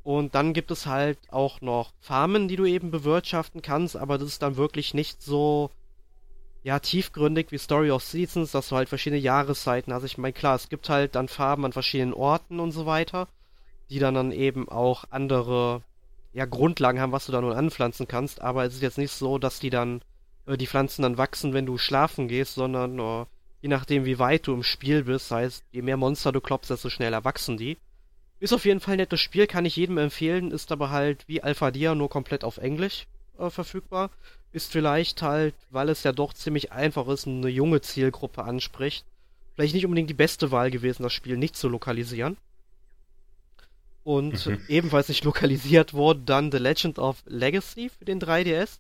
Und 0.04 0.36
dann 0.36 0.54
gibt 0.54 0.72
es 0.72 0.86
halt 0.86 1.18
auch 1.32 1.62
noch 1.62 1.92
Farmen, 2.00 2.48
die 2.48 2.58
du 2.58 2.66
eben 2.66 2.92
bewirtschaften 2.92 3.62
kannst, 3.62 3.98
aber 3.98 4.18
das 4.18 4.28
ist 4.28 4.42
dann 4.42 4.56
wirklich 4.56 4.94
nicht 4.94 5.22
so, 5.22 5.72
ja, 6.64 6.80
tiefgründig 6.80 7.52
wie 7.52 7.58
Story 7.58 7.92
of 7.92 8.04
Seasons, 8.04 8.52
dass 8.52 8.70
du 8.70 8.76
halt 8.76 8.90
verschiedene 8.90 9.22
Jahreszeiten 9.22 9.94
hast. 9.94 10.04
Ich 10.04 10.18
meine, 10.18 10.34
klar, 10.34 10.56
es 10.56 10.70
gibt 10.70 10.90
halt 10.90 11.16
dann 11.16 11.28
Farben 11.28 11.66
an 11.66 11.74
verschiedenen 11.74 12.14
Orten 12.14 12.60
und 12.60 12.72
so 12.72 12.86
weiter, 12.86 13.28
die 13.90 14.00
dann 14.00 14.14
dann 14.14 14.32
eben 14.32 14.70
auch 14.70 15.06
andere, 15.10 15.82
ja, 16.34 16.46
Grundlagen 16.46 17.00
haben, 17.00 17.12
was 17.12 17.26
du 17.26 17.32
da 17.32 17.42
nun 17.42 17.54
anpflanzen 17.54 18.08
kannst, 18.08 18.42
aber 18.42 18.66
es 18.66 18.76
ist 18.76 18.82
jetzt 18.84 18.98
nicht 19.00 19.12
so, 19.12 19.40
dass 19.40 19.60
die 19.60 19.72
dann, 19.72 20.02
äh, 20.46 20.58
die 20.58 20.68
Pflanzen 20.68 21.04
dann 21.04 21.18
wachsen, 21.18 21.54
wenn 21.54 21.66
du 21.66 21.78
schlafen 21.78 22.28
gehst, 22.28 22.56
sondern, 22.56 23.00
äh, 23.00 23.26
je 23.62 23.70
nachdem 23.70 24.06
wie 24.06 24.20
weit 24.20 24.48
du 24.48 24.54
im 24.54 24.64
Spiel 24.64 25.04
bist, 25.04 25.32
heißt, 25.32 25.64
je 25.72 25.82
mehr 25.82 25.98
Monster 25.98 26.32
du 26.32 26.42
klopfst, 26.42 26.70
desto 26.70 26.90
schneller 26.90 27.24
wachsen 27.24 27.58
die. 27.58 27.78
Ist 28.40 28.54
auf 28.54 28.66
jeden 28.66 28.80
Fall 28.80 28.96
ein 28.96 28.98
nettes 28.98 29.22
Spiel, 29.22 29.48
kann 29.48 29.66
ich 29.66 29.76
jedem 29.76 29.98
empfehlen, 29.98 30.52
ist 30.52 30.72
aber 30.72 30.90
halt 30.90 31.28
wie 31.28 31.42
Alpha 31.42 31.72
Dia 31.72 31.96
nur 31.96 32.10
komplett 32.10 32.44
auf 32.44 32.58
Englisch 32.58 33.08
äh, 33.40 33.50
verfügbar. 33.50 34.12
Ist 34.52 34.72
vielleicht 34.72 35.22
halt, 35.22 35.56
weil 35.70 35.90
es 35.90 36.04
ja 36.04 36.12
doch 36.12 36.34
ziemlich 36.34 36.72
einfach 36.72 37.08
ist, 37.08 37.28
eine 37.28 37.50
junge 37.50 37.82
Zielgruppe 37.82 38.44
anspricht, 38.44 39.06
vielleicht 39.56 39.74
nicht 39.74 39.86
unbedingt 39.86 40.10
die 40.10 40.14
beste 40.14 40.52
Wahl 40.52 40.72
gewesen, 40.72 41.04
das 41.04 41.14
Spiel 41.14 41.38
nicht 41.38 41.56
zu 41.56 41.70
lokalisieren. 41.70 42.38
Und 44.04 44.46
mhm. 44.46 44.62
ebenfalls 44.68 45.10
nicht 45.10 45.24
lokalisiert 45.26 45.94
wurde 45.94 46.22
dann 46.22 46.52
The 46.52 46.60
Legend 46.60 47.00
of 47.00 47.24
Legacy 47.26 47.90
für 47.90 48.06
den 48.06 48.22
3DS. 48.22 48.80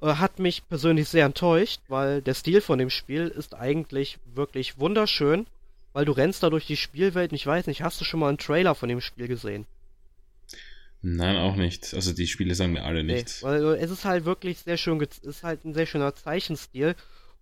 Äh, 0.00 0.14
hat 0.14 0.38
mich 0.38 0.66
persönlich 0.68 1.08
sehr 1.08 1.26
enttäuscht, 1.26 1.80
weil 1.88 2.22
der 2.22 2.34
Stil 2.34 2.60
von 2.60 2.78
dem 2.78 2.90
Spiel 2.90 3.28
ist 3.28 3.54
eigentlich 3.54 4.18
wirklich 4.34 4.78
wunderschön, 4.78 5.46
weil 5.92 6.04
du 6.04 6.12
rennst 6.12 6.42
da 6.42 6.50
durch 6.50 6.66
die 6.66 6.76
Spielwelt 6.76 7.32
und 7.32 7.36
ich 7.36 7.46
weiß 7.46 7.66
nicht, 7.66 7.82
hast 7.82 8.00
du 8.00 8.04
schon 8.04 8.20
mal 8.20 8.28
einen 8.28 8.38
Trailer 8.38 8.74
von 8.74 8.88
dem 8.88 9.00
Spiel 9.00 9.28
gesehen? 9.28 9.66
Nein, 11.02 11.36
auch 11.36 11.54
nicht. 11.56 11.94
Also 11.94 12.12
die 12.12 12.26
Spiele 12.26 12.54
sagen 12.54 12.72
mir 12.72 12.82
alle 12.84 13.04
Nee, 13.04 13.14
nichts. 13.14 13.42
weil 13.42 13.62
äh, 13.64 13.78
es 13.78 13.90
ist 13.90 14.04
halt 14.04 14.24
wirklich 14.24 14.58
sehr 14.60 14.76
schön, 14.76 15.00
gez- 15.00 15.22
ist 15.22 15.44
halt 15.44 15.64
ein 15.64 15.74
sehr 15.74 15.86
schöner 15.86 16.14
Zeichenstil 16.14 16.94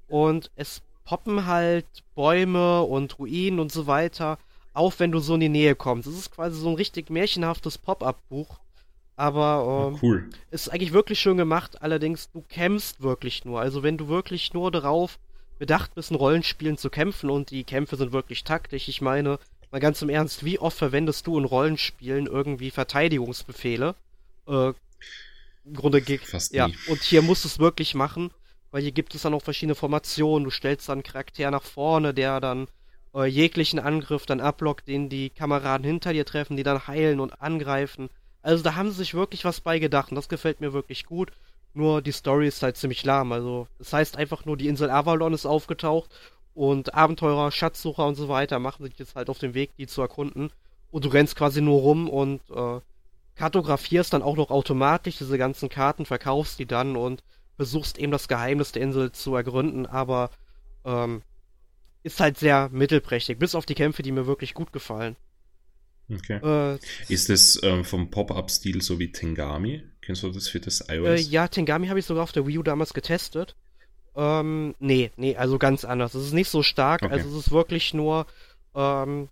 und 0.09 0.51
es 0.57 0.83
poppen 1.05 1.47
halt 1.47 1.87
Bäume 2.15 2.83
und 2.83 3.19
Ruinen 3.19 3.59
und 3.61 3.73
so 3.73 3.87
weiter 3.87 4.39
auf, 4.75 5.01
wenn 5.01 5.11
du 5.13 5.21
so 5.21 5.35
in 5.35 5.41
die 5.41 5.49
Nähe 5.49 5.75
kommst. 5.75 6.07
Es 6.07 6.19
ist 6.19 6.33
quasi 6.33 6.59
so 6.61 6.69
ein 6.69 6.75
richtig 6.75 7.09
märchenhaftes 7.09 7.79
Pop-up-Buch, 7.79 8.59
aber 9.17 9.91
ähm, 9.93 9.99
Cool. 10.03 10.31
ist 10.51 10.69
eigentlich 10.69 10.93
wirklich 10.93 11.19
schön 11.19 11.37
gemacht, 11.39 11.83
allerdings 11.83 12.31
du 12.31 12.43
kämpfst 12.43 13.03
wirklich 13.03 13.45
nur. 13.45 13.61
Also 13.61 13.83
wenn 13.83 13.97
du 13.97 14.09
wirklich 14.09 14.53
nur 14.53 14.71
darauf 14.71 15.19
bedacht 15.59 15.95
bist, 15.95 16.11
in 16.11 16.17
Rollenspielen 16.17 16.77
zu 16.77 16.91
kämpfen 16.91 17.31
und 17.31 17.51
die 17.51 17.65
Kämpfe 17.65 17.97
sind 17.97 18.13
wirklich 18.13 18.45
taktisch, 18.45 18.89
ich 18.89 19.01
meine, 19.01 19.39
mal 19.71 19.81
ganz 19.81 20.03
im 20.03 20.11
Ernst, 20.11 20.45
wie 20.45 20.59
oft 20.59 20.77
verwendest 20.77 21.27
du 21.27 21.39
in 21.39 21.45
Rollenspielen 21.45 22.27
irgendwie 22.27 22.71
Verteidigungsbefehle? 22.71 23.95
Äh, 24.47 24.69
Im 25.65 25.75
Grunde 25.75 26.03
Fast 26.19 26.53
ja, 26.53 26.69
nie. 26.69 26.77
und 26.89 27.03
hier 27.03 27.23
musst 27.23 27.45
du 27.45 27.49
es 27.49 27.59
wirklich 27.59 27.95
machen, 27.95 28.31
weil 28.71 28.83
hier 28.83 28.93
gibt 28.93 29.15
es 29.15 29.23
dann 29.23 29.33
auch 29.35 29.43
verschiedene 29.43 29.75
Formationen. 29.75 30.45
Du 30.45 30.51
stellst 30.51 30.89
dann 30.89 30.97
einen 30.99 31.03
Charakter 31.03 31.51
nach 31.51 31.63
vorne, 31.63 32.13
der 32.13 32.41
dann 32.41 32.69
äh, 33.15 33.25
jeglichen 33.25 33.79
Angriff 33.79 34.27
dann 34.27 34.41
ablockt, 34.41 34.87
den 34.89 35.09
die 35.09 35.31
Kameraden 35.31 35.87
hinter 35.87 36.13
dir 36.13 36.27
treffen, 36.27 36.57
die 36.59 36.63
dann 36.63 36.87
heilen 36.87 37.19
und 37.19 37.41
angreifen. 37.41 38.11
Also 38.47 38.63
da 38.63 38.77
haben 38.77 38.91
sie 38.91 38.99
sich 38.99 39.13
wirklich 39.13 39.45
was 39.45 39.61
bei 39.61 39.81
gedacht 39.81 40.13
und 40.13 40.15
das 40.15 40.29
gefällt 40.29 40.61
mir 40.61 40.73
wirklich 40.73 41.05
gut. 41.05 41.33
Nur 41.75 42.01
die 42.01 42.13
Story 42.13 42.47
ist 42.47 42.63
halt 42.63 42.77
ziemlich 42.77 43.05
lahm. 43.05 43.33
Also 43.33 43.67
das 43.79 43.93
heißt 43.93 44.17
einfach 44.17 44.45
nur, 44.45 44.57
die 44.57 44.69
Insel 44.69 44.89
Avalon 44.89 45.35
ist 45.35 45.47
aufgetaucht 45.47 46.11
und 46.55 46.95
Abenteurer, 46.95 47.51
Schatzsucher 47.51 48.07
und 48.07 48.15
so 48.15 48.29
weiter 48.29 48.61
machen 48.61 48.85
sich 48.85 48.97
jetzt 48.99 49.17
halt 49.17 49.31
auf 49.31 49.41
den 49.41 49.55
Weg, 49.55 49.75
die 49.79 49.89
zu 49.89 50.01
erkunden. 50.01 50.51
Und 50.93 51.05
du 51.05 51.09
rennst 51.09 51.35
quasi 51.35 51.61
nur 51.61 51.81
rum 51.81 52.09
und 52.09 52.41
äh, 52.51 52.81
kartografierst 53.35 54.13
dann 54.13 54.23
auch 54.23 54.37
noch 54.37 54.53
automatisch 54.53 55.19
diese 55.19 55.39
ganzen 55.39 55.69
Karten, 55.69 56.07
verkaufst 56.07 56.61
die 56.61 56.67
dann 56.67 56.95
und 56.95 57.25
versuchst 57.57 57.99
eben 57.99 58.13
das 58.13 58.29
Geheimnis 58.29 58.71
der 58.71 58.83
Insel 58.83 59.11
zu 59.11 59.35
ergründen, 59.35 59.87
aber 59.87 60.31
ähm, 60.85 61.23
ist 62.05 62.21
halt 62.21 62.39
sehr 62.39 62.69
mittelprächtig, 62.71 63.41
bis 63.41 63.57
auf 63.57 63.67
die 63.67 63.75
Kämpfe, 63.75 64.03
die 64.05 64.13
mir 64.13 64.29
wirklich 64.29 64.55
gut 64.55 64.73
gefallen. 64.73 65.17
Okay. 66.13 66.39
Äh, 66.43 66.79
Ist 67.13 67.31
es 67.31 67.61
ähm, 67.63 67.85
vom 67.85 68.11
Pop-Up-Stil 68.11 68.81
so 68.83 68.99
wie 68.99 69.11
Tengami? 69.13 69.83
Kennst 70.03 70.23
du 70.23 70.31
das 70.31 70.49
für 70.49 70.61
das 70.61 70.81
äh, 70.83 70.97
iOS? 70.97 71.31
ja, 71.31 71.49
Tengami 71.49 71.89
habe 71.89 71.99
ich 71.99 72.07
sogar 72.07 72.23
auf 72.23 72.33
der 72.33 72.47
Wii 72.47 72.59
U 72.59 72.63
damals 72.63 72.95
getestet. 72.95 73.57
Ähm, 74.15 74.75
nee, 74.79 75.11
nee, 75.17 75.37
also 75.37 75.59
ganz 75.59 75.85
anders. 75.85 76.15
Es 76.15 76.27
ist 76.27 76.33
nicht 76.33 76.49
so 76.49 76.63
stark, 76.63 77.03
Okay. 77.03 77.13
also 77.13 77.29
es 77.29 77.35
ist 77.47 77.51
wirklich 77.51 77.93
nur, 77.93 78.27
ähm, 78.75 79.29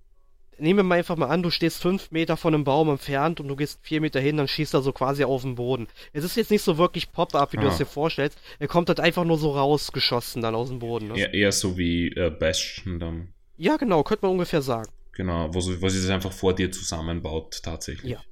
nehmen 0.58 0.78
wir 0.80 0.82
mal 0.84 0.98
einfach 0.98 1.16
mal 1.16 1.28
an, 1.28 1.42
du 1.42 1.50
stehst 1.50 1.80
fünf 1.80 2.10
Meter 2.10 2.36
von 2.36 2.52
einem 2.54 2.64
Baum 2.64 2.88
entfernt 2.90 3.40
und 3.40 3.48
du 3.48 3.56
gehst 3.56 3.78
vier 3.82 4.00
Meter 4.00 4.20
hin, 4.20 4.36
dann 4.36 4.48
schießt 4.48 4.74
er 4.74 4.82
so 4.82 4.92
quasi 4.92 5.24
auf 5.24 5.42
den 5.42 5.54
Boden. 5.54 5.86
Es 6.12 6.22
ist 6.24 6.36
jetzt 6.36 6.50
nicht 6.50 6.62
so 6.62 6.76
wirklich 6.76 7.12
Pop-Up, 7.12 7.52
wie 7.52 7.56
du 7.56 7.66
Ah. 7.66 7.70
es 7.70 7.78
dir 7.78 7.86
vorstellst. 7.86 8.38
Er 8.58 8.68
kommt 8.68 8.88
halt 8.88 9.00
einfach 9.00 9.24
nur 9.24 9.38
so 9.38 9.52
rausgeschossen 9.52 10.42
dann 10.42 10.54
aus 10.54 10.68
dem 10.68 10.80
Boden. 10.80 11.08
Ne? 11.08 11.18
Eher, 11.18 11.32
eher 11.34 11.52
so 11.52 11.78
wie 11.78 12.08
äh, 12.08 12.30
Bastion 12.30 12.98
dann. 12.98 13.28
Ja, 13.56 13.76
genau, 13.76 14.02
könnte 14.02 14.26
man 14.26 14.32
ungefähr 14.32 14.60
sagen. 14.62 14.90
Genau, 15.14 15.52
wo, 15.54 15.60
sie- 15.60 15.80
wo 15.80 15.88
sie 15.88 16.00
das 16.00 16.10
einfach 16.10 16.32
vor 16.32 16.54
dir 16.54 16.70
zusammenbaut, 16.72 17.60
tatsächlich. 17.62 18.12
Ja. 18.12 18.22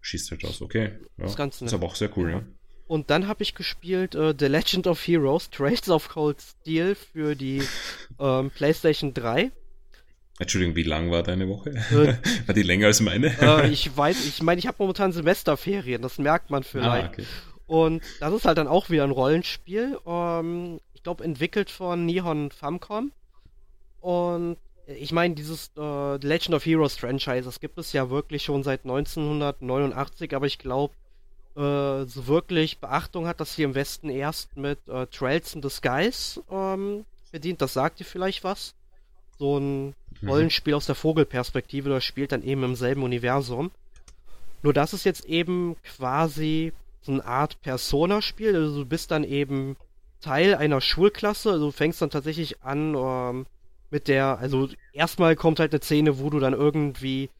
Schießt 0.00 0.30
halt 0.30 0.44
aus, 0.44 0.62
okay. 0.62 0.92
Ja. 1.18 1.24
Das 1.24 1.30
ist 1.32 1.36
ganz 1.36 1.54
ist 1.56 1.60
nett. 1.62 1.74
aber 1.74 1.86
auch 1.86 1.94
sehr 1.96 2.16
cool, 2.16 2.30
ja. 2.30 2.42
Und 2.86 3.10
dann 3.10 3.26
habe 3.26 3.42
ich 3.42 3.54
gespielt 3.56 4.14
äh, 4.14 4.32
The 4.38 4.46
Legend 4.46 4.86
of 4.86 5.04
Heroes, 5.04 5.50
Trails 5.50 5.88
of 5.88 6.08
Cold 6.08 6.40
Steel 6.40 6.94
für 6.94 7.34
die 7.34 7.62
ähm, 8.20 8.50
PlayStation 8.50 9.12
3. 9.12 9.50
Entschuldigung, 10.38 10.76
wie 10.76 10.82
lang 10.84 11.10
war 11.10 11.22
deine 11.22 11.48
Woche? 11.48 11.70
Äh, 11.70 12.16
war 12.46 12.54
die 12.54 12.62
länger 12.62 12.86
als 12.86 13.00
meine? 13.00 13.34
äh, 13.40 13.68
ich 13.70 13.96
weiß, 13.96 14.24
ich 14.26 14.42
meine, 14.42 14.58
ich 14.58 14.66
habe 14.66 14.76
momentan 14.78 15.10
Semesterferien, 15.12 16.00
das 16.02 16.18
merkt 16.18 16.50
man 16.50 16.62
vielleicht. 16.62 17.06
Ah, 17.06 17.08
okay. 17.12 17.24
Und 17.66 18.02
das 18.20 18.32
ist 18.32 18.44
halt 18.44 18.58
dann 18.58 18.68
auch 18.68 18.90
wieder 18.90 19.02
ein 19.02 19.10
Rollenspiel. 19.10 19.98
Ähm, 20.06 20.78
ich 20.94 21.02
glaube, 21.02 21.24
entwickelt 21.24 21.68
von 21.70 22.06
Nihon 22.06 22.52
Famcom. 22.52 23.10
Und 24.00 24.56
ich 24.86 25.12
meine, 25.12 25.34
dieses 25.34 25.70
äh, 25.76 26.16
Legend 26.16 26.54
of 26.54 26.64
Heroes 26.64 26.96
Franchise, 26.96 27.42
das 27.44 27.60
gibt 27.60 27.78
es 27.78 27.92
ja 27.92 28.10
wirklich 28.10 28.44
schon 28.44 28.62
seit 28.62 28.84
1989, 28.84 30.34
aber 30.34 30.46
ich 30.46 30.58
glaube, 30.58 30.94
äh, 31.56 32.04
so 32.06 32.26
wirklich 32.26 32.78
Beachtung 32.78 33.26
hat 33.26 33.40
das 33.40 33.54
hier 33.54 33.64
im 33.64 33.74
Westen 33.74 34.10
erst 34.10 34.56
mit 34.56 34.78
äh, 34.88 35.06
Trails 35.06 35.54
in 35.54 35.62
the 35.62 35.70
Skies 35.70 36.40
ähm, 36.50 37.04
bedient. 37.32 37.60
Das 37.60 37.72
sagt 37.72 38.00
dir 38.00 38.04
vielleicht 38.04 38.44
was. 38.44 38.74
So 39.38 39.58
ein 39.58 39.94
Mhm. 40.20 40.28
Rollenspiel 40.28 40.74
aus 40.74 40.86
der 40.86 40.94
Vogelperspektive, 40.94 41.88
das 41.88 42.04
spielt 42.04 42.32
dann 42.32 42.42
eben 42.42 42.62
im 42.62 42.74
selben 42.74 43.02
Universum. 43.02 43.70
Nur 44.62 44.72
das 44.72 44.92
ist 44.92 45.04
jetzt 45.04 45.26
eben 45.26 45.76
quasi 45.82 46.72
so 47.02 47.12
eine 47.12 47.24
Art 47.24 47.60
Persona-Spiel. 47.62 48.54
Also 48.56 48.80
du 48.80 48.86
bist 48.86 49.10
dann 49.10 49.24
eben 49.24 49.76
Teil 50.20 50.54
einer 50.54 50.80
Schulklasse. 50.80 51.52
Also 51.52 51.66
du 51.66 51.72
fängst 51.72 52.02
dann 52.02 52.10
tatsächlich 52.10 52.62
an 52.62 52.94
ähm, 52.96 53.46
mit 53.90 54.08
der, 54.08 54.38
also 54.38 54.68
erstmal 54.92 55.36
kommt 55.36 55.60
halt 55.60 55.72
eine 55.72 55.82
Szene, 55.82 56.18
wo 56.18 56.30
du 56.30 56.38
dann 56.40 56.52
irgendwie 56.52 57.30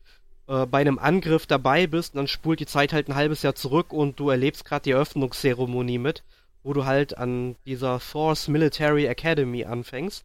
äh, 0.48 0.66
bei 0.66 0.80
einem 0.80 0.98
Angriff 0.98 1.46
dabei 1.46 1.86
bist 1.86 2.14
und 2.14 2.18
dann 2.18 2.28
spult 2.28 2.60
die 2.60 2.66
Zeit 2.66 2.92
halt 2.92 3.08
ein 3.08 3.14
halbes 3.14 3.42
Jahr 3.42 3.54
zurück 3.54 3.92
und 3.92 4.18
du 4.20 4.30
erlebst 4.30 4.64
gerade 4.64 4.84
die 4.84 4.92
Eröffnungszeremonie 4.92 5.98
mit, 5.98 6.22
wo 6.62 6.72
du 6.72 6.84
halt 6.84 7.18
an 7.18 7.56
dieser 7.66 8.00
Force 8.00 8.48
Military 8.48 9.06
Academy 9.06 9.64
anfängst. 9.64 10.24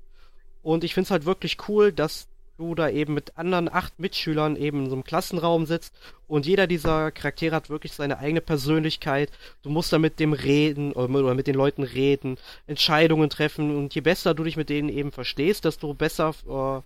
Und 0.64 0.84
ich 0.84 0.94
finde 0.94 1.06
es 1.06 1.12
halt 1.12 1.26
wirklich 1.26 1.58
cool, 1.68 1.92
dass 1.92 2.28
du 2.62 2.76
da 2.76 2.90
eben 2.90 3.16
mit 3.16 3.38
anderen 3.38 3.74
acht 3.74 4.00
Mitschülern 4.00 4.56
eben 4.56 4.84
in 4.84 4.90
so 4.90 4.96
einem 4.96 5.04
Klassenraum 5.04 5.66
sitzt 5.66 5.94
und 6.28 6.46
jeder 6.46 6.68
dieser 6.68 7.12
Charaktere 7.12 7.56
hat 7.56 7.70
wirklich 7.70 7.94
seine 7.94 8.20
eigene 8.20 8.42
Persönlichkeit. 8.42 9.32
Du 9.64 9.70
musst 9.70 9.92
da 9.92 9.98
mit 9.98 10.20
dem 10.20 10.34
reden 10.34 10.94
oder 10.94 11.34
mit- 11.34 11.48
den 11.48 11.56
Leuten 11.56 11.84
reden, 11.84 12.38
Entscheidungen 12.68 13.30
treffen 13.30 13.76
und 13.76 13.96
je 13.96 14.02
besser 14.02 14.34
du 14.36 14.44
dich 14.44 14.58
mit 14.58 14.70
denen 14.70 14.90
eben 14.90 15.12
verstehst, 15.12 15.66
desto 15.66 15.94
besser 15.96 16.36
äh, 16.48 16.82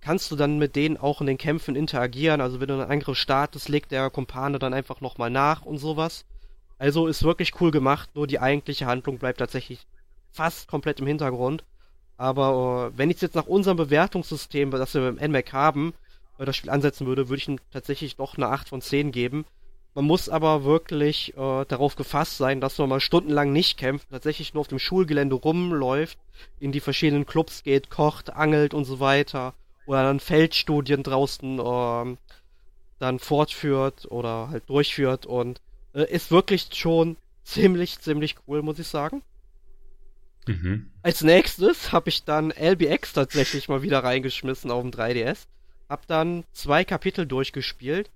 kannst 0.00 0.30
du 0.30 0.36
dann 0.36 0.58
mit 0.58 0.76
denen 0.76 0.96
auch 0.96 1.20
in 1.20 1.26
den 1.26 1.38
Kämpfen 1.38 1.76
interagieren. 1.76 2.40
Also 2.40 2.58
wenn 2.60 2.68
du 2.68 2.74
einen 2.74 2.90
Angriff 2.90 3.18
startest, 3.18 3.68
legt 3.68 3.92
der 3.92 4.08
Kumpane 4.10 4.58
dann 4.58 4.72
einfach 4.72 5.00
nochmal 5.02 5.30
nach 5.30 5.66
und 5.66 5.78
sowas. 5.78 6.24
Also 6.78 7.06
ist 7.06 7.22
wirklich 7.22 7.60
cool 7.60 7.70
gemacht, 7.70 8.08
nur 8.14 8.26
die 8.26 8.38
eigentliche 8.40 8.86
Handlung 8.86 9.18
bleibt 9.18 9.40
tatsächlich 9.40 9.86
fast 10.30 10.68
komplett 10.68 11.00
im 11.00 11.06
Hintergrund. 11.06 11.64
Aber 12.18 12.90
äh, 12.92 12.98
wenn 12.98 13.10
ich 13.10 13.20
jetzt 13.22 13.36
nach 13.36 13.46
unserem 13.46 13.78
Bewertungssystem, 13.78 14.70
das 14.72 14.92
wir 14.92 15.00
beim 15.00 15.30
NMAC 15.30 15.52
haben, 15.52 15.94
äh, 16.38 16.44
das 16.44 16.56
Spiel 16.56 16.70
ansetzen 16.70 17.06
würde, 17.06 17.28
würde 17.28 17.40
ich 17.40 17.48
ihm 17.48 17.60
tatsächlich 17.72 18.16
doch 18.16 18.36
eine 18.36 18.48
8 18.48 18.68
von 18.68 18.82
10 18.82 19.12
geben. 19.12 19.46
Man 19.94 20.04
muss 20.04 20.28
aber 20.28 20.64
wirklich 20.64 21.36
äh, 21.36 21.64
darauf 21.64 21.96
gefasst 21.96 22.36
sein, 22.36 22.60
dass 22.60 22.76
man 22.78 22.88
mal 22.88 23.00
stundenlang 23.00 23.52
nicht 23.52 23.78
kämpft, 23.78 24.10
tatsächlich 24.10 24.52
nur 24.52 24.62
auf 24.62 24.68
dem 24.68 24.78
Schulgelände 24.78 25.36
rumläuft, 25.36 26.18
in 26.60 26.72
die 26.72 26.80
verschiedenen 26.80 27.24
Clubs 27.24 27.62
geht, 27.62 27.88
kocht, 27.88 28.30
angelt 28.30 28.74
und 28.74 28.84
so 28.84 29.00
weiter. 29.00 29.54
Oder 29.86 30.02
dann 30.02 30.20
Feldstudien 30.20 31.02
draußen 31.02 31.60
ähm, 31.64 32.18
dann 32.98 33.18
fortführt 33.20 34.06
oder 34.10 34.48
halt 34.50 34.68
durchführt 34.68 35.24
und 35.24 35.60
äh, 35.94 36.04
ist 36.12 36.30
wirklich 36.30 36.68
schon 36.72 37.16
ziemlich, 37.44 38.00
ziemlich 38.00 38.36
cool, 38.46 38.62
muss 38.62 38.78
ich 38.80 38.88
sagen. 38.88 39.22
Mhm. 40.48 40.90
Als 41.02 41.22
nächstes 41.22 41.92
habe 41.92 42.08
ich 42.08 42.24
dann 42.24 42.50
LBX 42.50 43.12
tatsächlich 43.12 43.68
mal 43.68 43.82
wieder 43.82 44.02
reingeschmissen 44.02 44.70
auf 44.70 44.82
dem 44.82 44.90
3DS. 44.90 45.46
Hab 45.88 46.06
dann 46.06 46.44
zwei 46.52 46.84
Kapitel 46.84 47.26
durchgespielt. 47.26 48.10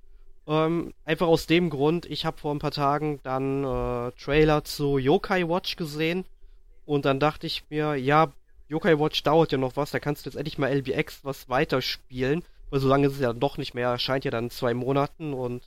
Ähm, 0.47 0.93
einfach 1.05 1.29
aus 1.29 1.47
dem 1.47 1.71
Grund, 1.71 2.07
ich 2.07 2.25
habe 2.25 2.39
vor 2.39 2.55
ein 2.55 2.59
paar 2.59 2.73
Tagen 2.73 3.21
dann 3.23 3.63
äh, 3.63 4.11
Trailer 4.13 4.65
zu 4.65 4.99
Yokai 4.99 5.49
Watch 5.49 5.77
gesehen. 5.77 6.25
Und 6.85 7.05
dann 7.05 7.21
dachte 7.21 7.47
ich 7.47 7.65
mir, 7.71 7.95
ja, 7.95 8.33
Yokai 8.69 8.99
Watch 8.99 9.23
dauert 9.23 9.53
ja 9.53 9.59
noch 9.59 9.77
was, 9.77 9.93
da 9.93 10.01
kannst 10.01 10.27
du 10.27 10.31
jetzt 10.31 10.37
endlich 10.37 10.59
mal 10.59 10.73
LBX 10.73 11.21
was 11.23 11.49
weiterspielen. 11.49 12.43
Weil 12.71 12.81
so 12.81 12.89
lange 12.89 13.07
ist 13.07 13.15
es 13.15 13.21
ja 13.21 13.33
doch 13.33 13.59
nicht 13.59 13.75
mehr, 13.75 13.91
erscheint 13.91 14.25
ja 14.25 14.31
dann 14.31 14.45
in 14.45 14.51
zwei 14.51 14.75
Monaten 14.75 15.35
und 15.35 15.63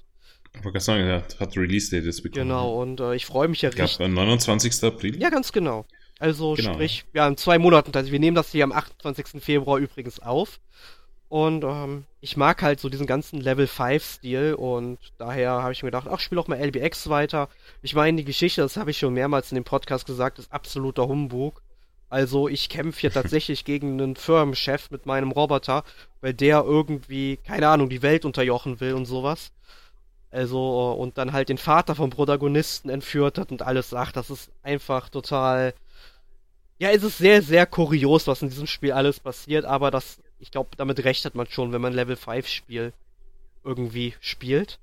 wollte 0.64 0.72
gerade 0.72 0.86
sagen, 0.86 1.04
er 1.04 1.16
hat, 1.18 1.40
hat 1.40 1.58
Release-Date 1.58 2.06
jetzt 2.06 2.24
bekommen. 2.24 2.48
genau, 2.48 2.82
und 2.82 3.00
äh, 3.00 3.16
ich 3.16 3.26
freue 3.26 3.48
mich 3.48 3.62
ja 3.62 3.70
richtig. 3.70 4.00
am 4.02 4.14
29. 4.14 4.84
April. 4.84 5.22
Ja, 5.22 5.30
ganz 5.30 5.52
genau. 5.52 5.86
Also 6.20 6.54
Genau. 6.54 6.74
sprich, 6.74 7.06
ja, 7.14 7.28
in 7.28 7.38
zwei 7.38 7.58
Monaten. 7.60 7.92
Also 7.96 8.12
wir 8.12 8.20
nehmen 8.20 8.36
das 8.36 8.52
hier 8.52 8.64
am 8.64 8.72
28. 8.72 9.42
Februar 9.44 9.80
übrigens 9.80 10.20
auf. 10.20 10.60
Und 11.28 11.64
ähm, 11.64 12.06
ich 12.22 12.38
mag 12.38 12.62
halt 12.62 12.80
so 12.80 12.88
diesen 12.88 13.08
ganzen 13.08 13.42
Level 13.42 13.66
5-Stil 13.66 14.54
und 14.54 15.00
daher 15.18 15.52
habe 15.64 15.74
ich 15.74 15.82
mir 15.82 15.88
gedacht, 15.88 16.08
ach, 16.10 16.20
spiel 16.20 16.38
auch 16.38 16.48
mal 16.48 16.60
LBX 16.60 17.10
weiter. 17.10 17.50
Ich 17.82 17.96
meine, 17.96 18.18
die 18.18 18.26
Geschichte, 18.26 18.62
das 18.62 18.78
habe 18.78 18.92
ich 18.92 19.00
schon 19.00 19.14
mehrmals 19.14 19.52
in 19.52 19.56
dem 19.56 19.64
Podcast 19.64 20.06
gesagt, 20.06 20.40
ist 20.40 20.54
absoluter 20.54 21.08
Humbug. 21.08 21.62
Also 22.10 22.48
ich 22.48 22.70
kämpfe 22.70 23.02
hier 23.02 23.12
tatsächlich 23.12 23.66
gegen 23.66 24.00
einen 24.00 24.16
Firmenchef 24.16 24.92
mit 24.92 25.06
meinem 25.08 25.32
Roboter, 25.32 25.84
weil 26.22 26.34
der 26.34 26.64
irgendwie, 26.64 27.38
keine 27.38 27.68
Ahnung, 27.70 27.90
die 27.90 28.04
Welt 28.04 28.24
unterjochen 28.24 28.80
will 28.80 28.94
und 28.94 29.06
sowas. 29.06 29.52
Also, 30.32 30.58
äh, 30.96 31.02
und 31.02 31.18
dann 31.18 31.34
halt 31.34 31.50
den 31.50 31.58
Vater 31.58 31.96
vom 31.96 32.12
Protagonisten 32.12 32.90
entführt 32.90 33.38
hat 33.40 33.52
und 33.52 33.62
alles 33.64 33.90
sagt, 33.90 34.16
das 34.16 34.30
ist 34.30 34.52
einfach 34.64 35.10
total. 35.10 35.74
Ja, 36.78 36.90
es 36.90 37.04
ist 37.04 37.18
sehr, 37.18 37.42
sehr 37.42 37.66
kurios, 37.66 38.28
was 38.28 38.42
in 38.42 38.50
diesem 38.50 38.68
Spiel 38.68 38.92
alles 38.92 39.20
passiert, 39.20 39.66
aber 39.66 39.92
das 39.92 40.20
ich 40.40 40.52
glaube, 40.52 40.70
damit 40.78 41.04
rechnet 41.04 41.36
man 41.36 41.48
schon, 41.48 41.72
wenn 41.72 41.82
man 41.82 41.94
Level 41.94 42.16
5 42.16 42.48
Spiel 42.48 42.94
irgendwie 43.64 44.14
spielt. 44.20 44.80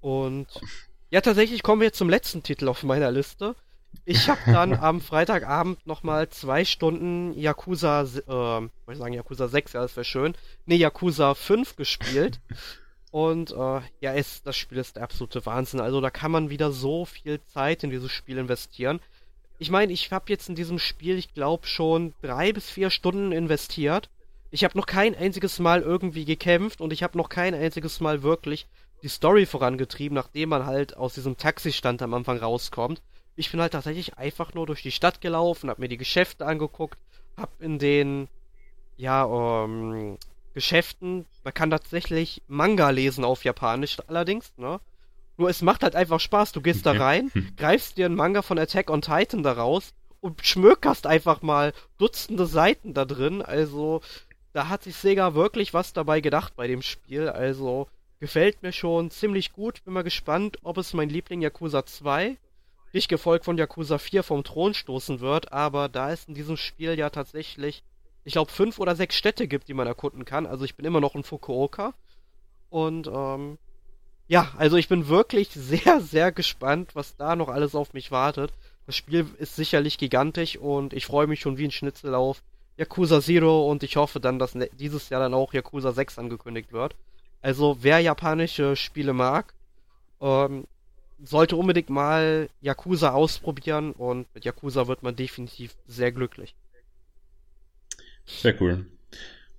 Und 0.00 0.46
ja, 1.10 1.20
tatsächlich 1.20 1.62
kommen 1.62 1.80
wir 1.80 1.86
jetzt 1.86 1.98
zum 1.98 2.08
letzten 2.08 2.42
Titel 2.42 2.68
auf 2.68 2.82
meiner 2.82 3.10
Liste. 3.10 3.54
Ich 4.04 4.28
habe 4.28 4.40
dann 4.46 4.74
am 4.80 5.00
Freitagabend 5.00 5.86
nochmal 5.86 6.28
zwei 6.28 6.64
Stunden 6.64 7.38
Yakuza, 7.38 8.02
äh, 8.02 8.26
wollte 8.26 8.70
ich 8.92 8.98
sagen 8.98 9.14
Yakuza 9.14 9.48
6, 9.48 9.72
ja, 9.74 9.82
das 9.82 9.96
wäre 9.96 10.04
schön. 10.04 10.34
Ne, 10.66 10.76
Yakuza 10.76 11.34
5 11.34 11.76
gespielt. 11.76 12.40
Und 13.10 13.52
äh, 13.52 13.80
ja, 14.00 14.14
es, 14.14 14.42
das 14.42 14.56
Spiel 14.56 14.78
ist 14.78 14.96
der 14.96 15.04
absolute 15.04 15.44
Wahnsinn. 15.46 15.80
Also 15.80 16.00
da 16.00 16.10
kann 16.10 16.32
man 16.32 16.50
wieder 16.50 16.72
so 16.72 17.04
viel 17.04 17.40
Zeit 17.44 17.84
in 17.84 17.90
dieses 17.90 18.10
Spiel 18.10 18.38
investieren. 18.38 19.00
Ich 19.58 19.70
meine, 19.70 19.92
ich 19.92 20.10
habe 20.10 20.26
jetzt 20.28 20.48
in 20.48 20.54
diesem 20.54 20.78
Spiel, 20.78 21.16
ich 21.16 21.32
glaube, 21.32 21.66
schon 21.66 22.12
drei 22.22 22.52
bis 22.52 22.68
vier 22.68 22.90
Stunden 22.90 23.32
investiert. 23.32 24.10
Ich 24.50 24.64
habe 24.64 24.76
noch 24.76 24.86
kein 24.86 25.14
einziges 25.14 25.58
Mal 25.58 25.82
irgendwie 25.82 26.24
gekämpft 26.24 26.80
und 26.80 26.92
ich 26.92 27.02
habe 27.02 27.18
noch 27.18 27.28
kein 27.28 27.54
einziges 27.54 28.00
Mal 28.00 28.22
wirklich 28.22 28.66
die 29.02 29.08
Story 29.08 29.46
vorangetrieben, 29.46 30.14
nachdem 30.14 30.48
man 30.48 30.66
halt 30.66 30.96
aus 30.96 31.14
diesem 31.14 31.36
Taxistand 31.36 32.02
am 32.02 32.14
Anfang 32.14 32.38
rauskommt. 32.38 33.02
Ich 33.36 33.50
bin 33.50 33.60
halt 33.60 33.72
tatsächlich 33.72 34.16
einfach 34.16 34.54
nur 34.54 34.66
durch 34.66 34.82
die 34.82 34.92
Stadt 34.92 35.20
gelaufen, 35.20 35.70
hab 35.70 35.78
mir 35.78 35.88
die 35.88 35.96
Geschäfte 35.96 36.46
angeguckt, 36.46 36.98
hab 37.36 37.50
in 37.60 37.78
den, 37.78 38.28
ja, 38.96 39.26
ähm, 39.64 40.18
Geschäften, 40.54 41.26
man 41.42 41.52
kann 41.52 41.70
tatsächlich 41.70 42.42
Manga 42.46 42.90
lesen 42.90 43.24
auf 43.24 43.44
Japanisch 43.44 43.98
allerdings, 44.06 44.52
ne? 44.56 44.80
Nur 45.36 45.48
es 45.48 45.62
macht 45.62 45.82
halt 45.82 45.96
einfach 45.96 46.20
Spaß, 46.20 46.52
du 46.52 46.60
gehst 46.60 46.86
da 46.86 46.92
rein, 46.92 47.30
greifst 47.56 47.96
dir 47.96 48.06
einen 48.06 48.14
Manga 48.14 48.42
von 48.42 48.58
Attack 48.58 48.90
on 48.90 49.02
Titan 49.02 49.42
da 49.42 49.52
raus 49.52 49.92
und 50.20 50.46
schmökerst 50.46 51.06
einfach 51.06 51.42
mal 51.42 51.72
Dutzende 51.98 52.46
Seiten 52.46 52.94
da 52.94 53.04
drin, 53.04 53.42
also 53.42 54.00
da 54.52 54.68
hat 54.68 54.84
sich 54.84 54.94
Sega 54.96 55.34
wirklich 55.34 55.74
was 55.74 55.92
dabei 55.92 56.20
gedacht 56.20 56.54
bei 56.56 56.68
dem 56.68 56.82
Spiel, 56.82 57.28
also 57.28 57.88
gefällt 58.20 58.62
mir 58.62 58.72
schon 58.72 59.10
ziemlich 59.10 59.52
gut, 59.52 59.84
bin 59.84 59.92
mal 59.92 60.04
gespannt, 60.04 60.58
ob 60.62 60.78
es 60.78 60.94
mein 60.94 61.08
Liebling 61.08 61.42
Yakuza 61.42 61.84
2 61.84 62.36
nicht 62.94 63.08
gefolgt 63.08 63.44
von 63.44 63.58
Yakuza 63.58 63.98
4 63.98 64.22
vom 64.22 64.44
Thron 64.44 64.72
stoßen 64.72 65.18
wird, 65.18 65.52
aber 65.52 65.88
da 65.88 66.12
es 66.12 66.26
in 66.26 66.34
diesem 66.34 66.56
Spiel 66.56 66.96
ja 66.96 67.10
tatsächlich, 67.10 67.82
ich 68.24 68.34
glaube, 68.34 68.52
fünf 68.52 68.78
oder 68.78 68.94
sechs 68.94 69.16
Städte 69.16 69.48
gibt, 69.48 69.68
die 69.68 69.74
man 69.74 69.88
erkunden 69.88 70.24
kann, 70.24 70.46
also 70.46 70.64
ich 70.64 70.76
bin 70.76 70.86
immer 70.86 71.00
noch 71.00 71.16
in 71.16 71.24
Fukuoka. 71.24 71.92
Und 72.70 73.08
ähm, 73.08 73.58
ja, 74.26 74.52
also 74.56 74.76
ich 74.76 74.88
bin 74.88 75.08
wirklich 75.08 75.50
sehr, 75.50 76.00
sehr 76.00 76.32
gespannt, 76.32 76.90
was 76.94 77.16
da 77.16 77.36
noch 77.36 77.48
alles 77.48 77.74
auf 77.74 77.92
mich 77.92 78.10
wartet. 78.10 78.52
Das 78.86 78.96
Spiel 78.96 79.26
ist 79.38 79.56
sicherlich 79.56 79.98
gigantisch 79.98 80.56
und 80.56 80.92
ich 80.92 81.06
freue 81.06 81.26
mich 81.26 81.40
schon 81.40 81.56
wie 81.56 81.64
ein 81.64 81.70
Schnitzel 81.70 82.14
auf 82.14 82.42
Yakuza 82.76 83.20
Zero 83.20 83.70
und 83.70 83.82
ich 83.82 83.96
hoffe 83.96 84.20
dann, 84.20 84.38
dass 84.38 84.54
ne-, 84.54 84.70
dieses 84.78 85.08
Jahr 85.08 85.20
dann 85.20 85.34
auch 85.34 85.54
Yakuza 85.54 85.92
6 85.92 86.18
angekündigt 86.18 86.72
wird. 86.72 86.94
Also 87.40 87.78
wer 87.80 88.00
japanische 88.00 88.76
Spiele 88.76 89.12
mag, 89.12 89.54
ähm, 90.20 90.66
sollte 91.22 91.56
unbedingt 91.56 91.90
mal 91.90 92.48
Yakuza 92.60 93.12
ausprobieren 93.12 93.92
und 93.92 94.26
mit 94.34 94.44
Yakuza 94.44 94.88
wird 94.88 95.02
man 95.02 95.14
definitiv 95.14 95.74
sehr 95.86 96.12
glücklich. 96.12 96.54
Sehr 98.26 98.60
cool. 98.60 98.86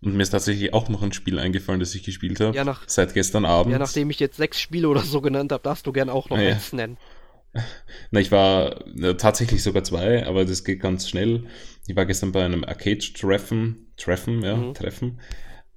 Und 0.02 0.16
mir 0.16 0.24
ist 0.24 0.30
tatsächlich 0.30 0.74
auch 0.74 0.90
noch 0.90 1.02
ein 1.02 1.14
Spiel 1.14 1.40
eingefallen, 1.40 1.80
das 1.80 1.96
ich 1.96 2.04
gespielt 2.04 2.40
habe. 2.40 2.56
Ja, 2.56 2.64
nach, 2.64 2.84
seit 2.88 3.14
gestern 3.14 3.46
Abend. 3.46 3.72
Ja, 3.72 3.80
nachdem 3.80 4.10
ich 4.10 4.20
jetzt 4.20 4.38
sechs 4.38 4.60
Spiele 4.60 4.90
oder 4.90 5.02
so 5.02 5.22
genannt 5.22 5.52
habe, 5.52 5.64
darfst 5.64 5.88
du 5.88 5.92
gern 5.92 6.10
auch 6.10 6.30
noch 6.30 6.38
ah, 6.38 6.42
eins 6.42 6.74
nennen. 6.74 6.98
Na, 8.12 8.20
ich 8.20 8.32
war 8.32 8.84
na, 8.94 9.14
tatsächlich 9.14 9.64
sogar 9.64 9.84
zwei, 9.84 10.26
aber 10.28 10.46
das 10.46 10.64
geht 10.64 10.82
ganz 10.82 11.10
schnell. 11.10 11.46
Ich 11.88 11.96
war 11.96 12.06
gestern 12.06 12.32
bei 12.32 12.44
einem 12.44 12.64
Arcade-Treffen, 12.64 13.88
Treffen, 13.98 14.44
ja, 14.44 14.58
mhm. 14.58 14.74
Treffen. 14.74 15.20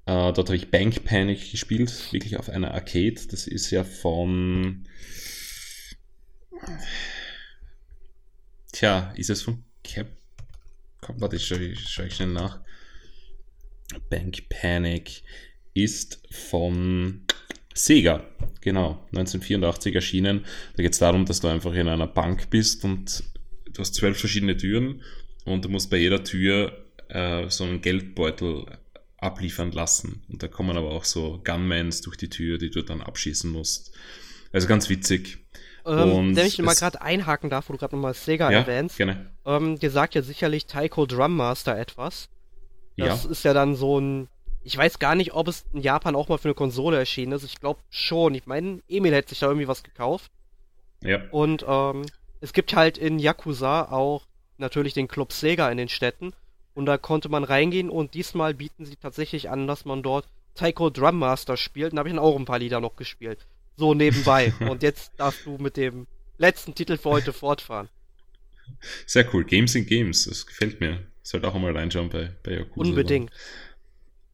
Äh, 0.07 0.33
dort 0.33 0.49
habe 0.49 0.57
ich 0.57 0.71
Bank 0.71 1.05
Panic 1.05 1.51
gespielt, 1.51 2.13
wirklich 2.13 2.37
auf 2.39 2.49
einer 2.49 2.75
Arcade. 2.75 3.17
Das 3.31 3.47
ist 3.47 3.71
ja 3.71 3.85
von 3.85 4.87
Tja, 8.73 9.13
ist 9.17 9.31
es 9.31 9.43
von 9.43 9.65
Cap? 9.85 10.07
Warte, 11.07 11.39
schau, 11.39 11.57
schau 11.75 12.03
ich 12.03 12.15
schnell 12.15 12.29
nach. 12.29 12.61
Bank 14.11 14.49
Panic 14.49 15.23
ist 15.75 16.21
von 16.31 17.23
Sega, 17.75 18.25
genau, 18.61 18.99
1984 19.13 19.95
erschienen. 19.95 20.45
Da 20.77 20.83
geht 20.83 20.93
es 20.93 20.99
darum, 20.99 21.25
dass 21.25 21.41
du 21.41 21.49
einfach 21.49 21.73
in 21.75 21.89
einer 21.89 22.07
Bank 22.07 22.51
bist 22.51 22.85
und 22.85 23.23
du 23.73 23.81
hast 23.81 23.95
zwölf 23.95 24.19
verschiedene 24.19 24.57
Türen 24.57 25.03
und 25.45 25.65
du 25.65 25.69
musst 25.69 25.91
bei 25.91 25.97
jeder 25.97 26.25
Tür 26.25 26.85
äh, 27.09 27.49
so 27.49 27.65
einen 27.65 27.81
Geldbeutel 27.81 28.67
abliefern 29.19 29.73
lassen. 29.73 30.23
Und 30.29 30.43
da 30.43 30.49
kommen 30.49 30.77
aber 30.77 30.91
auch 30.91 31.05
so 31.05 31.41
Gunmans 31.45 32.03
durch 32.03 32.17
die 32.17 32.29
Tür, 32.29 32.59
die 32.59 32.71
du 32.71 32.83
dann 32.83 33.01
abschießen 33.01 33.51
musst. 33.51 33.93
Also 34.53 34.67
ganz 34.67 34.89
witzig. 34.89 35.39
Ähm, 35.87 36.37
wenn 36.37 36.47
ich 36.47 36.59
mal 36.59 36.75
gerade 36.75 37.01
einhaken 37.01 37.51
darf, 37.51 37.69
wo 37.69 37.73
du 37.73 37.79
gerade 37.79 37.95
nochmal 37.97 38.15
Sega 38.15 38.51
ja, 38.51 38.61
erwähnst. 38.61 38.97
Gerne. 38.97 39.31
Ähm, 39.47 39.79
dir 39.79 39.91
sagt 39.91 40.15
ja 40.15 40.23
sicherlich 40.23 40.67
Taiko 40.67 41.07
Drum 41.07 41.37
Master 41.37 41.79
etwas. 41.79 42.29
Das 42.99 43.25
ja. 43.25 43.31
ist 43.31 43.45
ja 43.45 43.55
dann 43.55 43.75
so 43.77 43.99
ein. 43.99 44.29
Ich 44.65 44.77
weiß 44.77 44.99
gar 44.99 45.15
nicht, 45.15 45.33
ob 45.33 45.49
es 45.49 45.65
in 45.73 45.81
Japan 45.81 46.15
auch 46.15 46.29
mal 46.29 46.37
für 46.37 46.49
eine 46.49 46.55
Konsole 46.55 46.99
erschienen 46.99 47.33
ist. 47.33 47.45
Ich 47.45 47.61
glaube 47.61 47.81
schon. 47.89 48.35
Ich 48.35 48.47
meine, 48.47 48.83
Emil 48.89 49.15
hätte 49.15 49.31
sich 49.31 49.39
da 49.39 49.47
irgendwie 49.47 49.69
was 49.69 49.83
gekauft. 49.83 50.31
Ja. 51.03 51.23
Und 51.31 51.65
ähm, 51.67 52.05
es 52.41 52.53
gibt 52.53 52.75
halt 52.75 52.99
in 52.99 53.19
Yakuza 53.19 53.91
auch 53.91 54.27
natürlich 54.59 54.93
den 54.93 55.09
Club 55.09 55.33
Sega 55.33 55.71
in 55.71 55.79
den 55.79 55.89
Städten. 55.89 56.33
Und 56.75 56.87
da 56.87 56.99
konnte 56.99 57.29
man 57.29 57.45
reingehen 57.45 57.91
und 57.91 58.15
diesmal 58.15 58.55
bieten 58.55 58.85
sie 58.85 58.97
tatsächlich 58.97 59.49
an, 59.49 59.67
dass 59.67 59.85
man 59.85 60.03
dort 60.03 60.27
Taiko 60.55 60.91
Drum 60.91 61.19
Master 61.19 61.57
spielt. 61.57 61.93
Und 61.93 61.97
da 61.97 62.01
habe 62.01 62.09
ich 62.09 62.15
dann 62.15 62.25
auch 62.25 62.37
ein 62.37 62.45
paar 62.45 62.59
Lieder 62.59 62.81
noch 62.81 62.97
gespielt. 62.97 63.47
So 63.77 63.95
nebenbei. 63.95 64.53
Und 64.61 64.83
jetzt 64.83 65.13
darfst 65.17 65.47
du 65.47 65.57
mit 65.59 65.77
dem 65.77 66.07
letzten 66.37 66.75
Titel 66.75 66.97
für 66.97 67.11
heute 67.11 67.33
fortfahren. 67.33 67.89
Sehr 69.07 69.33
cool. 69.33 69.45
Games 69.45 69.75
in 69.75 69.87
Games. 69.87 70.25
Das 70.25 70.47
gefällt 70.47 70.81
mir. 70.81 71.07
Sollte 71.29 71.47
auch 71.47 71.55
einmal 71.55 71.77
reinschauen 71.77 72.09
bei, 72.09 72.31
bei 72.43 72.53
Yakuza. 72.53 72.89
Unbedingt. 72.89 73.31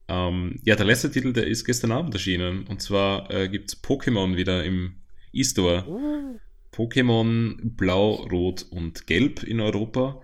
Ähm, 0.06 0.60
ja, 0.62 0.76
der 0.76 0.86
letzte 0.86 1.10
Titel, 1.10 1.32
der 1.32 1.48
ist 1.48 1.64
gestern 1.64 1.90
Abend 1.90 2.14
erschienen. 2.14 2.68
Und 2.68 2.82
zwar 2.82 3.28
äh, 3.32 3.48
gibt 3.48 3.70
es 3.70 3.82
Pokémon 3.82 4.36
wieder 4.36 4.62
im 4.62 5.00
E-Store. 5.32 5.84
Uh. 5.88 6.38
Pokémon 6.72 7.56
Blau, 7.76 8.14
Rot 8.30 8.66
und 8.70 9.08
Gelb 9.08 9.42
in 9.42 9.60
Europa. 9.60 10.22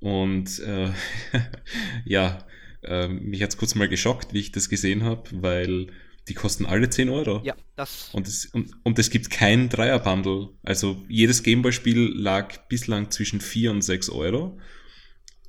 Und 0.00 0.58
äh, 0.58 0.90
ja, 2.04 2.44
äh, 2.82 3.06
mich 3.06 3.40
hat 3.40 3.50
es 3.50 3.56
kurz 3.56 3.76
mal 3.76 3.88
geschockt, 3.88 4.34
wie 4.34 4.40
ich 4.40 4.50
das 4.50 4.68
gesehen 4.68 5.04
habe, 5.04 5.22
weil 5.32 5.86
die 6.26 6.34
kosten 6.34 6.66
alle 6.66 6.90
10 6.90 7.10
Euro. 7.10 7.42
Ja, 7.44 7.54
das. 7.76 8.10
Und 8.12 8.26
es, 8.26 8.46
und, 8.46 8.72
und 8.82 8.98
es 8.98 9.10
gibt 9.10 9.30
kein 9.30 9.68
Dreier-Bundle. 9.68 10.48
Also 10.64 11.00
jedes 11.08 11.44
Gameboy-Spiel 11.44 12.12
lag 12.12 12.66
bislang 12.66 13.12
zwischen 13.12 13.40
4 13.40 13.70
und 13.70 13.82
6 13.82 14.10
Euro. 14.10 14.58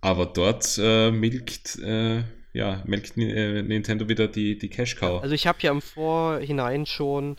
Aber 0.02 0.26
dort 0.26 0.80
äh, 0.82 1.12
milkt, 1.12 1.78
äh, 1.80 2.24
ja, 2.54 2.84
melkt 2.86 3.18
äh, 3.18 3.62
Nintendo 3.62 4.08
wieder 4.08 4.28
die, 4.28 4.58
die 4.58 4.70
Cash-Cow. 4.70 5.22
Also 5.22 5.36
ich 5.36 5.48
habe 5.48 5.60
ja 5.62 5.72
im 5.72 5.82
Vorhinein 5.82 6.86
schon 6.86 7.38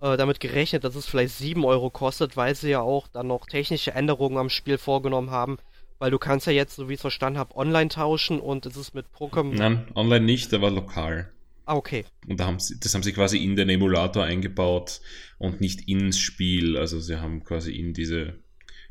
äh, 0.00 0.16
damit 0.16 0.40
gerechnet, 0.40 0.84
dass 0.84 0.94
es 0.94 1.06
vielleicht 1.06 1.34
7 1.34 1.64
Euro 1.64 1.90
kostet, 1.90 2.36
weil 2.36 2.54
sie 2.54 2.70
ja 2.70 2.80
auch 2.80 3.08
dann 3.08 3.28
noch 3.28 3.46
technische 3.46 3.92
Änderungen 3.92 4.38
am 4.38 4.50
Spiel 4.50 4.78
vorgenommen 4.78 5.30
haben. 5.30 5.58
Weil 5.98 6.10
du 6.10 6.18
kannst 6.18 6.46
ja 6.46 6.52
jetzt, 6.52 6.76
so 6.76 6.88
wie 6.88 6.94
ich 6.94 6.98
es 6.98 7.02
verstanden 7.02 7.38
habe, 7.38 7.54
online 7.54 7.90
tauschen 7.90 8.40
und 8.40 8.64
es 8.64 8.76
ist 8.76 8.94
mit 8.94 9.06
Pokémon. 9.14 9.54
Nein, 9.54 9.86
online 9.94 10.24
nicht, 10.24 10.52
aber 10.54 10.70
lokal. 10.70 11.30
Ah, 11.66 11.76
okay. 11.76 12.06
Und 12.26 12.40
da 12.40 12.46
haben 12.46 12.58
sie, 12.58 12.80
das 12.80 12.94
haben 12.94 13.02
sie 13.02 13.12
quasi 13.12 13.38
in 13.38 13.54
den 13.54 13.68
Emulator 13.68 14.24
eingebaut 14.24 15.02
und 15.38 15.60
nicht 15.60 15.88
ins 15.88 16.18
Spiel. 16.18 16.78
Also 16.78 16.98
sie 17.00 17.20
haben 17.20 17.44
quasi 17.44 17.72
in 17.72 17.92
diese, 17.92 18.34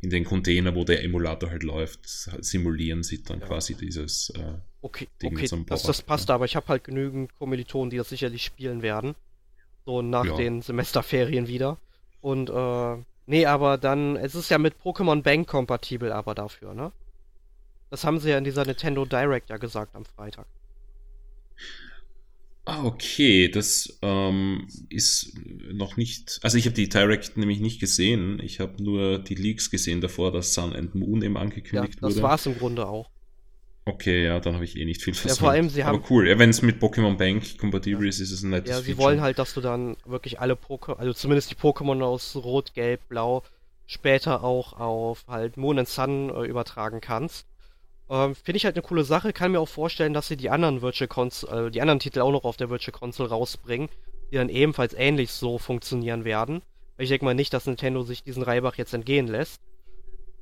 in 0.01 0.09
den 0.09 0.23
Container, 0.23 0.75
wo 0.75 0.83
der 0.83 1.03
Emulator 1.03 1.49
halt 1.49 1.63
läuft, 1.63 2.07
simulieren 2.07 3.03
sie 3.03 3.23
dann 3.23 3.41
ja. 3.41 3.47
quasi 3.47 3.75
dieses 3.75 4.29
äh, 4.31 4.53
okay, 4.81 5.07
Ding 5.21 5.35
okay. 5.35 5.45
Zum 5.45 5.65
das, 5.65 5.83
das 5.83 6.01
passt, 6.01 6.29
ja. 6.29 6.35
aber 6.35 6.45
ich 6.45 6.55
habe 6.55 6.67
halt 6.67 6.83
genügend 6.83 7.35
Kommilitonen, 7.35 7.89
die 7.89 7.97
das 7.97 8.09
sicherlich 8.09 8.43
spielen 8.43 8.81
werden. 8.81 9.15
So 9.85 10.01
nach 10.01 10.25
ja. 10.25 10.35
den 10.37 10.61
Semesterferien 10.61 11.47
wieder. 11.47 11.77
Und 12.21 12.49
äh, 12.49 13.03
nee, 13.25 13.45
aber 13.45 13.77
dann, 13.77 14.15
es 14.15 14.35
ist 14.35 14.49
ja 14.49 14.57
mit 14.57 14.75
Pokémon 14.81 15.21
Bank 15.21 15.47
kompatibel, 15.47 16.11
aber 16.11 16.35
dafür, 16.35 16.73
ne? 16.73 16.91
Das 17.89 18.03
haben 18.03 18.19
sie 18.19 18.29
ja 18.29 18.37
in 18.37 18.43
dieser 18.43 18.65
Nintendo 18.65 19.05
Direct 19.05 19.49
ja 19.49 19.57
gesagt 19.57 19.95
am 19.95 20.05
Freitag. 20.05 20.45
Ah, 22.69 22.83
okay, 22.85 23.49
das 23.49 23.97
ähm, 24.01 24.67
ist 24.89 25.33
noch 25.71 25.97
nicht. 25.97 26.39
Also 26.43 26.57
ich 26.57 26.65
habe 26.65 26.75
die 26.75 26.87
Direct 26.87 27.35
nämlich 27.35 27.59
nicht 27.59 27.79
gesehen. 27.79 28.39
Ich 28.43 28.59
habe 28.59 28.81
nur 28.81 29.19
die 29.19 29.35
Leaks 29.35 29.71
gesehen 29.71 30.01
davor, 30.01 30.31
dass 30.31 30.53
Sun 30.53 30.73
and 30.73 30.93
Moon 30.93 31.21
eben 31.21 31.37
angekündigt 31.37 31.95
ja, 31.95 32.01
das 32.01 32.01
wurde. 32.01 32.13
Das 32.15 32.23
war 32.23 32.35
es 32.35 32.45
im 32.45 32.57
Grunde 32.57 32.87
auch. 32.87 33.09
Okay, 33.85 34.25
ja, 34.25 34.39
dann 34.39 34.53
habe 34.53 34.65
ich 34.65 34.77
eh 34.77 34.85
nicht 34.85 35.01
viel 35.01 35.15
verstanden. 35.15 35.35
Ja, 35.35 35.39
vor 35.39 35.51
allem, 35.51 35.69
sie 35.69 35.83
haben. 35.83 35.97
Aber 35.97 36.05
cool, 36.11 36.27
ja, 36.29 36.37
wenn 36.37 36.51
es 36.51 36.61
mit 36.61 36.79
Pokémon 36.79 37.17
Bank 37.17 37.57
kompatibel 37.57 38.03
ja. 38.03 38.09
ist, 38.09 38.19
ist 38.19 38.31
es 38.31 38.43
ein 38.43 38.51
nettes 38.51 38.69
Ja, 38.69 38.77
sie 38.77 38.91
Feature. 38.91 39.03
wollen 39.03 39.21
halt, 39.21 39.39
dass 39.39 39.55
du 39.55 39.61
dann 39.61 39.97
wirklich 40.05 40.39
alle 40.39 40.53
Pokémon, 40.53 40.97
also 40.97 41.13
zumindest 41.13 41.49
die 41.49 41.55
Pokémon 41.55 42.03
aus 42.03 42.35
Rot, 42.35 42.75
Gelb, 42.75 43.01
Blau, 43.09 43.43
später 43.87 44.43
auch 44.43 44.73
auf 44.73 45.25
halt 45.27 45.57
Moon 45.57 45.79
and 45.79 45.87
Sun 45.87 46.29
äh, 46.29 46.45
übertragen 46.45 47.01
kannst. 47.01 47.47
Ähm, 48.09 48.35
Finde 48.35 48.57
ich 48.57 48.65
halt 48.65 48.75
eine 48.75 48.81
coole 48.81 49.03
Sache. 49.03 49.33
Kann 49.33 49.51
mir 49.51 49.59
auch 49.59 49.67
vorstellen, 49.67 50.13
dass 50.13 50.27
sie 50.27 50.37
die 50.37 50.49
anderen 50.49 50.81
Virtual 50.81 51.07
Console, 51.07 51.67
äh, 51.67 51.71
die 51.71 51.81
anderen 51.81 51.99
Titel 51.99 52.21
auch 52.21 52.31
noch 52.31 52.43
auf 52.43 52.57
der 52.57 52.69
Virtual 52.69 52.97
Console 52.97 53.29
rausbringen, 53.29 53.89
die 54.31 54.35
dann 54.35 54.49
ebenfalls 54.49 54.93
ähnlich 54.93 55.31
so 55.31 55.57
funktionieren 55.57 56.25
werden. 56.25 56.61
Ich 56.97 57.09
denke 57.09 57.25
mal 57.25 57.35
nicht, 57.35 57.53
dass 57.53 57.65
Nintendo 57.65 58.03
sich 58.03 58.23
diesen 58.23 58.43
Reibach 58.43 58.75
jetzt 58.75 58.93
entgehen 58.93 59.27
lässt. 59.27 59.61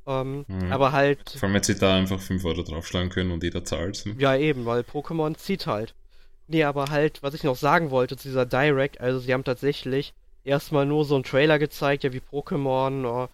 Ähm, 0.08 0.46
mhm. 0.48 0.72
Aber 0.72 0.94
halt. 0.94 1.30
Vor 1.32 1.44
allem, 1.44 1.56
wenn 1.56 1.64
sie 1.64 1.76
da 1.76 1.96
einfach 1.96 2.20
5 2.20 2.44
Euro 2.46 2.64
draufschlagen 2.64 3.10
können 3.10 3.32
und 3.32 3.44
jeder 3.44 3.64
zahlt. 3.64 4.06
Ne? 4.06 4.16
Ja, 4.18 4.36
eben, 4.36 4.66
weil 4.66 4.82
Pokémon 4.82 5.36
zieht 5.36 5.68
halt. 5.68 5.94
Nee, 6.48 6.64
aber 6.64 6.86
halt, 6.90 7.22
was 7.22 7.34
ich 7.34 7.44
noch 7.44 7.58
sagen 7.58 7.92
wollte 7.92 8.16
zu 8.16 8.30
dieser 8.30 8.46
Direct, 8.46 9.02
also 9.02 9.20
sie 9.20 9.34
haben 9.34 9.44
tatsächlich 9.44 10.14
erstmal 10.46 10.86
nur 10.86 11.04
so 11.04 11.16
einen 11.16 11.26
Trailer 11.26 11.60
gezeigt, 11.60 12.06
ja, 12.06 12.14
wie 12.14 12.22
Pokémon, 12.22 13.28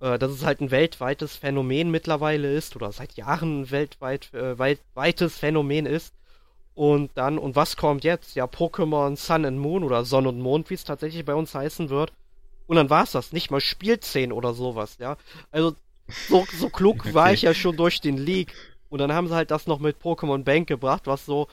äh, 0.00 0.18
dass 0.18 0.32
es 0.32 0.44
halt 0.44 0.60
ein 0.60 0.70
weltweites 0.70 1.36
Phänomen 1.36 1.90
mittlerweile 1.90 2.52
ist, 2.52 2.76
oder 2.76 2.92
seit 2.92 3.14
Jahren 3.14 3.62
ein 3.62 3.70
weltweit, 3.70 4.32
äh, 4.34 4.58
weites 4.94 5.38
Phänomen 5.38 5.86
ist. 5.86 6.14
Und 6.74 7.12
dann, 7.14 7.38
und 7.38 7.54
was 7.54 7.76
kommt 7.76 8.02
jetzt? 8.04 8.34
Ja, 8.34 8.46
Pokémon 8.46 9.16
Sun 9.16 9.44
and 9.44 9.58
Moon 9.58 9.84
oder 9.84 10.04
Sonne 10.04 10.30
und 10.30 10.40
Mond, 10.40 10.70
wie 10.70 10.74
es 10.74 10.84
tatsächlich 10.84 11.24
bei 11.24 11.34
uns 11.34 11.54
heißen 11.54 11.88
wird. 11.88 12.12
Und 12.66 12.76
dann 12.76 12.90
war's 12.90 13.12
das, 13.12 13.32
nicht 13.32 13.50
mal 13.50 13.60
Spielszenen 13.60 14.32
oder 14.32 14.54
sowas, 14.54 14.96
ja. 14.98 15.16
Also, 15.50 15.76
so, 16.28 16.44
so 16.58 16.68
klug 16.70 16.96
okay. 17.00 17.14
war 17.14 17.32
ich 17.32 17.42
ja 17.42 17.54
schon 17.54 17.76
durch 17.76 18.00
den 18.00 18.16
League. 18.16 18.54
Und 18.88 18.98
dann 18.98 19.12
haben 19.12 19.28
sie 19.28 19.34
halt 19.34 19.50
das 19.50 19.66
noch 19.66 19.78
mit 19.78 19.98
Pokémon 20.02 20.44
Bank 20.44 20.66
gebracht, 20.68 21.02
was 21.06 21.26
so 21.26 21.48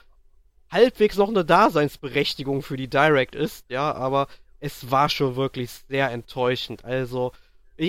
halbwegs 0.70 1.16
noch 1.16 1.28
eine 1.28 1.44
Daseinsberechtigung 1.44 2.62
für 2.62 2.76
die 2.76 2.88
Direct 2.88 3.34
ist, 3.34 3.66
ja, 3.68 3.92
aber 3.92 4.26
es 4.58 4.90
war 4.90 5.08
schon 5.08 5.36
wirklich 5.36 5.70
sehr 5.88 6.10
enttäuschend. 6.10 6.84
Also, 6.84 7.32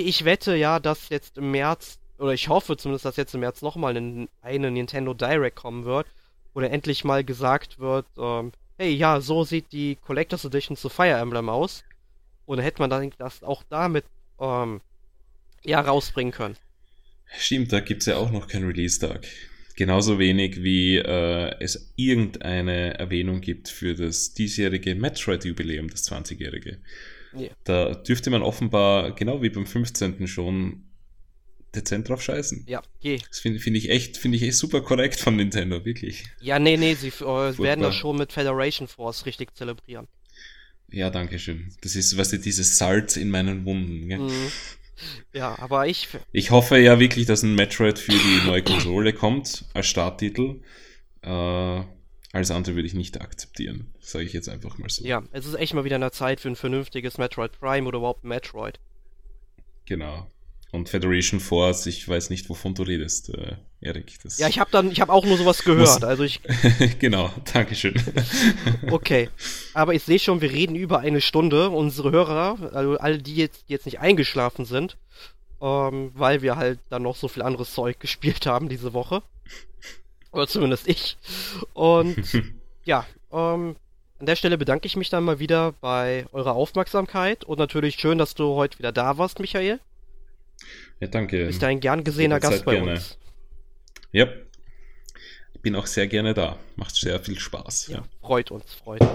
ich 0.01 0.25
wette 0.25 0.55
ja, 0.55 0.79
dass 0.79 1.09
jetzt 1.09 1.37
im 1.37 1.51
März, 1.51 1.99
oder 2.17 2.33
ich 2.33 2.49
hoffe 2.49 2.77
zumindest, 2.77 3.05
dass 3.05 3.17
jetzt 3.17 3.33
im 3.33 3.41
März 3.41 3.61
nochmal 3.61 3.95
eine, 4.41 4.71
Nintendo 4.71 5.13
Direct 5.13 5.55
kommen 5.55 5.85
wird, 5.85 6.07
wo 6.53 6.61
dann 6.61 6.71
endlich 6.71 7.03
mal 7.03 7.23
gesagt 7.23 7.79
wird, 7.79 8.05
ähm, 8.17 8.51
hey, 8.77 8.93
ja, 8.93 9.21
so 9.21 9.43
sieht 9.43 9.71
die 9.71 9.97
Collectors 9.97 10.45
Edition 10.45 10.77
zu 10.77 10.89
Fire 10.89 11.17
Emblem 11.17 11.49
aus. 11.49 11.83
Dann 12.47 12.59
hätte 12.59 12.81
man 12.81 12.89
dann 12.89 13.11
das 13.17 13.43
auch 13.43 13.63
damit 13.69 14.05
ähm, 14.39 14.81
ja 15.63 15.79
rausbringen 15.79 16.33
können. 16.33 16.57
Stimmt, 17.37 17.71
da 17.71 17.79
gibt 17.79 18.01
es 18.01 18.07
ja 18.07 18.17
auch 18.17 18.31
noch 18.31 18.47
keinen 18.47 18.67
Release-Tag. 18.67 19.25
Genauso 19.75 20.19
wenig 20.19 20.61
wie 20.61 20.97
äh, 20.97 21.55
es 21.59 21.93
irgendeine 21.95 22.99
Erwähnung 22.99 23.41
gibt 23.41 23.69
für 23.69 23.95
das 23.95 24.33
diesjährige 24.33 24.93
Metroid-Jubiläum, 24.93 25.89
das 25.89 26.11
20-jährige. 26.11 26.77
Yeah. 27.35 27.55
Da 27.63 27.93
dürfte 27.95 28.29
man 28.29 28.41
offenbar, 28.41 29.13
genau 29.15 29.41
wie 29.41 29.49
beim 29.49 29.65
15. 29.65 30.27
schon, 30.27 30.83
dezent 31.75 32.09
drauf 32.09 32.21
scheißen. 32.21 32.65
Ja, 32.67 32.81
geh. 33.01 33.19
Das 33.27 33.39
finde 33.39 33.59
find 33.59 33.77
ich 33.77 33.89
echt, 33.89 34.17
finde 34.17 34.37
ich 34.37 34.43
echt 34.43 34.57
super 34.57 34.81
korrekt 34.81 35.19
von 35.19 35.35
Nintendo, 35.35 35.83
wirklich. 35.85 36.25
Ja, 36.39 36.59
nee, 36.59 36.77
nee, 36.77 36.93
sie 36.93 37.07
äh, 37.07 37.57
werden 37.57 37.81
das 37.81 37.95
schon 37.95 38.17
mit 38.17 38.31
Federation 38.31 38.87
Force 38.87 39.25
richtig 39.25 39.55
zelebrieren. 39.55 40.07
Ja, 40.91 41.09
danke 41.09 41.39
schön. 41.39 41.73
Das 41.81 41.95
ist, 41.95 42.13
was 42.13 42.19
weißt 42.19 42.33
du, 42.33 42.37
dieses 42.39 42.77
Salz 42.77 43.17
in 43.17 43.29
meinen 43.29 43.65
Wunden. 43.65 44.07
Gell? 44.07 44.19
Mhm. 44.19 44.51
Ja, 45.33 45.57
aber 45.59 45.87
ich. 45.87 46.07
Ich 46.31 46.51
hoffe 46.51 46.77
ja 46.77 46.99
wirklich, 46.99 47.25
dass 47.25 47.41
ein 47.41 47.55
Metroid 47.55 47.97
für 47.97 48.11
die 48.11 48.45
neue 48.45 48.61
Konsole 48.61 49.11
kommt, 49.11 49.65
als 49.73 49.87
Starttitel. 49.87 50.61
Äh, 51.23 51.81
alles 52.33 52.49
andere 52.49 52.75
würde 52.75 52.87
ich 52.87 52.95
nicht 52.95 53.21
akzeptieren, 53.21 53.93
sage 54.01 54.25
ich 54.25 54.33
jetzt 54.33 54.49
einfach 54.49 54.79
mal 54.79 54.89
so. 54.89 55.05
Ja, 55.05 55.21
es 55.31 55.45
ist 55.45 55.53
echt 55.53 55.75
mal 55.75 55.83
wieder 55.83 55.97
eine 55.97 56.11
Zeit 56.11 56.41
für 56.41 56.49
ein 56.49 56.55
vernünftiges 56.55 57.19
Metroid 57.19 57.51
Prime 57.59 57.87
oder 57.87 57.99
überhaupt 57.99 58.23
Metroid. 58.23 58.79
Genau. 59.85 60.27
Und 60.71 60.89
Federation 60.89 61.39
Force, 61.39 61.85
ich 61.85 62.07
weiß 62.09 62.31
nicht, 62.31 62.49
wovon 62.49 62.73
du 62.73 62.81
redest, 62.81 63.29
äh, 63.29 63.57
Erik. 63.79 64.17
Ja, 64.37 64.47
ich 64.47 64.57
habe 64.57 64.71
dann, 64.71 64.89
ich 64.89 64.99
habe 64.99 65.13
auch 65.13 65.23
nur 65.23 65.37
sowas 65.37 65.59
gehört. 65.63 66.03
Also 66.03 66.23
ich. 66.23 66.41
genau, 66.99 67.29
Dankeschön. 67.53 67.93
okay, 68.89 69.29
aber 69.75 69.93
ich 69.93 70.01
sehe 70.01 70.17
schon, 70.17 70.41
wir 70.41 70.51
reden 70.51 70.75
über 70.75 71.01
eine 71.01 71.21
Stunde. 71.21 71.69
Unsere 71.69 72.09
Hörer, 72.09 72.71
also 72.73 72.97
alle, 72.97 73.19
die 73.19 73.35
jetzt, 73.35 73.65
die 73.69 73.73
jetzt 73.73 73.85
nicht 73.85 73.99
eingeschlafen 73.99 74.65
sind, 74.65 74.97
ähm, 75.61 76.09
weil 76.15 76.41
wir 76.41 76.55
halt 76.55 76.79
dann 76.89 77.03
noch 77.03 77.15
so 77.15 77.27
viel 77.27 77.43
anderes 77.43 77.71
Zeug 77.71 77.99
gespielt 77.99 78.47
haben 78.47 78.69
diese 78.69 78.93
Woche. 78.93 79.21
Oder 80.33 80.47
zumindest 80.47 80.87
ich. 80.87 81.17
Und 81.73 82.17
ja, 82.83 83.05
ähm, 83.31 83.75
an 84.19 84.25
der 84.25 84.35
Stelle 84.35 84.57
bedanke 84.57 84.87
ich 84.87 84.95
mich 84.95 85.09
dann 85.09 85.23
mal 85.23 85.39
wieder 85.39 85.73
bei 85.73 86.25
eurer 86.33 86.53
Aufmerksamkeit 86.53 87.43
und 87.43 87.59
natürlich 87.59 87.95
schön, 87.95 88.17
dass 88.17 88.35
du 88.35 88.55
heute 88.55 88.79
wieder 88.79 88.91
da 88.91 89.17
warst, 89.17 89.39
Michael. 89.39 89.79
Ja, 90.99 91.07
danke. 91.07 91.45
Bist 91.45 91.63
ein 91.63 91.79
gern 91.79 92.03
gesehener 92.03 92.39
Gast 92.39 92.65
bei 92.65 92.75
gerne. 92.75 92.91
uns. 92.91 93.17
Ja. 94.11 94.27
Ich 95.53 95.61
bin 95.61 95.75
auch 95.75 95.87
sehr 95.87 96.07
gerne 96.07 96.33
da. 96.33 96.57
Macht 96.75 96.95
sehr 96.95 97.19
viel 97.19 97.39
Spaß. 97.39 97.87
Ja, 97.87 97.97
ja. 97.97 98.03
Freut 98.21 98.51
uns, 98.51 98.73
freut 98.73 99.01
uns. 99.01 99.11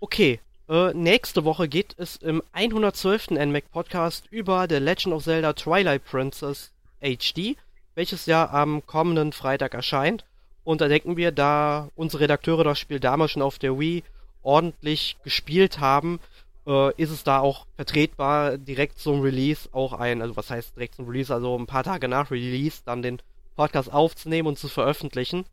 Okay, 0.00 0.40
äh, 0.68 0.94
nächste 0.94 1.44
Woche 1.44 1.68
geht 1.68 1.94
es 1.98 2.16
im 2.16 2.42
112. 2.52 3.30
NMAC 3.30 3.70
Podcast 3.70 4.26
über 4.30 4.66
The 4.68 4.76
Legend 4.76 5.14
of 5.14 5.24
Zelda 5.24 5.52
Twilight 5.52 6.04
Princess 6.04 6.70
HD, 7.00 7.56
welches 8.00 8.24
ja 8.24 8.48
am 8.48 8.86
kommenden 8.86 9.30
Freitag 9.30 9.74
erscheint. 9.74 10.24
Und 10.64 10.80
da 10.80 10.88
denken 10.88 11.18
wir, 11.18 11.32
da 11.32 11.90
unsere 11.96 12.22
Redakteure 12.22 12.64
das 12.64 12.78
Spiel 12.78 12.98
damals 12.98 13.32
schon 13.32 13.42
auf 13.42 13.58
der 13.58 13.78
Wii 13.78 14.02
ordentlich 14.42 15.18
gespielt 15.22 15.80
haben, 15.80 16.18
äh, 16.66 16.94
ist 16.94 17.10
es 17.10 17.24
da 17.24 17.40
auch 17.40 17.66
vertretbar, 17.76 18.56
direkt 18.56 18.98
zum 18.98 19.20
Release 19.20 19.68
auch 19.72 19.92
ein, 19.92 20.22
also 20.22 20.34
was 20.34 20.48
heißt 20.48 20.76
direkt 20.76 20.94
zum 20.94 21.08
Release, 21.08 21.32
also 21.32 21.54
ein 21.58 21.66
paar 21.66 21.84
Tage 21.84 22.08
nach 22.08 22.30
Release 22.30 22.80
dann 22.86 23.02
den 23.02 23.20
Podcast 23.54 23.92
aufzunehmen 23.92 24.48
und 24.48 24.58
zu 24.58 24.68
veröffentlichen. 24.68 25.44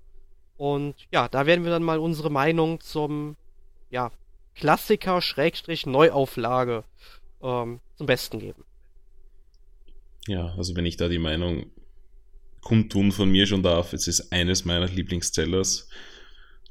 Und 0.56 0.96
ja, 1.12 1.28
da 1.28 1.48
werden 1.48 1.66
wir 1.66 1.72
dann 1.72 1.84
mal 1.84 2.00
unsere 2.00 2.30
Meinung 2.30 2.80
zum, 2.80 3.36
ja, 3.90 4.10
Klassiker 4.56 5.22
Schrägstrich 5.22 5.86
Neuauflage 5.86 6.86
ähm, 7.44 7.82
zum 7.98 8.08
Besten 8.08 8.40
geben. 8.40 8.64
Ja, 10.28 10.54
also 10.58 10.78
wenn 10.78 10.86
ich 10.86 10.96
da 10.96 11.10
die 11.10 11.20
Meinung 11.20 11.72
kundtun 12.68 13.14
von 13.14 13.32
mir 13.32 13.48
schon 13.48 13.64
darf, 13.64 13.94
es 13.94 14.10
ist 14.10 14.34
eines 14.34 14.66
meiner 14.66 14.88
Lieblingszellers 14.88 15.88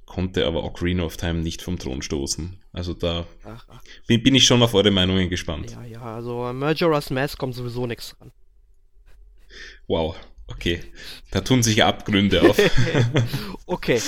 konnte 0.05 0.44
aber 0.47 0.62
Ocarina 0.62 1.03
of 1.05 1.16
Time 1.16 1.40
nicht 1.40 1.62
vom 1.62 1.78
Thron 1.78 2.03
stoßen. 2.03 2.59
Also 2.70 2.92
da 2.92 3.26
ach, 3.42 3.64
ach. 3.68 3.82
Bin, 4.07 4.22
bin, 4.22 4.34
ich 4.34 4.44
schon 4.44 4.62
auf 4.62 4.74
eure 4.74 4.90
Meinungen 4.90 5.30
gespannt. 5.30 5.70
Ja, 5.70 5.84
ja, 5.84 6.03
also 6.03 6.53
Majora's 6.53 7.09
Mask 7.09 7.38
kommt 7.38 7.55
sowieso 7.55 7.86
nichts 7.86 8.14
dran. 8.16 8.30
Wow, 9.86 10.16
okay. 10.49 10.82
Da 11.30 11.40
tun 11.40 11.62
sich 11.62 11.82
Abgründe 11.82 12.42
auf. 12.42 12.59
okay. 13.66 14.01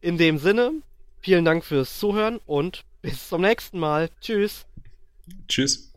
In 0.00 0.18
dem 0.18 0.38
Sinne, 0.38 0.72
vielen 1.20 1.44
Dank 1.44 1.64
fürs 1.64 2.00
Zuhören 2.00 2.40
und 2.46 2.84
bis 3.00 3.28
zum 3.28 3.42
nächsten 3.42 3.78
Mal. 3.78 4.10
Tschüss. 4.20 4.66
Tschüss. 5.46 5.92